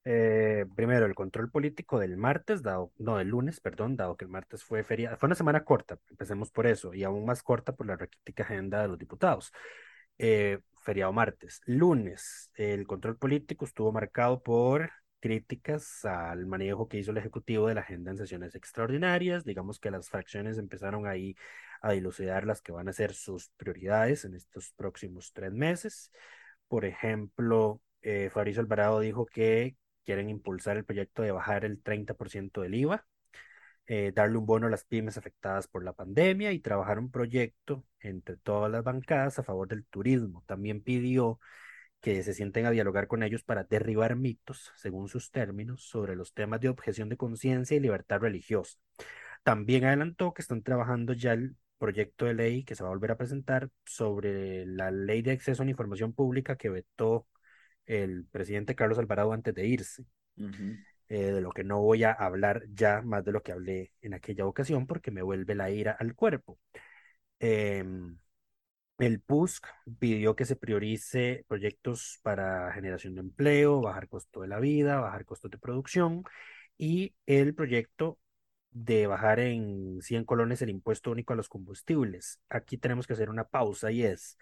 Eh, 0.09 0.65
primero, 0.73 1.05
el 1.05 1.15
control 1.15 1.51
político 1.51 1.99
del 1.99 2.15
martes, 2.15 2.63
dado, 2.63 2.93
no, 2.97 3.17
del 3.17 3.27
lunes, 3.27 3.59
perdón, 3.59 3.97
dado 3.97 4.15
que 4.15 4.23
el 4.23 4.31
martes 4.31 4.63
fue 4.63 4.85
feria, 4.85 5.17
fue 5.17 5.27
una 5.27 5.35
semana 5.35 5.65
corta, 5.65 5.99
empecemos 6.09 6.49
por 6.49 6.65
eso, 6.65 6.93
y 6.93 7.03
aún 7.03 7.25
más 7.25 7.43
corta 7.43 7.75
por 7.75 7.87
la 7.87 7.97
raquítica 7.97 8.43
agenda 8.43 8.81
de 8.81 8.87
los 8.87 8.97
diputados. 8.97 9.51
Eh, 10.17 10.59
feriado 10.81 11.11
martes. 11.11 11.61
Lunes, 11.65 12.51
el 12.55 12.87
control 12.87 13.17
político 13.17 13.65
estuvo 13.65 13.91
marcado 13.91 14.41
por 14.41 14.91
críticas 15.19 16.05
al 16.05 16.45
manejo 16.45 16.87
que 16.87 16.99
hizo 16.99 17.11
el 17.11 17.17
Ejecutivo 17.17 17.67
de 17.67 17.75
la 17.75 17.81
agenda 17.81 18.11
en 18.11 18.17
sesiones 18.17 18.55
extraordinarias. 18.55 19.43
Digamos 19.43 19.77
que 19.77 19.91
las 19.91 20.09
fracciones 20.09 20.57
empezaron 20.57 21.05
ahí 21.05 21.35
a 21.81 21.91
dilucidar 21.91 22.45
las 22.45 22.61
que 22.61 22.71
van 22.71 22.87
a 22.87 22.93
ser 22.93 23.13
sus 23.13 23.49
prioridades 23.57 24.23
en 24.23 24.35
estos 24.35 24.71
próximos 24.71 25.33
tres 25.33 25.51
meses. 25.51 26.11
Por 26.69 26.85
ejemplo, 26.85 27.81
eh, 28.01 28.29
Fabricio 28.31 28.61
Alvarado 28.61 29.01
dijo 29.01 29.25
que 29.25 29.75
quieren 30.07 30.29
impulsar 30.29 30.77
el 30.77 30.85
proyecto 30.85 31.21
de 31.21 31.33
bajar 31.33 31.65
el 31.65 31.83
30% 31.83 32.61
del 32.61 32.75
IVA, 32.75 33.05
eh, 33.87 34.13
darle 34.15 34.37
un 34.37 34.45
bono 34.45 34.67
a 34.67 34.69
las 34.69 34.85
pymes 34.85 35.17
afectadas 35.17 35.67
por 35.67 35.83
la 35.83 35.93
pandemia 35.93 36.53
y 36.53 36.59
trabajar 36.59 36.97
un 36.99 37.11
proyecto 37.11 37.85
entre 37.99 38.37
todas 38.37 38.71
las 38.71 38.83
bancadas 38.83 39.37
a 39.39 39.43
favor 39.43 39.67
del 39.67 39.85
turismo. 39.85 40.43
También 40.47 40.81
pidió 40.81 41.39
que 42.01 42.23
se 42.23 42.33
sienten 42.33 42.65
a 42.65 42.71
dialogar 42.71 43.07
con 43.07 43.21
ellos 43.23 43.43
para 43.43 43.65
derribar 43.65 44.15
mitos, 44.15 44.71
según 44.77 45.09
sus 45.09 45.31
términos, 45.31 45.83
sobre 45.83 46.15
los 46.15 46.33
temas 46.33 46.61
de 46.61 46.69
objeción 46.69 47.09
de 47.09 47.17
conciencia 47.17 47.75
y 47.75 47.81
libertad 47.81 48.19
religiosa. 48.21 48.77
También 49.43 49.85
adelantó 49.85 50.33
que 50.33 50.41
están 50.41 50.63
trabajando 50.63 51.13
ya 51.13 51.33
el 51.33 51.57
proyecto 51.77 52.25
de 52.25 52.33
ley 52.33 52.63
que 52.63 52.75
se 52.75 52.83
va 52.83 52.89
a 52.89 52.93
volver 52.93 53.11
a 53.11 53.17
presentar 53.17 53.69
sobre 53.85 54.65
la 54.65 54.89
ley 54.91 55.21
de 55.21 55.31
acceso 55.31 55.63
a 55.63 55.65
la 55.65 55.71
información 55.71 56.13
pública 56.13 56.55
que 56.55 56.69
vetó 56.69 57.27
el 57.87 58.25
presidente 58.25 58.75
Carlos 58.75 58.99
Alvarado 58.99 59.33
antes 59.33 59.55
de 59.55 59.65
irse, 59.67 60.05
eh, 61.09 61.31
de 61.31 61.41
lo 61.41 61.51
que 61.51 61.63
no 61.63 61.81
voy 61.81 62.03
a 62.03 62.11
hablar 62.11 62.63
ya 62.73 63.01
más 63.01 63.23
de 63.25 63.31
lo 63.31 63.41
que 63.41 63.53
hablé 63.53 63.93
en 64.01 64.13
aquella 64.13 64.45
ocasión 64.45 64.87
porque 64.87 65.11
me 65.11 65.21
vuelve 65.21 65.55
la 65.55 65.71
ira 65.71 65.93
al 65.99 66.15
cuerpo. 66.15 66.59
Em, 67.39 68.17
el 68.99 69.21
PUSC 69.21 69.65
pidió 69.99 70.35
que 70.35 70.45
se 70.45 70.55
priorice 70.55 71.45
proyectos 71.47 72.19
para 72.23 72.71
generación 72.73 73.15
de 73.15 73.21
empleo, 73.21 73.81
bajar 73.81 74.07
costo 74.09 74.41
de 74.41 74.47
la 74.47 74.59
vida, 74.59 74.99
bajar 74.99 75.25
costos 75.25 75.51
de 75.51 75.57
producción 75.59 76.23
y 76.77 77.15
el 77.25 77.55
proyecto 77.55 78.19
de 78.71 79.07
bajar 79.07 79.39
en 79.39 80.01
100 80.01 80.25
colones 80.25 80.61
el 80.61 80.69
impuesto 80.69 81.11
único 81.11 81.33
a 81.33 81.35
los 81.35 81.49
combustibles. 81.49 82.41
Aquí 82.49 82.77
tenemos 82.77 83.07
que 83.07 83.13
hacer 83.13 83.29
una 83.29 83.45
pausa 83.47 83.91
y 83.91 84.03
es 84.03 84.37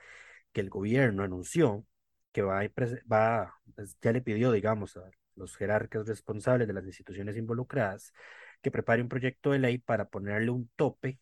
que 0.53 0.61
el 0.61 0.69
gobierno 0.69 1.23
anunció 1.23 1.85
que 2.35 2.41
va 2.41 3.55
pues, 3.75 3.97
ya 4.01 4.11
le 4.11 4.21
pidió, 4.21 4.51
digamos, 4.51 4.97
a 4.97 5.09
los 5.35 5.55
jerarcas 5.55 6.05
responsables 6.05 6.67
de 6.67 6.73
las 6.73 6.85
instituciones 6.85 7.37
involucradas 7.37 8.13
que 8.61 8.71
prepare 8.71 9.01
un 9.01 9.07
proyecto 9.07 9.51
de 9.51 9.59
ley 9.59 9.77
para 9.77 10.09
ponerle 10.09 10.51
un 10.51 10.69
tope 10.75 11.17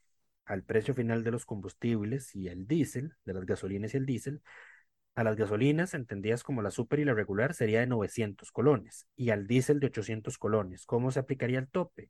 al 0.45 0.63
precio 0.63 0.95
final 0.95 1.23
de 1.23 1.29
los 1.29 1.45
combustibles 1.45 2.35
y 2.35 2.47
el 2.47 2.65
diésel, 2.67 3.13
de 3.25 3.33
las 3.33 3.45
gasolinas 3.45 3.93
y 3.93 3.97
el 3.97 4.07
diésel, 4.07 4.41
a 5.13 5.23
las 5.23 5.35
gasolinas, 5.35 5.93
entendidas 5.93 6.43
como 6.43 6.63
la 6.63 6.71
super 6.71 6.99
y 6.99 7.05
la 7.05 7.13
regular, 7.13 7.53
sería 7.53 7.81
de 7.81 7.87
900 7.87 8.51
colones 8.51 9.07
y 9.15 9.29
al 9.29 9.45
diésel 9.45 9.79
de 9.79 9.87
800 9.87 10.39
colones. 10.39 10.87
¿Cómo 10.87 11.11
se 11.11 11.19
aplicaría 11.19 11.59
el 11.59 11.69
tope? 11.69 12.09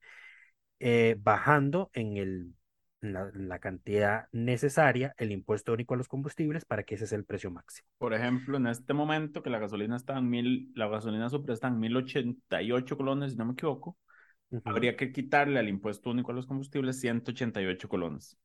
Eh, 0.80 1.18
bajando 1.20 1.90
en 1.94 2.16
el, 2.16 2.56
la, 3.04 3.60
cantidad 3.60 4.28
necesaria 4.32 5.14
el 5.18 5.32
impuesto 5.32 5.74
único 5.74 5.94
a 5.94 5.98
los 5.98 6.08
combustibles 6.08 6.66
para 6.66 6.84
que 6.84 6.96
ese 6.96 7.08
sea 7.08 7.18
el 7.18 7.26
precio 7.26 7.52
máximo. 7.52 7.88
Por 7.98 8.14
ejemplo, 8.14 8.58
en 8.58 8.68
este 8.68 8.94
momento 8.94 9.44
que 9.44 9.50
la 9.50 9.60
gasolina 9.60 9.96
está 9.96 10.18
en 10.18 10.30
mil, 10.30 10.72
la 10.76 10.88
gasolina 10.88 11.30
super 11.30 11.54
está 11.54 11.68
en 11.68 11.80
1088 11.80 12.98
colones, 12.98 13.32
si 13.32 13.38
no 13.38 13.46
me 13.46 13.54
equivoco, 13.54 13.98
habría 14.64 14.96
que 14.96 15.12
quitarle 15.12 15.60
al 15.60 15.70
impuesto 15.70 16.12
único 16.12 16.32
a 16.32 16.36
los 16.36 16.48
combustibles 16.48 17.00
188 17.00 17.90
colones, 17.90 18.38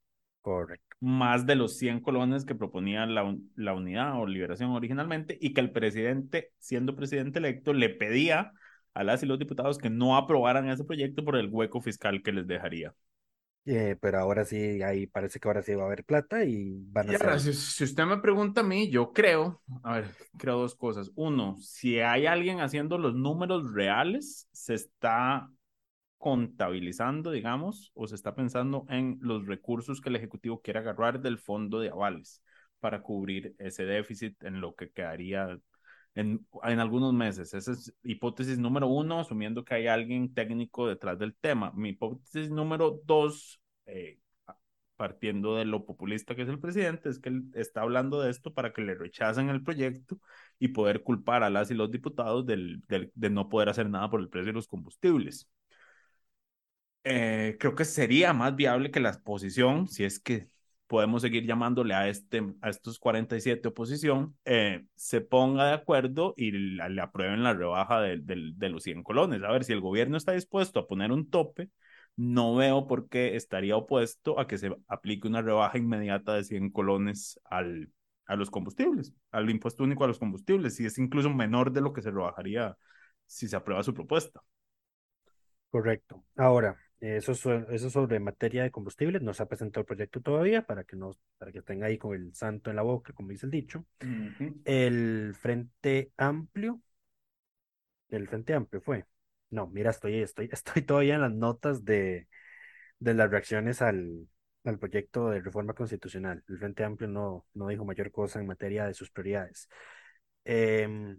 Correcto. 0.42 0.96
más 1.00 1.46
de 1.46 1.54
los 1.54 1.76
100 1.76 2.00
colones 2.00 2.44
que 2.44 2.54
proponía 2.54 3.06
la, 3.06 3.36
la 3.54 3.74
unidad 3.74 4.20
o 4.20 4.26
liberación 4.26 4.70
originalmente 4.70 5.38
y 5.40 5.52
que 5.52 5.60
el 5.60 5.70
presidente, 5.70 6.50
siendo 6.58 6.96
presidente 6.96 7.38
electo, 7.38 7.72
le 7.72 7.90
pedía 7.90 8.52
a 8.94 9.04
las 9.04 9.22
y 9.22 9.26
los 9.26 9.38
diputados 9.38 9.78
que 9.78 9.90
no 9.90 10.16
aprobaran 10.16 10.68
ese 10.68 10.84
proyecto 10.84 11.24
por 11.24 11.36
el 11.36 11.48
hueco 11.48 11.80
fiscal 11.80 12.22
que 12.22 12.32
les 12.32 12.46
dejaría. 12.46 12.94
Eh, 13.68 13.96
pero 14.00 14.18
ahora 14.20 14.44
sí, 14.44 14.82
ahí 14.82 15.06
parece 15.06 15.40
que 15.40 15.48
ahora 15.48 15.62
sí 15.62 15.74
va 15.74 15.84
a 15.84 15.86
haber 15.86 16.04
plata 16.04 16.44
y 16.44 16.84
van 16.90 17.10
a 17.10 17.12
Y 17.12 17.14
ahora, 17.14 17.38
ser... 17.38 17.38
si, 17.38 17.52
si 17.54 17.84
usted 17.84 18.04
me 18.04 18.18
pregunta 18.18 18.60
a 18.60 18.64
mí, 18.64 18.90
yo 18.90 19.12
creo, 19.12 19.62
a 19.84 19.94
ver, 20.00 20.14
creo 20.36 20.58
dos 20.58 20.74
cosas. 20.74 21.10
Uno, 21.14 21.56
si 21.58 22.00
hay 22.00 22.26
alguien 22.26 22.60
haciendo 22.60 22.98
los 22.98 23.14
números 23.14 23.72
reales, 23.72 24.48
se 24.52 24.74
está 24.74 25.48
contabilizando, 26.18 27.30
digamos, 27.32 27.92
o 27.94 28.06
se 28.08 28.16
está 28.16 28.34
pensando 28.34 28.86
en 28.90 29.18
los 29.22 29.46
recursos 29.46 30.00
que 30.00 30.10
el 30.10 30.16
Ejecutivo 30.16 30.60
quiere 30.62 30.80
agarrar 30.80 31.20
del 31.20 31.38
fondo 31.38 31.80
de 31.80 31.90
avales 31.90 32.42
para 32.80 33.02
cubrir 33.02 33.54
ese 33.58 33.84
déficit 33.84 34.42
en 34.44 34.60
lo 34.60 34.74
que 34.76 34.90
quedaría 34.90 35.58
en, 36.18 36.46
en 36.64 36.80
algunos 36.80 37.12
meses. 37.14 37.54
Esa 37.54 37.72
es 37.72 37.94
hipótesis 38.02 38.58
número 38.58 38.88
uno, 38.88 39.20
asumiendo 39.20 39.64
que 39.64 39.74
hay 39.74 39.86
alguien 39.86 40.34
técnico 40.34 40.88
detrás 40.88 41.18
del 41.18 41.34
tema. 41.34 41.72
Mi 41.74 41.90
hipótesis 41.90 42.50
número 42.50 43.00
dos, 43.04 43.60
eh, 43.86 44.18
partiendo 44.96 45.54
de 45.56 45.64
lo 45.64 45.84
populista 45.86 46.34
que 46.34 46.42
es 46.42 46.48
el 46.48 46.58
presidente, 46.58 47.08
es 47.08 47.20
que 47.20 47.28
él 47.28 47.44
está 47.54 47.82
hablando 47.82 48.20
de 48.20 48.30
esto 48.30 48.52
para 48.52 48.72
que 48.72 48.82
le 48.82 48.94
rechacen 48.94 49.48
el 49.48 49.62
proyecto 49.62 50.18
y 50.58 50.68
poder 50.68 51.02
culpar 51.04 51.44
a 51.44 51.50
las 51.50 51.70
y 51.70 51.74
los 51.74 51.90
diputados 51.90 52.44
del, 52.46 52.82
del, 52.88 53.12
de 53.14 53.30
no 53.30 53.48
poder 53.48 53.68
hacer 53.68 53.88
nada 53.88 54.10
por 54.10 54.20
el 54.20 54.28
precio 54.28 54.48
de 54.48 54.54
los 54.54 54.66
combustibles. 54.66 55.48
Eh, 57.04 57.56
creo 57.58 57.74
que 57.74 57.84
sería 57.84 58.32
más 58.32 58.54
viable 58.56 58.90
que 58.90 59.00
la 59.00 59.10
oposición, 59.10 59.88
si 59.88 60.04
es 60.04 60.20
que 60.20 60.48
podemos 60.88 61.22
seguir 61.22 61.46
llamándole 61.46 61.94
a, 61.94 62.08
este, 62.08 62.42
a 62.62 62.70
estos 62.70 62.98
47 62.98 63.68
oposición, 63.68 64.36
eh, 64.44 64.86
se 64.96 65.20
ponga 65.20 65.66
de 65.68 65.74
acuerdo 65.74 66.34
y 66.36 66.50
le, 66.50 67.00
aprueben 67.00 67.44
la 67.44 67.54
rebaja 67.54 68.00
de, 68.00 68.18
de, 68.18 68.68
los 68.70 68.82
100 68.82 69.02
colones. 69.04 69.42
A 69.42 69.52
ver, 69.52 69.64
si 69.64 69.72
el 69.72 69.80
gobierno 69.80 70.16
está 70.16 70.32
dispuesto 70.32 70.80
a 70.80 70.88
poner 70.88 71.12
un 71.12 71.30
tope, 71.30 71.70
no 72.16 72.56
veo 72.56 72.86
por 72.86 73.08
qué 73.08 73.36
estaría 73.36 73.76
opuesto 73.76 74.40
a 74.40 74.48
que 74.48 74.58
se 74.58 74.74
aplique 74.88 75.28
una 75.28 75.42
rebaja 75.42 75.78
inmediata 75.78 76.34
de 76.34 76.44
100 76.44 76.70
colones 76.70 77.38
al, 77.44 77.92
a 78.26 78.34
los 78.34 78.50
combustibles, 78.50 79.12
al 79.30 79.48
impuesto 79.50 79.84
único 79.84 80.04
a 80.04 80.08
los 80.08 80.18
combustibles, 80.18 80.80
y 80.80 80.86
es 80.86 80.98
incluso 80.98 81.30
menor 81.30 81.70
de 81.70 81.82
lo 81.82 81.92
que 81.92 82.02
se 82.02 82.10
rebajaría 82.10 82.76
si 83.26 83.46
se 83.46 83.56
aprueba 83.56 83.82
su 83.82 83.92
propuesta. 83.92 84.40
Correcto. 85.70 86.24
Ahora, 86.34 86.78
eso, 87.00 87.32
eso 87.70 87.90
sobre 87.90 88.18
materia 88.20 88.62
de 88.64 88.70
combustibles, 88.70 89.22
no 89.22 89.32
se 89.32 89.42
ha 89.42 89.46
presentado 89.46 89.82
el 89.82 89.86
proyecto 89.86 90.20
todavía 90.20 90.62
para 90.62 90.84
que, 90.84 90.96
no, 90.96 91.12
para 91.38 91.52
que 91.52 91.58
estén 91.58 91.84
ahí 91.84 91.98
con 91.98 92.14
el 92.14 92.34
santo 92.34 92.70
en 92.70 92.76
la 92.76 92.82
boca, 92.82 93.12
como 93.12 93.30
dice 93.30 93.46
el 93.46 93.52
dicho. 93.52 93.84
Uh 94.00 94.06
-huh. 94.06 94.62
El 94.64 95.34
Frente 95.34 96.12
Amplio, 96.16 96.80
el 98.10 98.28
Frente 98.28 98.54
Amplio 98.54 98.80
fue. 98.80 99.04
No, 99.50 99.66
mira, 99.68 99.90
estoy, 99.90 100.20
estoy, 100.22 100.48
estoy 100.52 100.82
todavía 100.82 101.14
en 101.16 101.22
las 101.22 101.32
notas 101.32 101.84
de, 101.84 102.28
de 102.98 103.14
las 103.14 103.30
reacciones 103.30 103.82
al, 103.82 104.28
al 104.64 104.78
proyecto 104.78 105.30
de 105.30 105.40
reforma 105.40 105.74
constitucional. 105.74 106.44
El 106.48 106.58
Frente 106.58 106.84
Amplio 106.84 107.08
no, 107.08 107.46
no 107.54 107.68
dijo 107.68 107.84
mayor 107.84 108.10
cosa 108.12 108.40
en 108.40 108.46
materia 108.46 108.86
de 108.86 108.94
sus 108.94 109.10
prioridades. 109.10 109.68
Eh, 110.44 111.16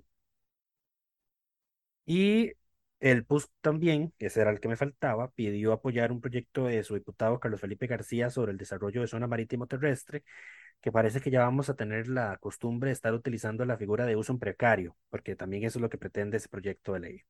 y 2.05 2.51
el 2.99 3.25
PUS 3.25 3.49
también, 3.61 4.13
ese 4.19 4.41
era 4.41 4.51
el 4.51 4.59
que 4.59 4.67
me 4.67 4.75
faltaba, 4.75 5.31
pidió 5.31 5.73
apoyar 5.73 6.11
un 6.11 6.21
proyecto 6.21 6.65
de 6.65 6.83
su 6.83 6.95
diputado 6.95 7.39
Carlos 7.39 7.61
Felipe 7.61 7.87
García 7.87 8.29
sobre 8.29 8.51
el 8.51 8.57
desarrollo 8.57 9.01
de 9.01 9.07
zona 9.07 9.27
marítimo 9.27 9.67
terrestre, 9.67 10.23
que 10.81 10.91
parece 10.91 11.21
que 11.21 11.31
ya 11.31 11.41
vamos 11.41 11.69
a 11.69 11.75
tener 11.75 12.07
la 12.07 12.37
costumbre 12.37 12.89
de 12.89 12.93
estar 12.93 13.13
utilizando 13.13 13.65
la 13.65 13.77
figura 13.77 14.05
de 14.05 14.15
uso 14.15 14.33
en 14.33 14.39
precario, 14.39 14.97
porque 15.09 15.35
también 15.35 15.63
eso 15.65 15.79
es 15.79 15.81
lo 15.83 15.89
que 15.89 15.97
pretende 15.97 16.37
ese 16.37 16.49
proyecto 16.49 16.93
de 16.93 16.99
ley. 17.01 17.21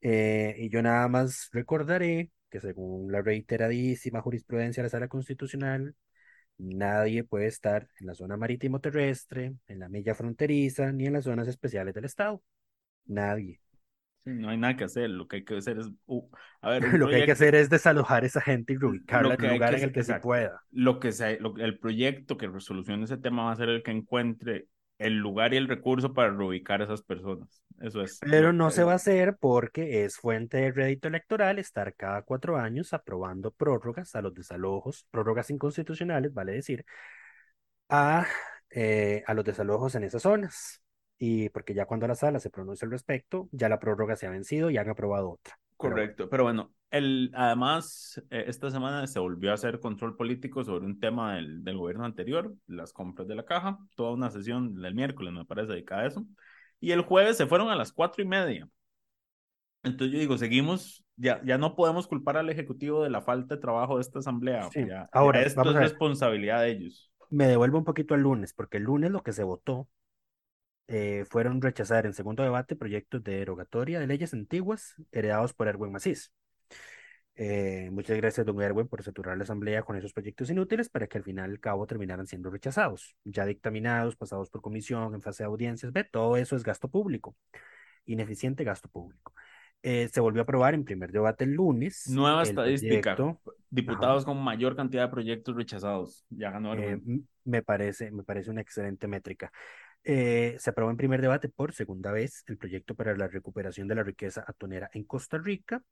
Eh, 0.00 0.56
y 0.58 0.68
yo 0.68 0.82
nada 0.82 1.08
más 1.08 1.48
recordaré 1.52 2.30
que 2.50 2.60
según 2.60 3.10
la 3.10 3.22
reiteradísima 3.22 4.20
jurisprudencia 4.22 4.82
de 4.82 4.86
la 4.86 4.90
Sala 4.90 5.08
Constitucional, 5.08 5.94
nadie 6.58 7.24
puede 7.24 7.46
estar 7.46 7.88
en 8.00 8.06
la 8.06 8.14
zona 8.14 8.36
marítimo 8.36 8.80
terrestre, 8.80 9.54
en 9.68 9.78
la 9.80 9.88
milla 9.88 10.14
fronteriza, 10.14 10.92
ni 10.92 11.06
en 11.06 11.14
las 11.14 11.24
zonas 11.24 11.48
especiales 11.48 11.94
del 11.94 12.04
Estado. 12.06 12.42
Nadie. 13.06 13.60
No 14.26 14.50
hay 14.50 14.58
nada 14.58 14.76
que 14.76 14.84
hacer, 14.84 15.08
lo 15.08 15.28
que 15.28 15.36
hay 15.36 15.44
que 15.44 15.56
hacer 15.56 15.78
es, 15.78 15.88
uh, 16.06 16.28
a 16.60 16.70
ver, 16.70 16.82
lo 16.98 17.08
que 17.08 17.16
hay 17.16 17.24
que 17.24 17.32
hacer 17.32 17.54
es 17.54 17.70
desalojar 17.70 18.24
a 18.24 18.26
esa 18.26 18.40
gente 18.40 18.72
y 18.72 18.76
reubicarla 18.76 19.34
en 19.34 19.44
un 19.44 19.50
lugar 19.52 19.74
en 19.74 19.84
el 19.84 19.92
que 19.92 20.00
exacto, 20.00 20.22
se 20.22 20.26
pueda. 20.26 20.62
Lo 20.72 20.98
que 20.98 21.12
se, 21.12 21.38
lo, 21.38 21.56
el 21.56 21.78
proyecto 21.78 22.36
que 22.36 22.48
resolucione 22.48 23.04
ese 23.04 23.18
tema 23.18 23.44
va 23.44 23.52
a 23.52 23.56
ser 23.56 23.68
el 23.68 23.84
que 23.84 23.92
encuentre 23.92 24.66
el 24.98 25.16
lugar 25.16 25.54
y 25.54 25.58
el 25.58 25.68
recurso 25.68 26.12
para 26.12 26.30
reubicar 26.30 26.80
a 26.80 26.84
esas 26.84 27.02
personas. 27.02 27.62
Eso 27.80 28.02
es. 28.02 28.18
Pero 28.20 28.52
no 28.52 28.70
se 28.70 28.82
va 28.82 28.92
a 28.92 28.96
hacer 28.96 29.36
porque 29.38 30.04
es 30.04 30.16
fuente 30.16 30.56
de 30.56 30.72
rédito 30.72 31.06
electoral 31.06 31.58
estar 31.58 31.94
cada 31.94 32.22
cuatro 32.22 32.56
años 32.56 32.94
aprobando 32.94 33.52
prórrogas 33.52 34.16
a 34.16 34.22
los 34.22 34.34
desalojos, 34.34 35.06
prórrogas 35.10 35.50
inconstitucionales, 35.50 36.32
vale 36.32 36.52
decir, 36.52 36.84
a, 37.88 38.26
eh, 38.70 39.22
a 39.26 39.34
los 39.34 39.44
desalojos 39.44 39.94
en 39.94 40.04
esas 40.04 40.22
zonas 40.22 40.82
y 41.18 41.48
porque 41.50 41.74
ya 41.74 41.86
cuando 41.86 42.06
la 42.06 42.14
sala 42.14 42.40
se 42.40 42.50
pronuncia 42.50 42.86
al 42.86 42.92
respecto, 42.92 43.48
ya 43.52 43.68
la 43.68 43.78
prórroga 43.78 44.16
se 44.16 44.26
ha 44.26 44.30
vencido 44.30 44.70
y 44.70 44.76
han 44.76 44.88
aprobado 44.88 45.30
otra. 45.30 45.58
Correcto, 45.76 46.28
pero 46.30 46.44
bueno, 46.44 46.72
el, 46.90 47.30
además, 47.34 48.22
eh, 48.30 48.44
esta 48.46 48.70
semana 48.70 49.06
se 49.06 49.18
volvió 49.18 49.50
a 49.50 49.54
hacer 49.54 49.80
control 49.80 50.16
político 50.16 50.64
sobre 50.64 50.86
un 50.86 50.98
tema 50.98 51.36
del, 51.36 51.62
del, 51.62 51.76
gobierno 51.76 52.04
anterior, 52.04 52.54
las 52.66 52.92
compras 52.92 53.28
de 53.28 53.34
la 53.34 53.44
caja, 53.44 53.78
toda 53.94 54.12
una 54.12 54.30
sesión 54.30 54.74
del 54.80 54.94
miércoles, 54.94 55.32
me 55.32 55.44
parece, 55.44 55.72
dedicada 55.72 56.02
a 56.02 56.06
eso, 56.06 56.26
y 56.80 56.92
el 56.92 57.02
jueves 57.02 57.36
se 57.36 57.46
fueron 57.46 57.68
a 57.68 57.76
las 57.76 57.92
cuatro 57.92 58.22
y 58.22 58.26
media. 58.26 58.68
Entonces 59.82 60.12
yo 60.12 60.18
digo, 60.18 60.36
seguimos, 60.36 61.04
ya, 61.16 61.40
ya 61.44 61.58
no 61.58 61.76
podemos 61.76 62.08
culpar 62.08 62.36
al 62.36 62.50
Ejecutivo 62.50 63.04
de 63.04 63.10
la 63.10 63.22
falta 63.22 63.54
de 63.54 63.60
trabajo 63.60 63.96
de 63.96 64.00
esta 64.00 64.18
asamblea. 64.18 64.68
Sí. 64.72 64.84
Ya, 64.86 65.08
Ahora, 65.12 65.40
ya 65.40 65.46
esto 65.46 65.70
es 65.70 65.76
responsabilidad 65.76 66.62
de 66.62 66.70
ellos. 66.70 67.12
Me 67.30 67.46
devuelvo 67.46 67.78
un 67.78 67.84
poquito 67.84 68.14
al 68.14 68.22
lunes, 68.22 68.52
porque 68.52 68.78
el 68.78 68.84
lunes 68.84 69.10
lo 69.10 69.22
que 69.22 69.32
se 69.32 69.44
votó 69.44 69.88
eh, 70.88 71.24
fueron 71.28 71.60
rechazar 71.60 72.06
en 72.06 72.12
segundo 72.12 72.42
debate 72.42 72.76
proyectos 72.76 73.22
de 73.22 73.38
derogatoria 73.38 73.98
de 73.98 74.06
leyes 74.06 74.32
antiguas 74.32 74.94
heredados 75.12 75.52
por 75.52 75.68
Erwin 75.68 75.92
Macís. 75.92 76.32
Eh, 77.38 77.90
muchas 77.92 78.16
gracias, 78.16 78.46
don 78.46 78.60
Erwin, 78.62 78.88
por 78.88 79.02
saturar 79.02 79.36
la 79.36 79.44
asamblea 79.44 79.82
con 79.82 79.96
esos 79.96 80.14
proyectos 80.14 80.48
inútiles 80.48 80.88
para 80.88 81.06
que 81.06 81.18
al 81.18 81.24
final 81.24 81.50
al 81.50 81.60
cabo 81.60 81.86
terminaran 81.86 82.26
siendo 82.26 82.48
rechazados, 82.50 83.14
ya 83.24 83.44
dictaminados, 83.44 84.16
pasados 84.16 84.48
por 84.48 84.62
comisión, 84.62 85.14
en 85.14 85.20
fase 85.20 85.42
de 85.42 85.48
audiencias, 85.48 85.92
ve, 85.92 86.04
todo 86.04 86.38
eso 86.38 86.56
es 86.56 86.62
gasto 86.62 86.88
público, 86.88 87.36
ineficiente 88.06 88.64
gasto 88.64 88.88
público. 88.88 89.34
Eh, 89.82 90.08
se 90.08 90.20
volvió 90.20 90.40
a 90.40 90.44
aprobar 90.44 90.72
en 90.72 90.84
primer 90.84 91.12
debate 91.12 91.44
el 91.44 91.52
lunes. 91.52 92.08
Nueva 92.08 92.42
el 92.42 92.48
estadística, 92.48 93.14
proyecto, 93.14 93.54
diputados 93.68 94.24
Ajá. 94.24 94.32
con 94.32 94.42
mayor 94.42 94.74
cantidad 94.74 95.02
de 95.02 95.10
proyectos 95.10 95.54
rechazados, 95.54 96.24
ya 96.30 96.50
ganó 96.50 96.72
Erwin. 96.72 97.28
me, 97.44 97.62
parece, 97.62 98.10
me 98.12 98.22
parece 98.22 98.50
una 98.50 98.62
excelente 98.62 99.06
métrica. 99.06 99.52
Eh, 100.08 100.54
se 100.60 100.70
aprobó 100.70 100.92
en 100.92 100.96
primer 100.96 101.20
debate 101.20 101.48
por 101.48 101.72
segunda 101.72 102.12
vez 102.12 102.44
el 102.46 102.56
proyecto 102.56 102.94
para 102.94 103.16
la 103.16 103.26
recuperación 103.26 103.88
de 103.88 103.96
la 103.96 104.04
riqueza 104.04 104.44
atonera 104.46 104.88
en 104.92 105.02
Costa 105.02 105.36
Rica, 105.36 105.82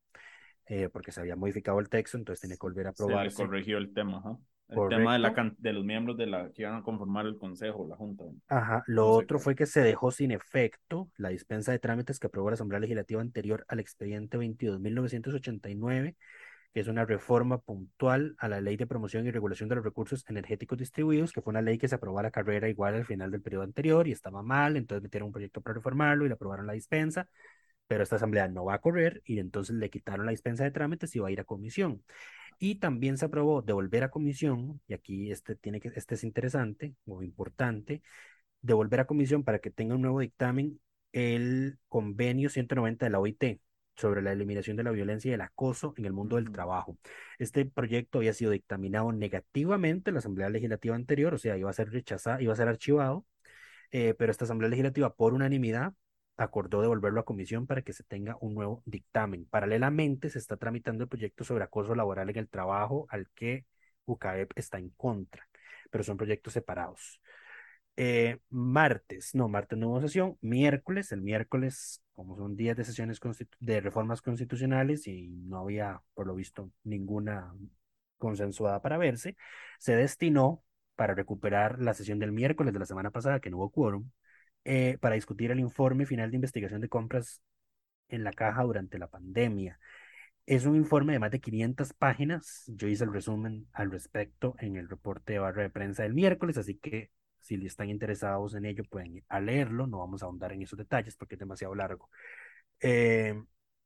eh, 0.67 0.89
porque 0.89 1.11
se 1.11 1.21
había 1.21 1.35
modificado 1.35 1.81
el 1.81 1.89
texto, 1.89 2.17
entonces 2.17 2.41
tiene 2.41 2.55
que 2.55 2.65
volver 2.65 2.87
a 2.87 2.91
aprobarse. 2.91 3.37
Se 3.37 3.45
corrigió 3.45 3.77
el 3.77 3.93
tema. 3.93 4.23
El 4.69 4.77
Correcto. 4.77 4.97
tema 4.99 5.13
de, 5.15 5.19
la, 5.19 5.55
de 5.59 5.73
los 5.73 5.85
miembros 5.85 6.17
de 6.17 6.27
la 6.27 6.51
que 6.53 6.63
iban 6.63 6.77
a 6.77 6.83
conformar 6.83 7.27
el 7.27 7.37
consejo, 7.37 7.89
la 7.89 7.97
junta. 7.97 8.25
Ajá, 8.49 8.85
lo 8.87 9.03
no 9.03 9.09
otro 9.09 9.41
fue 9.41 9.57
que 9.57 9.67
se 9.67 9.81
dejó 9.81 10.13
sin 10.13 10.31
efecto 10.31 11.11
la 11.17 11.31
dispensa 11.31 11.73
de 11.73 11.81
trámites 11.81 12.21
que 12.21 12.29
aprobó 12.29 12.51
la 12.51 12.55
Asamblea 12.55 12.81
Legislativa 12.81 13.21
anterior 13.21 13.65
al 13.69 13.81
expediente 13.81 14.39
22.989, 14.39 16.15
es 16.81 16.89
una 16.89 17.05
reforma 17.05 17.59
puntual 17.59 18.35
a 18.39 18.49
la 18.49 18.61
Ley 18.61 18.77
de 18.77 18.87
Promoción 18.87 19.27
y 19.27 19.31
Regulación 19.31 19.69
de 19.69 19.77
los 19.77 19.85
Recursos 19.85 20.25
Energéticos 20.29 20.79
Distribuidos, 20.79 21.33
que 21.33 21.41
fue 21.41 21.53
una 21.53 21.63
ley 21.63 21.79
que 21.79 21.89
se 21.89 21.95
aprobó 21.95 22.19
a 22.19 22.23
la 22.25 22.31
carrera 22.31 22.69
igual 22.69 22.95
al 22.95 23.05
final 23.07 23.31
del 23.31 23.43
periodo 23.43 23.63
anterior 23.65 24.09
y 24.09 24.13
estaba 24.13 24.43
mal, 24.43 24.77
entonces 24.77 25.03
metieron 25.03 25.29
un 25.29 25.33
proyecto 25.33 25.61
para 25.61 25.75
reformarlo 25.75 26.25
y 26.25 26.29
le 26.29 26.35
aprobaron 26.35 26.67
la 26.67 26.73
dispensa, 26.73 27.29
pero 27.87 28.03
esta 28.03 28.17
asamblea 28.17 28.49
no 28.49 28.65
va 28.65 28.75
a 28.75 28.81
correr 28.81 29.23
y 29.25 29.39
entonces 29.39 29.77
le 29.77 29.91
quitaron 29.91 30.27
la 30.27 30.33
dispensa 30.33 30.65
de 30.65 30.71
trámites 30.73 31.15
y 31.17 31.21
va 31.21 31.29
a 31.29 31.33
ir 31.33 31.41
a 31.41 31.45
comisión. 31.45 32.03
Y 32.59 32.77
también 32.77 33.19
se 33.19 33.27
aprobó 33.27 33.63
devolver 33.63 34.05
a 34.05 34.11
comisión, 34.11 34.81
y 34.87 34.95
aquí 34.95 35.31
este, 35.33 35.57
tiene 35.57 35.81
que, 35.81 35.93
este 35.97 36.15
es 36.17 36.25
interesante 36.25 36.95
o 37.07 37.23
importante, 37.23 38.03
devolver 38.63 39.01
a 39.01 39.07
comisión 39.07 39.45
para 39.45 39.59
que 39.61 39.71
tenga 39.71 39.95
un 39.97 40.03
nuevo 40.03 40.21
dictamen 40.21 40.81
el 41.13 41.79
convenio 41.89 42.49
190 42.51 43.07
de 43.07 43.11
la 43.11 43.21
OIT, 43.21 43.61
sobre 43.97 44.23
la 44.23 44.33
eliminación 44.33 44.77
de 44.77 44.85
la 44.85 44.91
violencia 44.91 45.31
y 45.31 45.35
el 45.35 45.41
acoso 45.41 45.95
en 45.97 46.07
el 46.07 46.13
mundo 46.13 46.37
del 46.37 46.51
trabajo. 46.51 46.99
Este 47.39 47.65
proyecto 47.65 48.19
había 48.19 48.33
sido 48.33 48.51
dictaminado 48.51 49.13
negativamente 49.13 50.11
en 50.11 50.15
la 50.15 50.19
Asamblea 50.21 50.49
Legislativa 50.51 50.97
anterior, 50.97 51.35
o 51.35 51.39
sea, 51.39 51.57
iba 51.57 51.71
a 51.71 51.73
ser 51.73 51.91
rechazado, 51.91 52.41
iba 52.41 52.53
a 52.53 52.57
ser 52.57 52.69
archivado, 52.69 53.27
eh, 53.93 54.15
pero 54.15 54.31
esta 54.33 54.45
Asamblea 54.45 54.71
Legislativa 54.71 55.15
por 55.15 55.35
unanimidad 55.35 55.95
acordó 56.37 56.83
devolverlo 56.83 57.21
a 57.21 57.25
comisión 57.25 57.67
para 57.67 57.83
que 57.83 57.93
se 57.93 58.05
tenga 58.05 58.37
un 58.41 58.55
nuevo 58.55 58.83
dictamen. 58.87 59.47
Paralelamente 59.47 60.31
se 60.31 60.39
está 60.39 60.57
tramitando 60.57 61.05
el 61.05 61.09
proyecto 61.09 61.45
sobre 61.45 61.65
acoso 61.65 61.95
laboral 61.95 62.31
en 62.31 62.39
el 62.39 62.49
trabajo 62.49 63.07
al 63.11 63.29
que 63.35 63.67
UCAEP 64.07 64.53
está 64.57 64.79
en 64.79 64.91
contra, 64.91 65.49
pero 65.91 66.05
son 66.05 66.17
proyectos 66.17 66.53
separados. 66.53 67.21
Eh, 67.97 68.39
martes, 68.51 69.35
no, 69.35 69.49
martes 69.49 69.79
no 69.79 69.91
hubo 69.91 70.01
sesión, 70.01 70.37
miércoles, 70.41 71.13
el 71.13 71.23
miércoles, 71.23 72.03
como 72.15 72.37
son 72.37 72.57
días 72.57 72.77
de 72.77 72.85
sesiones 72.85 73.21
de 73.61 73.81
reformas 73.81 74.23
constitucionales 74.23 75.07
y 75.07 75.29
no 75.29 75.59
había, 75.59 76.01
por 76.15 76.27
lo 76.27 76.35
visto, 76.35 76.71
ninguna 76.85 77.53
consensuada 78.19 78.81
para 78.81 78.99
verse, 78.99 79.37
se 79.79 79.97
destinó 79.97 80.63
para 80.97 81.15
recuperar 81.15 81.81
la 81.81 81.95
sesión 81.95 82.19
del 82.19 82.33
miércoles 82.33 82.73
de 82.73 82.79
la 82.79 82.87
semana 82.87 83.11
pasada, 83.11 83.41
que 83.41 83.51
no 83.51 83.59
hubo 83.59 83.71
quórum, 83.71 84.11
eh, 84.65 84.99
para 85.01 85.17
discutir 85.17 85.51
el 85.51 85.61
informe 85.61 86.07
final 86.07 86.31
de 86.31 86.37
investigación 86.37 86.81
de 86.81 86.89
compras 86.89 87.43
en 88.09 88.25
la 88.25 88.33
caja 88.33 88.63
durante 88.63 88.99
la 88.99 89.09
pandemia. 89.09 89.79
Es 90.47 90.67
un 90.67 90.77
informe 90.77 91.15
de 91.15 91.19
más 91.19 91.31
de 91.31 91.41
500 91.41 91.95
páginas. 91.95 92.65
Yo 92.69 92.89
hice 92.89 93.05
el 93.05 93.13
resumen 93.13 93.67
al 93.73 93.91
respecto 93.91 94.55
en 94.59 94.77
el 94.77 94.89
reporte 94.89 95.35
de 95.35 95.39
barra 95.41 95.63
de 95.63 95.71
prensa 95.71 96.03
del 96.05 96.15
miércoles, 96.15 96.59
así 96.59 96.77
que 96.77 97.11
si 97.45 97.55
están 97.67 97.91
interesados 97.91 98.55
en 98.55 98.65
ello 98.65 98.85
pueden 98.85 99.17
ir 99.17 99.25
a 99.29 99.41
leerlo. 99.41 99.87
No 99.87 99.99
vamos 99.99 100.23
a 100.23 100.27
ahondar 100.27 100.53
en 100.53 100.63
esos 100.63 100.79
detalles 100.79 101.17
porque 101.17 101.35
es 101.37 101.39
demasiado 101.39 101.75
largo. 101.75 102.09
Eh, 102.81 103.35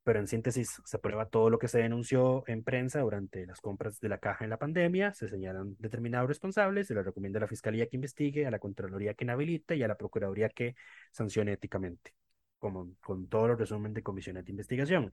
pero 0.03 0.19
en 0.19 0.27
síntesis 0.27 0.81
se 0.85 0.97
prueba 0.97 1.27
todo 1.27 1.49
lo 1.49 1.59
que 1.59 1.67
se 1.67 1.79
denunció 1.79 2.43
en 2.47 2.63
prensa 2.63 3.01
durante 3.01 3.45
las 3.45 3.61
compras 3.61 3.99
de 3.99 4.09
la 4.09 4.17
caja 4.17 4.43
en 4.43 4.49
la 4.49 4.57
pandemia, 4.57 5.13
se 5.13 5.27
señalan 5.29 5.75
determinados 5.77 6.27
responsables, 6.27 6.87
se 6.87 6.95
le 6.95 7.03
recomienda 7.03 7.37
a 7.37 7.41
la 7.41 7.47
Fiscalía 7.47 7.87
que 7.87 7.97
investigue, 7.97 8.47
a 8.47 8.51
la 8.51 8.59
Contraloría 8.59 9.13
que 9.13 9.25
inhabilite 9.25 9.75
y 9.75 9.83
a 9.83 9.87
la 9.87 9.97
Procuraduría 9.97 10.49
que 10.49 10.75
sancione 11.11 11.53
éticamente, 11.53 12.13
como 12.57 12.95
con 13.01 13.27
todos 13.27 13.49
los 13.49 13.59
resúmenes 13.59 13.93
de 13.95 14.03
comisiones 14.03 14.45
de 14.45 14.51
investigación. 14.51 15.11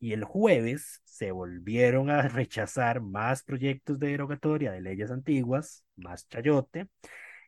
Y 0.00 0.12
el 0.12 0.24
jueves 0.24 1.00
se 1.04 1.30
volvieron 1.32 2.10
a 2.10 2.22
rechazar 2.28 3.00
más 3.00 3.44
proyectos 3.44 3.98
de 3.98 4.08
derogatoria 4.08 4.72
de 4.72 4.82
leyes 4.82 5.10
antiguas, 5.10 5.84
más 5.96 6.28
chayote, 6.28 6.88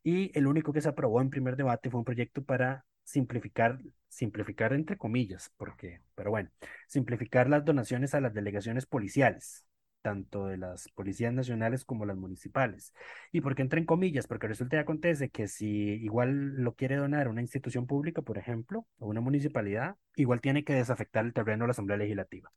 y 0.07 0.31
el 0.39 0.47
único 0.47 0.73
que 0.73 0.81
se 0.81 0.89
aprobó 0.89 1.21
en 1.21 1.31
primer 1.31 1.57
debate 1.57 1.91
fue 1.91 1.99
un 1.99 2.05
proyecto 2.05 2.45
para 2.45 2.87
simplificar, 3.03 3.81
simplificar 4.09 4.73
entre 4.73 4.97
comillas, 4.97 5.51
porque, 5.57 6.01
pero 6.15 6.31
bueno, 6.31 6.49
simplificar 6.87 7.49
las 7.49 7.65
donaciones 7.65 8.15
a 8.15 8.21
las 8.21 8.33
delegaciones 8.33 8.87
policiales, 8.87 9.67
tanto 10.03 10.47
de 10.47 10.59
las 10.59 10.89
policías 10.91 11.33
nacionales 11.35 11.85
como 11.85 12.07
las 12.07 12.17
municipales. 12.17 12.95
¿Y 13.33 13.41
por 13.41 13.57
qué 13.57 13.63
entra 13.63 13.81
en 13.81 13.87
comillas? 13.87 14.29
Porque 14.29 14.47
resulta 14.47 14.77
y 14.77 14.79
acontece 14.79 15.29
que 15.31 15.49
si 15.49 15.67
igual 15.67 16.55
lo 16.63 16.77
quiere 16.77 16.95
donar 16.97 17.27
una 17.27 17.41
institución 17.43 17.89
pública, 17.89 18.23
por 18.23 18.39
ejemplo, 18.39 18.87
o 19.01 19.09
una 19.09 19.21
municipalidad, 19.21 19.97
igual 20.15 20.41
tiene 20.41 20.63
que 20.63 20.75
desafectar 20.75 21.25
el 21.25 21.33
terreno 21.33 21.65
de 21.65 21.69
la 21.69 21.73
Asamblea 21.73 21.99
Legislativa. 21.99 22.53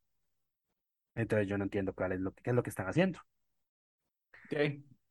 Entonces 1.16 1.47
yo 1.47 1.58
no 1.60 1.66
entiendo 1.66 1.93
cuál 1.93 2.14
es 2.14 2.20
lo, 2.20 2.34
qué 2.34 2.50
es 2.52 2.56
lo 2.56 2.64
que 2.64 2.70
están 2.72 2.88
haciendo. 2.88 3.20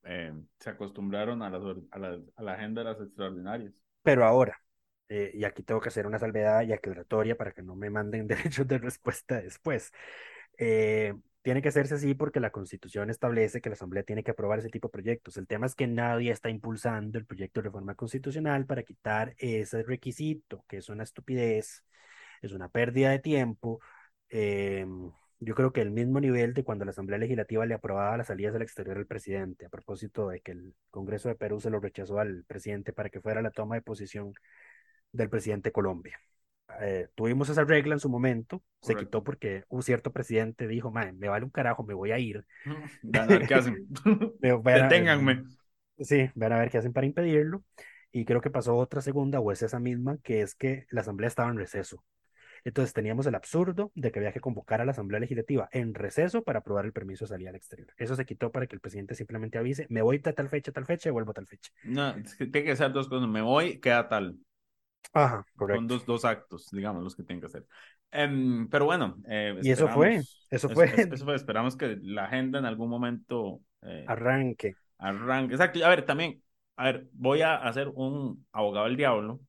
Eh, 0.09 0.33
se 0.59 0.71
acostumbraron 0.71 1.43
a, 1.43 1.47
a, 1.49 1.99
la, 1.99 2.19
a 2.37 2.43
la 2.43 2.53
agenda 2.55 2.83
de 2.83 2.91
las 2.91 3.01
extraordinarias. 3.01 3.75
Pero 4.03 4.25
ahora, 4.25 4.61
eh, 5.09 5.33
y 5.35 5.45
aquí 5.45 5.63
tengo 5.63 5.81
que 5.81 5.89
hacer 5.89 6.07
una 6.07 6.19
salvedad 6.19 6.63
y 6.63 6.73
aclaratoria 6.73 7.37
para 7.37 7.53
que 7.53 7.63
no 7.63 7.77
me 7.77 7.91
manden 7.91 8.27
derechos 8.27 8.67
de 8.67 8.79
respuesta 8.79 9.41
después. 9.41 9.93
Eh, 10.59 11.15
tiene 11.43 11.63
que 11.63 11.69
hacerse 11.69 11.95
así 11.95 12.15
porque 12.15 12.41
la 12.41 12.51
Constitución 12.51 13.11
establece 13.11 13.61
que 13.61 13.69
la 13.71 13.75
Asamblea 13.75 14.03
tiene 14.03 14.23
que 14.23 14.33
aprobar 14.33 14.59
ese 14.59 14.71
tipo 14.71 14.89
de 14.89 14.93
proyectos. 14.93 15.37
El 15.37 15.47
tema 15.47 15.67
es 15.67 15.75
que 15.75 15.87
nadie 15.87 16.31
está 16.31 16.51
impulsando 16.51 17.19
el 17.19 17.27
proyecto 17.27 17.61
de 17.61 17.65
reforma 17.67 17.95
constitucional 17.95 18.67
para 18.67 18.83
quitar 18.83 19.35
ese 19.39 19.83
requisito, 19.83 20.65
que 20.69 20.79
es 20.79 20.89
una 20.89 21.05
estupidez, 21.05 21.85
es 22.43 22.53
una 22.53 22.69
pérdida 22.69 23.11
de 23.11 23.19
tiempo. 23.21 23.81
Em, 24.31 25.11
yo 25.41 25.55
creo 25.55 25.73
que 25.73 25.81
el 25.81 25.91
mismo 25.91 26.21
nivel 26.21 26.53
de 26.55 26.65
cuando 26.65 26.85
la 26.85 26.91
Asamblea 26.91 27.19
Legislativa 27.19 27.65
le 27.65 27.75
aprobaba 27.75 28.17
las 28.17 28.27
salidas 28.27 28.53
del 28.53 28.63
exterior 28.63 28.97
al 28.97 29.07
presidente, 29.07 29.67
a 29.67 29.69
propósito 29.69 30.29
de 30.29 30.41
que 30.41 30.53
el 30.53 30.75
Congreso 30.91 31.29
de 31.29 31.37
Perú 31.37 31.61
se 31.61 31.71
lo 31.71 31.81
rechazó 31.81 32.19
al 32.19 32.45
presidente 32.47 32.93
para 32.93 33.09
que 33.09 33.21
fuera 33.21 33.43
la 33.43 33.51
toma 33.51 33.77
de 33.77 33.83
posición 33.83 34.33
del 35.13 35.31
presidente 35.31 35.73
Colombia. 35.73 36.19
Eh, 36.81 37.09
tuvimos 37.15 37.49
esa 37.49 37.65
regla 37.65 37.95
en 37.95 38.01
su 38.01 38.09
momento, 38.09 38.63
se 38.83 38.95
quitó 38.95 39.25
porque 39.25 39.65
un 39.69 39.83
cierto 39.83 40.13
presidente 40.13 40.67
dijo, 40.67 40.91
me 40.91 41.29
vale 41.29 41.45
un 41.45 41.51
carajo, 41.51 41.83
me 41.83 41.95
voy 41.95 42.11
a 42.11 42.19
ir. 42.19 42.45
a 43.15 43.27
ver 43.27 43.47
qué 43.47 43.55
hacen. 43.55 43.87
Deténganme. 44.41 45.45
Sí, 45.99 46.31
van 46.35 46.53
a 46.53 46.59
ver 46.59 46.71
qué 46.71 46.79
hacen 46.79 46.93
para 46.93 47.07
impedirlo. 47.07 47.65
Y 48.11 48.25
creo 48.25 48.41
que 48.41 48.51
pasó 48.51 48.77
otra 48.77 49.01
segunda, 49.01 49.41
o 49.41 49.53
es 49.53 49.63
esa 49.63 49.81
misma, 49.81 50.19
que 50.23 50.43
es 50.43 50.55
que 50.55 50.87
la 50.91 51.03
asamblea 51.03 51.29
estaba 51.29 51.51
en 51.51 51.59
receso. 51.59 52.03
Entonces 52.65 52.93
teníamos 52.93 53.27
el 53.27 53.35
absurdo 53.35 53.93
de 53.95 54.11
que 54.11 54.19
había 54.19 54.33
que 54.33 54.41
convocar 54.41 54.81
a 54.81 54.85
la 54.85 54.93
Asamblea 54.93 55.21
Legislativa 55.21 55.69
en 55.73 55.95
receso 55.95 56.43
para 56.43 56.61
aprobar 56.61 56.85
el 56.85 56.93
permiso 56.93 57.25
de 57.25 57.31
salida 57.31 57.51
al 57.51 57.57
exterior. 57.57 57.89
Eso 57.97 58.15
se 58.17 58.25
quitó 58.25 58.51
para 58.51 58.67
que 58.67 58.77
el 58.77 58.81
presidente 58.81 59.15
simplemente 59.15 59.59
avise, 59.59 59.87
me 59.91 60.03
voy 60.03 60.21
a 60.25 60.33
tal 60.33 60.49
fecha, 60.49 60.73
tal 60.73 60.85
fecha 60.85 61.09
y 61.09 61.13
vuelvo 61.13 61.31
a 61.31 61.35
tal 61.35 61.47
fecha. 61.47 61.71
No, 61.85 62.15
tiene 62.37 62.65
que 62.65 62.77
ser 62.77 62.93
dos 62.93 63.09
cosas, 63.09 63.29
me 63.29 63.43
voy, 63.43 63.79
queda 63.79 64.09
tal. 64.09 64.37
Ajá, 65.13 65.47
correcto. 65.57 65.81
Son 65.81 65.89
dos, 65.89 66.07
dos 66.07 66.25
actos, 66.25 66.69
digamos, 66.71 67.03
los 67.03 67.17
que 67.17 67.23
tienen 67.23 67.41
que 67.41 67.47
hacer. 67.47 67.67
Em, 68.11 68.69
pero 68.69 68.87
bueno. 68.87 69.17
Eh, 69.29 69.59
y 69.63 69.71
eso 69.71 69.89
fue, 69.89 70.21
eso 70.51 70.69
fue. 70.69 70.87
Eso, 70.97 71.25
fue, 71.25 71.35
esperamos 71.35 71.77
que 71.77 71.99
la 72.03 72.25
agenda 72.25 72.59
en 72.59 72.65
algún 72.65 72.89
momento. 72.89 73.61
Eh, 73.83 74.05
arranque. 74.07 74.75
Arranque, 74.99 75.55
exacto. 75.55 75.85
A 75.85 75.89
ver, 75.89 76.05
también, 76.05 76.43
a 76.77 76.85
ver, 76.85 77.09
voy 77.13 77.43
a 77.43 77.57
hacer 77.57 77.89
un 77.95 78.47
abogado 78.53 78.87
del 78.87 78.97
diablo. 78.97 79.41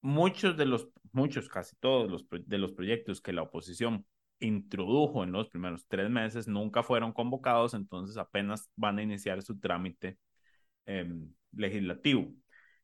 Muchos 0.00 0.56
de 0.56 0.66
los, 0.66 0.88
muchos, 1.12 1.48
casi 1.48 1.76
todos 1.76 2.10
los 2.10 2.26
de 2.46 2.58
los 2.58 2.72
proyectos 2.72 3.20
que 3.20 3.32
la 3.32 3.42
oposición 3.42 4.06
introdujo 4.40 5.22
en 5.24 5.32
los 5.32 5.48
primeros 5.48 5.86
tres 5.86 6.10
meses 6.10 6.48
nunca 6.48 6.82
fueron 6.82 7.12
convocados, 7.12 7.74
entonces 7.74 8.16
apenas 8.16 8.70
van 8.76 8.98
a 8.98 9.02
iniciar 9.02 9.42
su 9.42 9.58
trámite 9.58 10.18
em, 10.86 11.32
legislativo. 11.52 12.32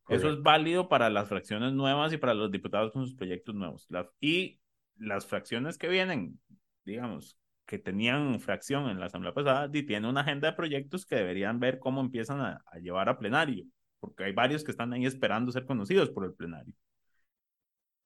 Eso 0.08 0.30
es 0.30 0.42
válido 0.42 0.88
para 0.88 1.10
las 1.10 1.28
fracciones 1.28 1.72
nuevas 1.72 2.12
y 2.12 2.16
para 2.16 2.32
los 2.32 2.50
diputados 2.50 2.92
con 2.92 3.04
sus 3.04 3.14
proyectos 3.14 3.54
nuevos. 3.54 3.86
y 4.20 4.60
las 4.96 5.26
fracciones 5.26 5.78
que 5.78 5.88
vienen, 5.88 6.40
digamos, 6.84 7.38
que 7.66 7.78
tenían 7.78 8.40
fracción 8.40 8.88
en 8.88 8.98
la 8.98 9.06
asamblea 9.06 9.34
pasada, 9.34 9.70
y 9.72 9.82
tienen 9.84 10.08
una 10.08 10.22
agenda 10.22 10.50
de 10.50 10.56
proyectos 10.56 11.04
que 11.04 11.16
deberían 11.16 11.60
ver 11.60 11.78
cómo 11.78 12.00
empiezan 12.00 12.40
a, 12.40 12.64
llevar 12.80 13.08
a 13.10 13.18
plenario, 13.18 13.66
porque 14.00 14.24
hay 14.24 14.32
varios 14.32 14.64
que 14.64 14.70
están 14.70 14.92
ahí 14.94 15.04
esperando 15.04 15.52
ser 15.52 15.66
conocidos 15.66 16.10
por 16.10 16.24
el 16.24 16.32
plenario. 16.32 16.72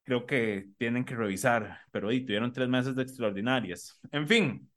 Creo 0.03 0.25
que 0.25 0.69
tienen 0.77 1.05
que 1.05 1.15
revisar, 1.15 1.79
pero 1.91 2.09
ahí 2.09 2.25
tuvieron 2.25 2.51
tres 2.51 2.67
meses 2.67 2.95
de 2.95 3.03
extraordinarias. 3.03 3.99
En 4.11 4.27
fin, 4.27 4.69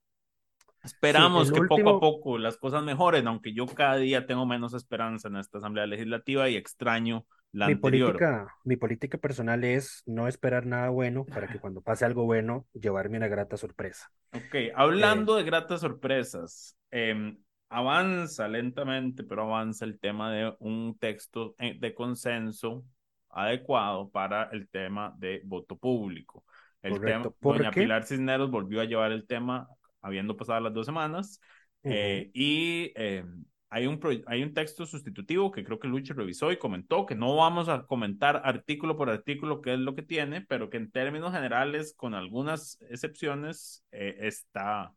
Esperamos 0.87 1.51
que 1.51 1.63
poco 1.63 1.91
a 1.91 2.01
poco 2.01 2.39
las 2.39 2.57
cosas 2.57 2.85
mejoren, 2.85 3.27
aunque 3.27 3.53
yo 3.53 3.67
cada 3.67 3.97
día 3.97 4.25
tengo 4.25 4.47
menos 4.47 4.73
esperanza 4.73 5.27
en 5.27 5.37
esta 5.37 5.59
Asamblea 5.59 5.85
Legislativa 5.85 6.49
y 6.49 6.55
extraño 6.55 7.27
la 7.51 7.67
mi 7.67 7.73
anterior. 7.73 8.13
Política, 8.13 8.55
mi 8.63 8.77
política 8.77 9.19
personal 9.19 9.65
es 9.65 10.05
no 10.07 10.29
esperar 10.29 10.65
nada 10.65 10.91
bueno 10.91 11.25
para 11.25 11.49
que 11.49 11.59
cuando 11.59 11.81
pase 11.81 12.05
algo 12.05 12.25
bueno, 12.25 12.67
llevarme 12.73 13.17
una 13.17 13.27
grata 13.27 13.57
sorpresa. 13.57 14.13
Ok, 14.33 14.55
hablando 14.77 15.35
eh, 15.35 15.43
de 15.43 15.51
gratas 15.51 15.81
sorpresas, 15.81 16.77
em, 16.93 17.37
avanza 17.69 18.47
lentamente, 18.47 19.25
pero 19.25 19.43
avanza 19.43 19.85
el 19.85 19.99
tema 19.99 20.31
de 20.31 20.55
un 20.61 20.97
texto 21.01 21.57
eh, 21.59 21.77
de 21.81 21.95
consenso 21.95 22.85
adecuado 23.31 24.11
para 24.11 24.45
el 24.53 24.69
tema 24.69 25.15
de 25.19 25.43
voto 25.45 25.77
público. 25.77 26.45
El 26.83 27.01
tema, 27.01 27.31
doña 27.41 27.71
Pilar 27.71 28.05
Cisneros 28.05 28.51
volvió 28.51 28.81
a 28.81 28.85
llevar 28.85 29.13
el 29.13 29.27
tema 29.27 29.69
habiendo 30.01 30.37
pasado 30.37 30.61
las 30.61 30.75
dos 30.75 30.87
semanas. 30.87 31.41
Eh, 31.83 32.31
y 32.33 32.93
eh, 32.97 33.25
hay, 33.69 33.87
un 33.87 34.01
hay 34.27 34.43
un 34.43 34.55
texto 34.55 34.87
sustitutivo 34.87 35.51
que 35.51 35.65
creo 35.65 35.79
que 35.79 35.89
Lucha 35.89 36.15
revisó 36.15 36.51
y 36.51 36.59
comentó 36.59 37.07
que 37.07 37.15
no 37.15 37.37
vamos 37.37 37.69
a 37.69 37.87
comentar 37.87 38.43
artículo 38.45 38.97
por 38.97 39.11
artículo 39.11 39.61
qué 39.61 39.75
es 39.75 39.79
lo 39.79 39.95
que 39.95 40.03
tiene, 40.03 40.41
pero 40.41 40.71
que 40.71 40.79
en 40.79 40.91
términos 40.91 41.33
generales, 41.33 41.95
con 41.97 42.15
algunas 42.15 42.81
excepciones, 42.91 43.85
eh, 43.93 44.17
está 44.21 44.93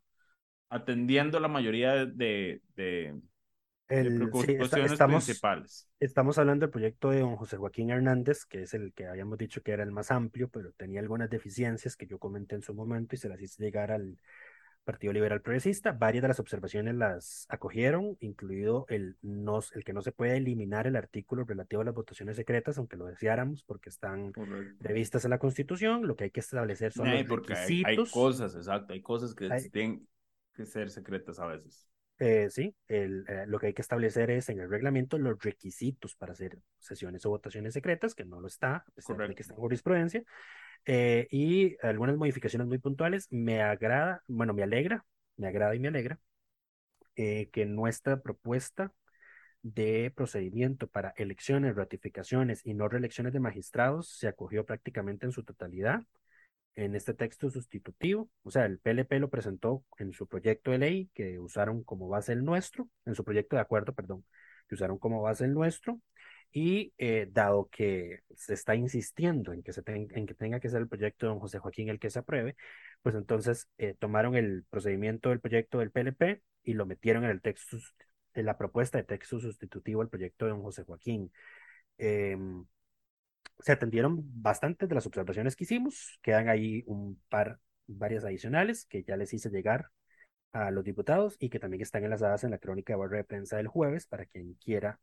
atendiendo 0.68 1.40
la 1.40 1.48
mayoría 1.48 2.06
de, 2.06 2.60
de, 2.76 3.14
preocupaciones 3.90 4.92
estamos, 4.92 5.24
principales. 5.24 5.88
Estamos 5.98 6.38
hablando 6.38 6.66
del 6.66 6.70
proyecto 6.70 7.10
de 7.10 7.20
don 7.20 7.36
José 7.36 7.56
Joaquín 7.56 7.90
Hernández, 7.90 8.44
que 8.44 8.62
es 8.62 8.74
el 8.74 8.92
que 8.92 9.06
habíamos 9.06 9.38
dicho 9.38 9.62
que 9.62 9.72
era 9.72 9.82
el 9.82 9.92
más 9.92 10.10
amplio, 10.10 10.48
pero 10.48 10.72
tenía 10.72 11.00
algunas 11.00 11.28
deficiencias 11.28 11.96
que 11.96 12.06
yo 12.06 12.18
comenté 12.18 12.54
en 12.54 12.62
su 12.62 12.74
momento 12.74 13.14
y 13.14 13.18
se 13.18 13.28
las 13.28 13.40
hice 13.40 13.62
llegar 13.62 13.90
al, 13.90 14.16
Partido 14.84 15.12
Liberal 15.12 15.40
Progresista. 15.40 15.92
Varias 15.92 16.22
de 16.22 16.28
las 16.28 16.40
observaciones 16.40 16.94
las 16.94 17.46
acogieron, 17.48 18.16
incluido 18.20 18.86
el, 18.88 19.16
no, 19.22 19.60
el 19.74 19.84
que 19.84 19.92
no 19.92 20.02
se 20.02 20.12
puede 20.12 20.36
eliminar 20.36 20.86
el 20.86 20.96
artículo 20.96 21.44
relativo 21.44 21.82
a 21.82 21.84
las 21.84 21.94
votaciones 21.94 22.36
secretas, 22.36 22.78
aunque 22.78 22.96
lo 22.96 23.06
deseáramos, 23.06 23.62
porque 23.62 23.90
están 23.90 24.32
previstas 24.78 25.24
en 25.24 25.30
la 25.30 25.38
Constitución. 25.38 26.06
Lo 26.06 26.16
que 26.16 26.24
hay 26.24 26.30
que 26.30 26.40
establecer 26.40 26.92
son 26.92 27.10
los 27.10 27.28
requisitos. 27.28 28.08
Hay, 28.08 28.12
cosas, 28.12 28.54
exacto, 28.54 28.92
hay 28.92 29.02
cosas 29.02 29.34
que 29.34 29.48
tienen 29.70 30.08
que 30.54 30.66
ser 30.66 30.90
secretas 30.90 31.38
a 31.38 31.46
veces. 31.46 31.89
Eh, 32.22 32.50
sí, 32.50 32.76
el, 32.86 33.24
eh, 33.28 33.44
lo 33.46 33.58
que 33.58 33.68
hay 33.68 33.72
que 33.72 33.80
establecer 33.80 34.30
es 34.30 34.50
en 34.50 34.60
el 34.60 34.68
reglamento 34.68 35.16
los 35.18 35.42
requisitos 35.42 36.14
para 36.14 36.34
hacer 36.34 36.58
sesiones 36.78 37.24
o 37.24 37.30
votaciones 37.30 37.72
secretas, 37.72 38.14
que 38.14 38.26
no 38.26 38.40
lo 38.40 38.46
está, 38.46 38.76
a 38.76 38.90
pesar 38.94 39.16
de 39.26 39.34
que 39.34 39.40
está 39.40 39.54
en 39.54 39.60
jurisprudencia. 39.60 40.22
Eh, 40.84 41.28
y 41.30 41.76
algunas 41.82 42.16
modificaciones 42.16 42.68
muy 42.68 42.78
puntuales. 42.78 43.26
Me 43.30 43.62
agrada, 43.62 44.22
bueno, 44.26 44.52
me 44.52 44.62
alegra, 44.62 45.04
me 45.36 45.48
agrada 45.48 45.74
y 45.74 45.78
me 45.78 45.88
alegra 45.88 46.18
eh, 47.16 47.48
que 47.52 47.64
nuestra 47.64 48.20
propuesta 48.20 48.92
de 49.62 50.12
procedimiento 50.14 50.88
para 50.88 51.14
elecciones, 51.16 51.76
ratificaciones 51.76 52.60
y 52.64 52.74
no 52.74 52.88
reelecciones 52.88 53.32
de 53.32 53.40
magistrados 53.40 54.10
se 54.10 54.28
acogió 54.28 54.64
prácticamente 54.66 55.26
en 55.26 55.32
su 55.32 55.42
totalidad. 55.42 56.02
En 56.76 56.94
este 56.94 57.14
texto 57.14 57.50
sustitutivo. 57.50 58.30
O 58.42 58.50
sea, 58.50 58.66
el 58.66 58.78
PLP 58.78 59.18
lo 59.20 59.30
presentó 59.30 59.84
en 59.98 60.12
su 60.12 60.26
proyecto 60.26 60.70
de 60.70 60.78
ley 60.78 61.10
que 61.14 61.38
usaron 61.38 61.84
como 61.84 62.08
base 62.08 62.32
el 62.32 62.44
nuestro, 62.44 62.88
en 63.06 63.14
su 63.14 63.24
proyecto 63.24 63.56
de 63.56 63.62
acuerdo, 63.62 63.94
perdón, 63.94 64.24
que 64.68 64.74
usaron 64.74 64.98
como 64.98 65.22
base 65.22 65.44
el 65.44 65.54
nuestro. 65.54 66.00
Y 66.52 66.92
eh, 66.98 67.28
dado 67.30 67.68
que 67.70 68.20
se 68.34 68.54
está 68.54 68.74
insistiendo 68.74 69.52
en 69.52 69.62
que, 69.62 69.72
se 69.72 69.82
en 69.86 70.26
que 70.26 70.34
tenga 70.34 70.58
que 70.58 70.68
ser 70.68 70.80
el 70.80 70.88
proyecto 70.88 71.26
de 71.26 71.30
don 71.30 71.38
José 71.40 71.58
Joaquín 71.60 71.88
el 71.88 72.00
que 72.00 72.10
se 72.10 72.18
apruebe, 72.18 72.56
pues 73.02 73.14
entonces 73.14 73.68
eh, 73.78 73.94
tomaron 73.96 74.34
el 74.34 74.64
procedimiento 74.68 75.28
del 75.28 75.40
proyecto 75.40 75.78
del 75.78 75.92
PLP 75.92 76.42
y 76.64 76.74
lo 76.74 76.86
metieron 76.86 77.24
en 77.24 77.30
el 77.30 77.40
texto, 77.40 77.76
en 78.34 78.46
la 78.46 78.58
propuesta 78.58 78.98
de 78.98 79.04
texto 79.04 79.38
sustitutivo 79.38 80.02
al 80.02 80.08
proyecto 80.08 80.44
de 80.44 80.50
don 80.52 80.62
José 80.62 80.82
Joaquín. 80.84 81.32
Em, 81.98 82.64
se 83.62 83.72
atendieron 83.72 84.20
bastantes 84.42 84.88
de 84.88 84.94
las 84.94 85.06
observaciones 85.06 85.56
que 85.56 85.64
hicimos, 85.64 86.18
quedan 86.22 86.48
ahí 86.48 86.82
un 86.86 87.20
par, 87.28 87.58
varias 87.86 88.24
adicionales 88.24 88.86
que 88.86 89.02
ya 89.02 89.16
les 89.16 89.32
hice 89.32 89.50
llegar 89.50 89.86
a 90.52 90.70
los 90.70 90.84
diputados 90.84 91.36
y 91.38 91.48
que 91.48 91.58
también 91.58 91.82
están 91.82 92.04
enlazadas 92.04 92.44
en 92.44 92.50
la 92.50 92.58
crónica 92.58 92.92
de 92.92 92.98
barra 92.98 93.18
de 93.18 93.24
prensa 93.24 93.56
del 93.56 93.68
jueves 93.68 94.06
para 94.06 94.26
quien 94.26 94.54
quiera 94.54 94.98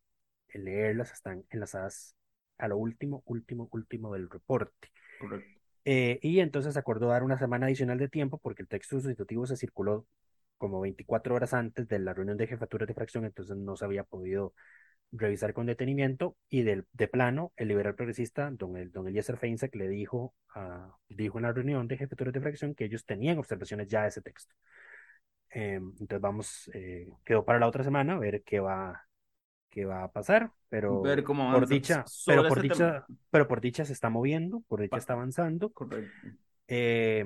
leerlas, 0.53 1.11
están 1.11 1.43
enlazadas 1.49 2.15
a 2.57 2.67
lo 2.67 2.77
último, 2.77 3.23
último, 3.25 3.69
último 3.71 4.13
del 4.13 4.29
reporte. 4.29 4.89
Eh, 5.85 6.19
y 6.21 6.39
entonces 6.39 6.75
acordó 6.75 7.07
dar 7.07 7.23
una 7.23 7.37
semana 7.37 7.67
adicional 7.67 7.97
de 7.97 8.09
tiempo 8.09 8.39
porque 8.39 8.63
el 8.63 8.67
texto 8.67 8.99
sustitutivo 8.99 9.45
se 9.45 9.55
circuló 9.55 10.05
como 10.57 10.81
24 10.81 11.35
horas 11.35 11.53
antes 11.53 11.87
de 11.87 11.99
la 11.99 12.13
reunión 12.13 12.37
de 12.37 12.47
jefaturas 12.47 12.87
de 12.87 12.93
fracción, 12.93 13.25
entonces 13.25 13.55
no 13.55 13.77
se 13.77 13.85
había 13.85 14.03
podido 14.03 14.53
revisar 15.11 15.53
con 15.53 15.65
detenimiento 15.65 16.35
y 16.49 16.63
del, 16.63 16.85
de 16.93 17.07
plano 17.07 17.53
el 17.55 17.69
liberal 17.69 17.95
progresista, 17.95 18.49
don, 18.51 18.77
el, 18.77 18.91
don 18.91 19.07
Eliezer 19.07 19.37
Feinsack, 19.37 19.73
le 19.75 19.87
dijo, 19.87 20.33
dijo 21.09 21.37
en 21.37 21.43
la 21.43 21.53
reunión 21.53 21.87
de 21.87 21.97
jefaturas 21.97 22.33
de 22.33 22.41
fracción 22.41 22.75
que 22.75 22.85
ellos 22.85 23.05
tenían 23.05 23.37
observaciones 23.37 23.87
ya 23.87 24.03
de 24.03 24.09
ese 24.09 24.21
texto. 24.21 24.55
Em, 25.49 25.91
entonces 25.99 26.21
vamos, 26.21 26.69
eh, 26.73 27.09
quedó 27.23 27.45
para 27.45 27.59
la 27.59 27.67
otra 27.67 27.83
semana 27.83 28.17
ver 28.19 28.43
qué 28.43 28.59
va, 28.59 29.01
qué 29.69 29.85
va 29.85 30.03
a 30.03 30.11
pasar, 30.11 30.51
pero 30.69 31.01
ver 31.01 31.23
cómo 31.23 31.51
por 31.51 31.67
dicha, 31.67 32.03
pero 32.25 32.47
por 32.47 32.61
dicha, 32.61 33.05
pero 33.29 33.47
por 33.47 33.61
dicha 33.61 33.85
se 33.85 33.93
está 33.93 34.09
moviendo, 34.09 34.61
por 34.67 34.81
dicha 34.81 34.97
está 34.97 35.13
avanzando. 35.13 35.71
Correcto. 35.71 36.27
Eh, 36.67 37.25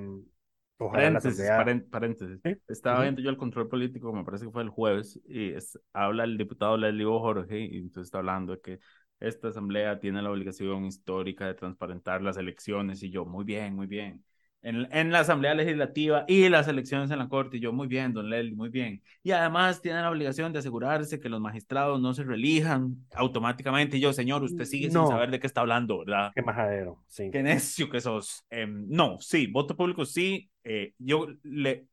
paréntesis, 0.90 1.48
paréntesis. 1.90 2.40
Estaba 2.68 3.02
viendo 3.02 3.22
yo 3.22 3.30
el 3.30 3.38
control 3.38 3.68
político, 3.68 4.14
me 4.14 4.24
parece 4.24 4.46
que 4.46 4.52
fue 4.52 4.64
el 4.64 4.70
jueves, 4.70 5.20
y 5.28 5.54
habla 5.94 6.24
el 6.24 6.38
diputado 6.38 6.78
Leslie 6.78 7.06
Jorge, 7.06 7.60
y 7.60 7.78
entonces 7.78 8.08
está 8.08 8.20
hablando 8.20 8.54
de 8.54 8.62
que 8.62 8.80
esta 9.20 9.50
asamblea 9.50 10.00
tiene 10.00 10.22
la 10.22 10.32
obligación 10.32 10.86
histórica 10.86 11.46
de 11.46 11.54
transparentar 11.54 12.22
las 12.22 12.38
elecciones, 12.38 13.04
y 13.04 13.12
yo, 13.12 13.26
muy 13.26 13.46
bien, 13.46 13.76
muy 13.76 13.88
bien 13.88 14.24
en, 14.62 14.88
en, 14.92 15.12
la 15.12 15.20
Asamblea 15.22 15.56
Legislativa 15.56 16.26
y 16.28 16.48
las 16.50 16.68
elecciones 16.68 17.10
en 17.12 17.20
la 17.20 17.28
Corte. 17.28 17.58
Y 17.58 17.60
yo, 17.60 17.74
muy 17.74 17.88
bien, 17.88 18.14
don 18.14 18.30
Lely, 18.30 18.56
muy 18.56 18.70
bien. 18.70 19.02
Y 19.24 19.32
además 19.32 19.82
tienen 19.82 20.04
la 20.04 20.12
obligación 20.12 20.54
de 20.54 20.60
asegurarse 20.60 21.20
que 21.20 21.30
los 21.30 21.42
magistrados 21.42 22.00
no 22.00 22.14
se 22.14 22.24
reelijan 22.24 22.98
automáticamente. 23.14 23.98
Y 23.98 24.02
yo, 24.02 24.14
señor, 24.14 24.44
usted 24.44 24.66
sigue 24.66 24.92
sin 24.92 25.08
saber 25.08 25.32
de 25.32 25.40
qué 25.40 25.48
está 25.48 25.62
hablando, 25.62 26.00
¿verdad? 26.00 26.32
Qué 26.36 26.42
majadero, 26.42 27.04
sí. 27.08 27.30
Qué 27.32 27.42
necio 27.42 27.90
que 27.90 28.02
sos. 28.02 28.46
Em, 28.50 28.86
no, 28.88 29.18
sí, 29.20 29.48
voto 29.48 29.76
público 29.76 30.06
sí. 30.06 30.50
Eh, 30.64 30.94
yo 30.98 31.28
le... 31.44 31.88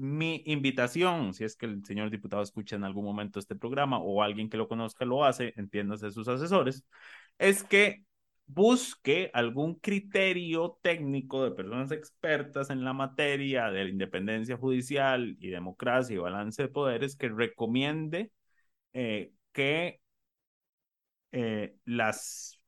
Mi 0.00 0.44
invitación, 0.46 1.34
si 1.34 1.42
es 1.42 1.56
que 1.56 1.66
el 1.66 1.84
señor 1.84 2.08
diputado 2.08 2.40
escucha 2.40 2.76
en 2.76 2.84
algún 2.84 3.04
momento 3.04 3.40
este 3.40 3.56
programa 3.56 3.98
o 3.98 4.22
alguien 4.22 4.48
que 4.48 4.56
lo 4.56 4.68
conozca 4.68 5.04
lo 5.04 5.24
hace, 5.24 5.52
entiéndase 5.56 6.12
sus 6.12 6.28
asesores, 6.28 6.84
es 7.36 7.64
que 7.64 8.04
busque 8.48 9.30
algún 9.34 9.76
criterio 9.76 10.78
técnico 10.82 11.44
de 11.44 11.52
personas 11.52 11.92
expertas 11.92 12.70
en 12.70 12.84
la 12.84 12.92
materia 12.94 13.70
de 13.70 13.84
la 13.84 13.90
independencia 13.90 14.56
judicial 14.56 15.36
y 15.40 15.50
democracia 15.50 16.14
y 16.14 16.18
balance 16.18 16.62
de 16.62 16.68
poderes 16.68 17.16
que 17.16 17.28
recomiende 17.28 18.32
eh, 18.94 19.32
que 19.52 20.00
eh, 21.32 21.74
las, 21.84 22.60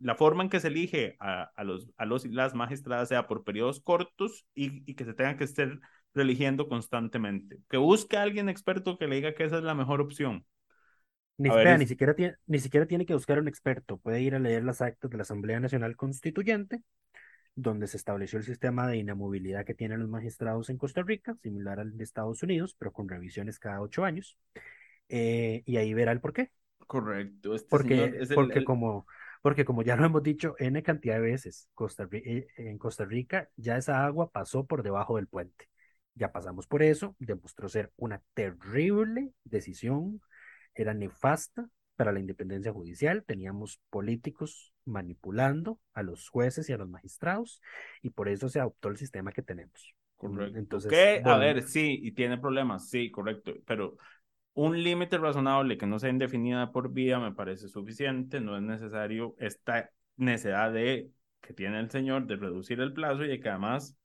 la 0.00 0.14
forma 0.16 0.42
en 0.44 0.50
que 0.50 0.60
se 0.60 0.68
elige 0.68 1.16
a, 1.20 1.50
los, 1.64 1.88
a 1.96 2.06
los 2.06 2.26
las 2.26 2.54
magistradas 2.54 3.08
sea 3.08 3.26
por 3.26 3.44
periodos 3.44 3.80
cortos 3.80 4.46
y, 4.54 4.90
y 4.90 4.94
que 4.94 5.04
se 5.04 5.14
tengan 5.14 5.38
que 5.38 5.44
estar 5.44 5.78
religiendo 6.14 6.68
constantemente. 6.68 7.58
Que 7.70 7.76
busque 7.78 8.16
a 8.16 8.22
alguien 8.22 8.48
experto 8.48 8.98
que 8.98 9.08
le 9.08 9.16
diga 9.16 9.34
que 9.34 9.44
esa 9.44 9.58
es 9.58 9.64
la 9.64 9.74
mejor 9.74 10.00
opción. 10.00 10.44
Ni, 11.38 11.48
ni, 11.78 11.86
siquiera 11.86 12.14
tiene, 12.14 12.36
ni 12.46 12.58
siquiera 12.58 12.86
tiene 12.86 13.06
que 13.06 13.14
buscar 13.14 13.38
un 13.38 13.48
experto, 13.48 13.96
puede 13.96 14.20
ir 14.20 14.34
a 14.34 14.38
leer 14.38 14.64
las 14.64 14.80
actas 14.80 15.10
de 15.10 15.16
la 15.16 15.22
Asamblea 15.22 15.60
Nacional 15.60 15.96
Constituyente, 15.96 16.82
donde 17.54 17.86
se 17.86 17.96
estableció 17.96 18.38
el 18.38 18.44
sistema 18.44 18.86
de 18.86 18.98
inamovilidad 18.98 19.64
que 19.64 19.74
tienen 19.74 20.00
los 20.00 20.08
magistrados 20.08 20.70
en 20.70 20.78
Costa 20.78 21.02
Rica, 21.02 21.36
similar 21.42 21.80
al 21.80 21.96
de 21.96 22.04
Estados 22.04 22.42
Unidos, 22.42 22.76
pero 22.78 22.92
con 22.92 23.08
revisiones 23.08 23.58
cada 23.58 23.80
ocho 23.80 24.04
años, 24.04 24.38
eh, 25.08 25.62
y 25.66 25.76
ahí 25.76 25.94
verá 25.94 26.12
el 26.12 26.20
por 26.20 26.32
qué. 26.32 26.50
Correcto. 26.86 27.54
Este 27.54 27.68
porque, 27.68 28.26
porque, 28.34 28.64
Como, 28.64 29.06
porque 29.40 29.64
como 29.64 29.82
ya 29.82 29.96
lo 29.96 30.06
hemos 30.06 30.22
dicho 30.22 30.54
N 30.58 30.82
cantidad 30.82 31.14
de 31.14 31.20
veces, 31.22 31.68
Costa, 31.74 32.08
eh, 32.12 32.46
en 32.56 32.78
Costa 32.78 33.04
Rica 33.04 33.48
ya 33.56 33.76
esa 33.76 34.04
agua 34.04 34.30
pasó 34.30 34.66
por 34.66 34.82
debajo 34.82 35.16
del 35.16 35.26
puente. 35.26 35.68
Ya 36.14 36.30
pasamos 36.30 36.66
por 36.66 36.82
eso, 36.82 37.16
demostró 37.18 37.68
ser 37.68 37.90
una 37.96 38.22
terrible 38.34 39.32
decisión 39.44 40.20
era 40.74 40.94
nefasta 40.94 41.68
para 41.96 42.12
la 42.12 42.20
independencia 42.20 42.72
judicial, 42.72 43.24
teníamos 43.24 43.80
políticos 43.90 44.72
manipulando 44.84 45.78
a 45.92 46.02
los 46.02 46.28
jueces 46.28 46.68
y 46.68 46.72
a 46.72 46.78
los 46.78 46.88
magistrados 46.88 47.60
y 48.00 48.10
por 48.10 48.28
eso 48.28 48.48
se 48.48 48.60
adoptó 48.60 48.88
el 48.88 48.96
sistema 48.96 49.32
que 49.32 49.42
tenemos. 49.42 49.94
Correcto. 50.16 50.58
Entonces, 50.58 50.94
A 51.24 51.36
ver, 51.38 51.62
sí, 51.62 51.98
y 52.02 52.12
tiene 52.12 52.38
problemas, 52.38 52.88
sí, 52.88 53.10
correcto, 53.10 53.54
pero 53.66 53.96
un 54.54 54.82
límite 54.82 55.18
razonable 55.18 55.78
que 55.78 55.86
no 55.86 55.98
sea 55.98 56.10
indefinida 56.10 56.72
por 56.72 56.92
vía 56.92 57.18
me 57.18 57.32
parece 57.32 57.68
suficiente, 57.68 58.40
no 58.40 58.56
es 58.56 58.62
necesario 58.62 59.34
esta 59.38 59.90
necesidad 60.16 60.72
de 60.72 61.10
que 61.40 61.54
tiene 61.54 61.80
el 61.80 61.90
señor 61.90 62.26
de 62.26 62.36
reducir 62.36 62.80
el 62.80 62.92
plazo 62.92 63.24
y 63.24 63.28
de 63.28 63.40
que 63.40 63.48
además 63.48 63.96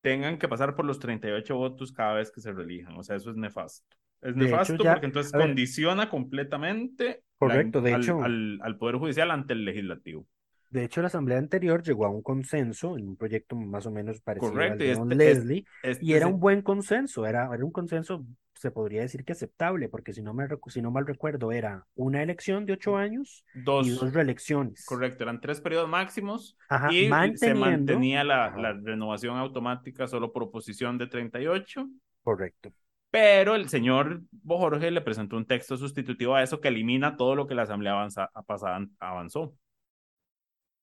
tengan 0.00 0.38
que 0.38 0.48
pasar 0.48 0.74
por 0.76 0.84
los 0.84 0.98
38 1.00 1.56
votos 1.56 1.92
cada 1.92 2.14
vez 2.14 2.30
que 2.30 2.40
se 2.40 2.52
relijan, 2.52 2.96
o 2.96 3.02
sea, 3.02 3.16
eso 3.16 3.30
es 3.30 3.36
nefasto. 3.36 3.96
Es 4.22 4.36
nefasto 4.36 4.76
porque 4.76 5.06
entonces 5.06 5.32
condiciona 5.32 6.08
completamente 6.08 7.24
correcto, 7.36 7.80
de 7.80 7.94
al, 7.94 8.02
hecho, 8.02 8.22
al, 8.22 8.76
Poder 8.78 8.96
Judicial 8.96 9.30
ante 9.32 9.52
el 9.52 9.64
Legislativo. 9.64 10.26
De 10.70 10.84
hecho, 10.84 11.02
la 11.02 11.08
Asamblea 11.08 11.38
anterior 11.38 11.82
llegó 11.82 12.06
a 12.06 12.08
un 12.08 12.22
consenso 12.22 12.96
en 12.96 13.08
un 13.08 13.16
proyecto 13.16 13.56
más 13.56 13.84
o 13.84 13.90
menos 13.90 14.20
parecido 14.20 14.58
al 14.58 14.78
de 14.78 14.92
este, 14.92 15.14
Leslie, 15.14 15.64
este 15.82 16.04
y 16.04 16.14
era 16.14 16.28
un 16.28 16.40
buen 16.40 16.62
consenso, 16.62 17.26
era, 17.26 17.50
era 17.52 17.64
un 17.64 17.72
consenso, 17.72 18.24
se 18.54 18.70
podría 18.70 19.02
decir 19.02 19.24
que 19.24 19.32
aceptable, 19.32 19.88
porque 19.90 20.14
si 20.14 20.22
no, 20.22 20.32
me, 20.32 20.46
si 20.68 20.80
no 20.80 20.90
mal 20.90 21.06
recuerdo, 21.06 21.52
era 21.52 21.84
una 21.94 22.22
elección 22.22 22.64
de 22.64 22.74
ocho 22.74 22.96
años 22.96 23.44
dos, 23.54 23.86
y 23.86 23.90
dos 23.90 24.14
reelecciones. 24.14 24.86
Correcto, 24.86 25.24
eran 25.24 25.40
tres 25.40 25.60
periodos 25.60 25.90
máximos 25.90 26.56
y 26.90 27.10
se 27.34 27.54
mantenía 27.54 28.24
la, 28.24 28.56
la, 28.56 28.72
renovación 28.72 29.36
automática 29.36 30.06
solo 30.06 30.32
por 30.32 30.44
oposición 30.44 30.96
de 30.96 31.08
38. 31.08 31.86
Correcto. 32.22 32.72
Pero 33.12 33.54
el 33.54 33.68
señor 33.68 34.22
Jorge 34.46 34.90
le 34.90 35.02
presentó 35.02 35.36
un 35.36 35.44
texto 35.44 35.76
sustitutivo 35.76 36.34
a 36.34 36.42
eso 36.42 36.62
que 36.62 36.68
elimina 36.68 37.14
todo 37.14 37.34
lo 37.34 37.46
que 37.46 37.54
la 37.54 37.64
Asamblea 37.64 37.92
avanza, 37.92 38.30
pasada 38.46 38.86
avanzó. 38.98 39.54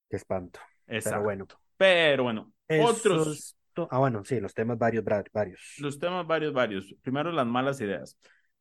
Qué 0.07 0.17
espanto. 0.17 0.59
Pero 0.85 1.23
bueno. 1.23 1.47
Pero 1.75 2.23
bueno, 2.23 2.53
otros. 2.81 3.57
Ah, 3.89 3.97
bueno, 3.97 4.23
sí, 4.23 4.39
los 4.39 4.53
temas 4.53 4.77
varios, 4.77 5.03
varios. 5.03 5.75
Los 5.79 5.97
temas 5.97 6.27
varios, 6.27 6.53
varios. 6.53 6.93
Primero, 7.01 7.31
las 7.31 7.47
malas 7.47 7.81
ideas. 7.81 8.15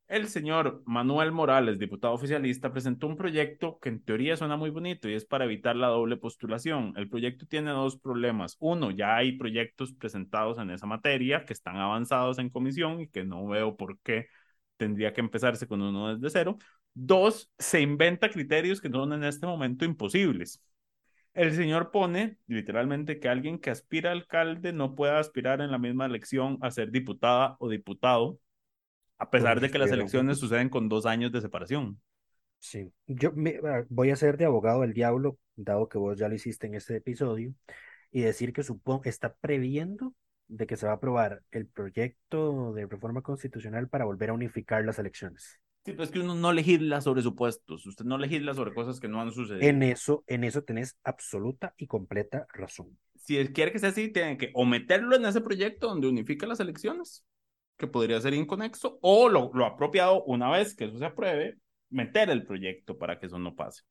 El 0.09 0.27
señor 0.27 0.81
Manuel 0.85 1.31
Morales, 1.31 1.77
diputado 1.77 2.15
oficialista, 2.15 2.71
presentó 2.73 3.05
un 3.05 3.15
proyecto 3.15 3.79
que 3.79 3.89
en 3.89 4.03
teoría 4.03 4.35
suena 4.35 4.57
muy 4.57 4.71
bonito 4.71 5.07
y 5.07 5.13
es 5.13 5.23
para 5.23 5.45
evitar 5.45 5.75
la 5.75 5.87
doble 5.87 6.17
postulación. 6.17 6.93
El 6.97 7.07
proyecto 7.09 7.45
tiene 7.45 7.69
dos 7.71 7.97
problemas. 7.99 8.57
Uno, 8.59 8.89
ya 8.89 9.15
hay 9.17 9.37
proyectos 9.37 9.93
presentados 9.93 10.57
en 10.57 10.71
esa 10.71 10.87
materia 10.87 11.45
que 11.45 11.53
están 11.53 11.77
avanzados 11.77 12.39
en 12.39 12.49
comisión 12.49 13.01
y 13.01 13.07
que 13.07 13.23
no 13.23 13.45
veo 13.47 13.77
por 13.77 13.99
qué 13.99 14.27
tendría 14.77 15.13
que 15.13 15.21
empezarse 15.21 15.67
con 15.67 15.81
uno 15.81 16.15
desde 16.15 16.29
cero. 16.31 16.57
Dos, 16.95 17.51
se 17.59 17.79
inventa 17.81 18.29
criterios 18.31 18.81
que 18.81 18.89
son 18.89 19.13
en 19.13 19.23
este 19.23 19.45
momento 19.45 19.85
imposibles. 19.85 20.59
El 21.35 21.53
señor 21.53 21.91
pone 21.91 22.37
literalmente 22.47 23.19
que 23.19 23.29
alguien 23.29 23.59
que 23.59 23.69
aspira 23.69 24.09
a 24.09 24.13
alcalde 24.13 24.73
no 24.73 24.95
pueda 24.95 25.19
aspirar 25.19 25.61
en 25.61 25.71
la 25.71 25.77
misma 25.77 26.07
elección 26.07 26.57
a 26.61 26.71
ser 26.71 26.89
diputada 26.91 27.55
o 27.59 27.69
diputado 27.69 28.39
a 29.19 29.29
pesar 29.29 29.59
de 29.59 29.69
que 29.69 29.77
las 29.77 29.91
elecciones 29.91 30.39
suceden 30.39 30.69
con 30.69 30.89
dos 30.89 31.05
años 31.05 31.31
de 31.31 31.41
separación. 31.41 32.01
Sí, 32.57 32.91
yo 33.05 33.31
me, 33.33 33.59
ah, 33.63 33.85
voy 33.89 34.09
a 34.09 34.15
ser 34.15 34.37
de 34.37 34.45
abogado 34.45 34.81
del 34.81 34.93
diablo, 34.93 35.37
dado 35.55 35.87
que 35.87 35.97
vos 35.97 36.17
ya 36.17 36.27
lo 36.27 36.35
hiciste 36.35 36.67
en 36.67 36.75
este 36.75 36.95
episodio, 36.95 37.53
y 38.11 38.21
decir 38.21 38.53
que 38.53 38.63
supongo 38.63 39.03
está 39.05 39.35
previendo 39.35 40.13
de 40.47 40.65
que 40.65 40.77
se 40.77 40.85
va 40.85 40.93
a 40.93 40.95
aprobar 40.95 41.43
el 41.51 41.67
proyecto 41.67 42.73
de 42.73 42.87
reforma 42.87 43.21
constitucional 43.21 43.87
para 43.87 44.05
volver 44.05 44.31
a 44.31 44.33
unificar 44.33 44.83
las 44.83 44.99
elecciones. 44.99 45.59
Sí, 45.85 45.91
pero 45.91 46.03
es 46.03 46.11
que 46.11 46.19
uno 46.19 46.35
no 46.35 46.51
legisla 46.51 47.01
sobre 47.01 47.21
supuestos, 47.21 47.85
usted 47.85 48.05
no 48.05 48.17
legisla 48.17 48.53
sobre 48.53 48.73
cosas 48.73 48.99
que 48.99 49.07
no 49.07 49.21
han 49.21 49.31
sucedido. 49.31 49.67
En 49.67 49.83
eso, 49.83 50.23
en 50.27 50.43
eso 50.43 50.63
tenés 50.63 50.97
absoluta 51.03 51.73
y 51.77 51.87
completa 51.87 52.47
razón. 52.53 52.97
Si 53.15 53.37
él 53.37 53.53
quiere 53.53 53.71
que 53.71 53.79
sea 53.79 53.89
así, 53.89 54.09
tiene 54.09 54.37
que 54.37 54.51
o 54.53 54.65
meterlo 54.65 55.15
en 55.15 55.25
ese 55.25 55.41
proyecto 55.41 55.87
donde 55.87 56.07
unifica 56.07 56.47
las 56.47 56.59
elecciones, 56.59 57.23
que 57.79 57.87
podría 57.87 58.21
ser 58.21 58.35
inconexo, 58.35 58.99
o 59.01 59.29
lo, 59.29 59.51
lo 59.55 59.65
apropiado, 59.65 60.23
una 60.25 60.51
vez 60.51 60.75
que 60.75 60.85
eso 60.85 60.99
se 60.99 61.05
apruebe, 61.05 61.57
meter 61.89 62.29
el 62.29 62.45
proyecto 62.45 62.99
para 62.99 63.19
que 63.19 63.27
eso 63.27 63.39
no 63.39 63.55
pase. 63.55 63.83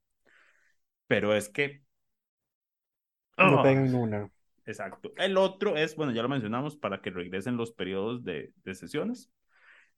Pero 1.08 1.34
es 1.34 1.48
que... 1.48 1.82
No 3.38 3.60
Ah, 3.60 3.62
pegan 3.62 3.94
una. 3.94 4.30
Exacto. 4.66 5.12
El 5.16 5.36
otro 5.38 5.76
es, 5.76 5.96
bueno, 5.96 6.12
ya 6.12 6.22
lo 6.22 6.28
mencionamos, 6.28 6.76
para 6.76 7.00
que 7.00 7.10
regresen 7.10 7.56
los 7.56 7.72
periodos 7.72 8.22
de, 8.24 8.52
de 8.64 8.74
sesiones. 8.74 9.30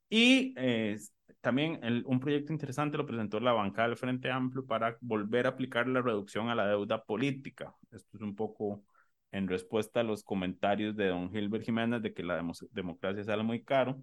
Y 0.09 0.55
eh, 0.59 0.99
también 1.41 1.81
el- 1.83 2.05
un 2.07 2.21
proyecto 2.21 2.53
interesante 2.53 2.97
lo 2.99 3.07
presentó 3.07 3.41
la 3.41 3.53
bancada 3.53 3.89
del 3.89 3.97
Frente 3.97 4.31
Amplio 4.31 4.67
para 4.67 4.97
volver 5.01 5.47
a 5.47 5.51
aplicar 5.51 5.89
la 5.89 6.03
reducción 6.03 6.49
a 6.49 6.55
la 6.55 6.69
deuda 6.69 7.05
política. 7.05 7.75
Esto 7.91 8.17
es 8.17 8.23
un 8.23 8.37
poco 8.37 8.85
en 9.33 9.49
respuesta 9.49 10.01
a 10.01 10.03
los 10.05 10.25
comentarios 10.25 10.97
de 10.97 11.09
don 11.09 11.31
Gilbert 11.31 11.65
Jiménez 11.65 12.03
de 12.03 12.13
que 12.15 12.23
la 12.23 12.37
demo- 12.37 12.55
democracia 12.73 13.25
sale 13.25 13.43
muy 13.43 13.63
caro. 13.65 14.03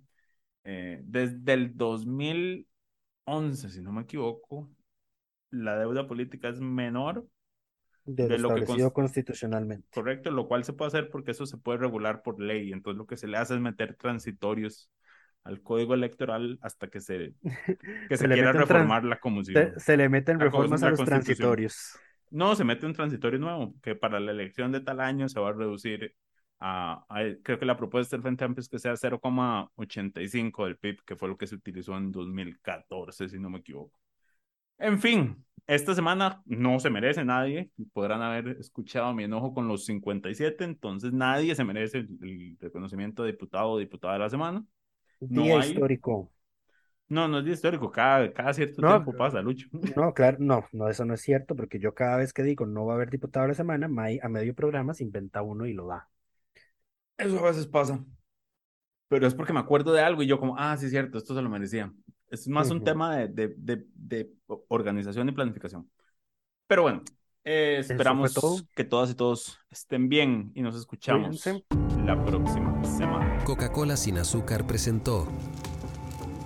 Eh, 0.63 1.01
desde 1.05 1.53
el 1.53 1.77
2011, 1.77 3.69
si 3.69 3.81
no 3.81 3.91
me 3.91 4.03
equivoco, 4.03 4.69
la 5.51 5.77
deuda 5.79 6.07
política 6.07 6.49
es 6.49 6.59
menor 6.61 7.27
De, 8.05 8.27
de 8.27 8.37
lo 8.37 8.49
que 8.49 8.61
establecido 8.61 8.89
cons- 8.89 8.93
constitucionalmente. 8.93 9.87
Correcto, 9.91 10.31
lo 10.31 10.47
cual 10.47 10.63
se 10.63 10.73
puede 10.73 10.87
hacer 10.89 11.09
porque 11.09 11.31
eso 11.31 11.45
se 11.45 11.57
puede 11.57 11.79
regular 11.79 12.21
por 12.21 12.39
ley. 12.41 12.71
Entonces 12.71 12.97
lo 12.97 13.07
que 13.07 13.17
se 13.17 13.27
le 13.27 13.37
hace 13.37 13.55
es 13.55 13.59
meter 13.59 13.95
transitorios 13.95 14.89
al 15.43 15.61
código 15.61 15.93
electoral 15.93 16.59
hasta 16.61 16.87
que 16.89 16.99
se, 16.99 17.33
que 18.09 18.17
Se 18.17 18.17
se, 18.17 18.27
quiera 18.27 18.51
reformar 18.53 19.03
la 19.05 19.19
comisión. 19.19 19.73
Se, 19.73 19.79
se 19.79 19.97
le 19.97 20.09
meten 20.09 20.39
reformas 20.39 20.83
a 20.83 20.89
los 20.91 21.03
transitorios. 21.03 21.97
No, 22.29 22.55
se 22.55 22.63
mete 22.63 22.85
un 22.85 22.93
transitorio 22.93 23.39
nuevo, 23.39 23.73
que 23.81 23.95
para 23.95 24.19
la 24.19 24.31
elección 24.31 24.71
de 24.71 24.81
tal 24.81 24.99
año 24.99 25.29
se 25.29 25.39
va 25.39 25.49
a 25.49 25.53
reducir 25.53 26.13
a, 26.59 27.05
a- 27.09 27.23
creo 27.43 27.59
que 27.59 27.65
la 27.65 27.77
propuesta 27.77 28.15
del 28.15 28.23
Frente 28.23 28.43
Amplio 28.43 28.61
es 28.61 28.69
que 28.69 28.79
sea 28.79 28.97
0,85 28.97 30.65
del 30.65 30.77
PIB, 30.77 31.03
que 31.05 31.15
fue 31.15 31.29
lo 31.29 31.37
que 31.37 31.47
se 31.47 31.55
utilizó 31.55 31.95
en 31.97 32.11
2014, 32.11 33.29
si 33.29 33.39
no 33.39 33.49
me 33.49 33.59
equivoco. 33.59 33.99
En 34.79 34.99
fin, 34.99 35.45
esta 35.67 35.95
semana 35.95 36.41
no 36.45 36.79
se 36.79 36.89
merece 36.89 37.25
nadie. 37.25 37.71
Podrán 37.93 38.21
haber 38.21 38.57
escuchado 38.59 39.13
mi 39.13 39.23
enojo 39.23 39.53
con 39.53 39.67
los 39.67 39.85
57, 39.85 40.63
entonces 40.65 41.13
nadie 41.13 41.55
se 41.55 41.63
merece 41.63 41.99
el, 41.99 42.09
el 42.21 42.57
reconocimiento 42.59 43.23
de 43.23 43.31
diputado 43.31 43.71
o 43.71 43.79
diputada 43.79 44.13
de 44.13 44.19
la 44.19 44.29
semana. 44.29 44.65
No 45.29 45.45
Día 45.45 45.57
hay. 45.59 45.73
histórico. 45.73 46.31
No, 47.09 47.27
no 47.27 47.39
es 47.39 47.45
día 47.45 47.53
histórico, 47.53 47.91
cada, 47.91 48.31
cada 48.33 48.53
cierto 48.53 48.83
No, 48.83 48.85
tiempo 48.85 49.15
pasa, 49.15 49.41
Lucho. 49.41 49.67
No, 49.95 50.13
claro, 50.13 50.37
no, 50.39 50.67
no, 50.73 50.89
eso 50.89 51.05
no 51.05 51.13
es 51.15 51.21
cierto, 51.21 51.55
porque 51.55 51.79
yo 51.79 51.93
cada 51.95 52.17
vez 52.17 52.33
que 52.33 52.43
digo 52.43 52.65
no 52.65 52.85
va 52.85 52.93
a 52.93 52.95
haber 52.97 53.09
diputado 53.11 53.43
de 53.45 53.49
la 53.49 53.55
semana, 53.55 53.87
May 53.87 54.19
a 54.23 54.29
medio 54.29 54.55
programa 54.55 54.93
se 54.93 55.03
inventa 55.03 55.41
uno 55.43 55.65
y 55.65 55.73
lo 55.73 55.87
da. 55.87 56.09
Eso 57.17 57.39
a 57.39 57.43
veces 57.49 57.67
pasa. 57.67 58.03
Pero 59.07 59.27
es 59.27 59.33
porque 59.35 59.53
me 59.53 59.59
acuerdo 59.59 59.93
de 59.93 60.01
algo 60.01 60.21
y 60.23 60.27
yo 60.27 60.39
como, 60.39 60.57
ah, 60.57 60.75
sí, 60.77 60.85
es 60.85 60.91
cierto, 60.91 61.17
esto 61.17 61.33
se 61.35 61.41
lo 61.41 61.49
merecía. 61.49 61.93
Es 62.29 62.47
más 62.47 62.69
un 62.71 62.79
Ujú. 62.79 62.83
tema 62.83 63.15
de, 63.17 63.27
de, 63.29 63.53
de, 63.57 63.85
de 63.95 64.33
organización 64.67 65.29
y 65.29 65.31
planificación. 65.31 65.89
Pero 66.67 66.83
bueno, 66.83 67.03
eh, 67.43 67.77
esperamos 67.79 68.33
todo. 68.33 68.67
que 68.75 68.85
todas 68.85 69.11
y 69.11 69.15
todos 69.15 69.59
estén 69.71 70.09
bien 70.09 70.51
y 70.55 70.61
nos 70.63 70.75
escuchamos 70.75 71.41
Cuídense. 71.41 71.63
la 72.05 72.23
próxima 72.25 72.83
semana. 72.85 73.45
Coca-Cola 73.45 73.95
sin 73.97 74.17
azúcar 74.17 74.67
presentó 74.67 75.27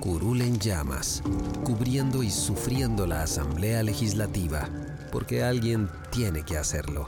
Curul 0.02 0.42
en 0.42 0.58
llamas, 0.58 1.22
cubriendo 1.64 2.24
y 2.24 2.32
sufriendo 2.32 3.06
la 3.06 3.22
Asamblea 3.22 3.84
Legislativa, 3.84 4.68
porque 5.12 5.44
alguien 5.44 5.90
tiene 6.10 6.44
que 6.44 6.58
hacerlo. 6.58 7.08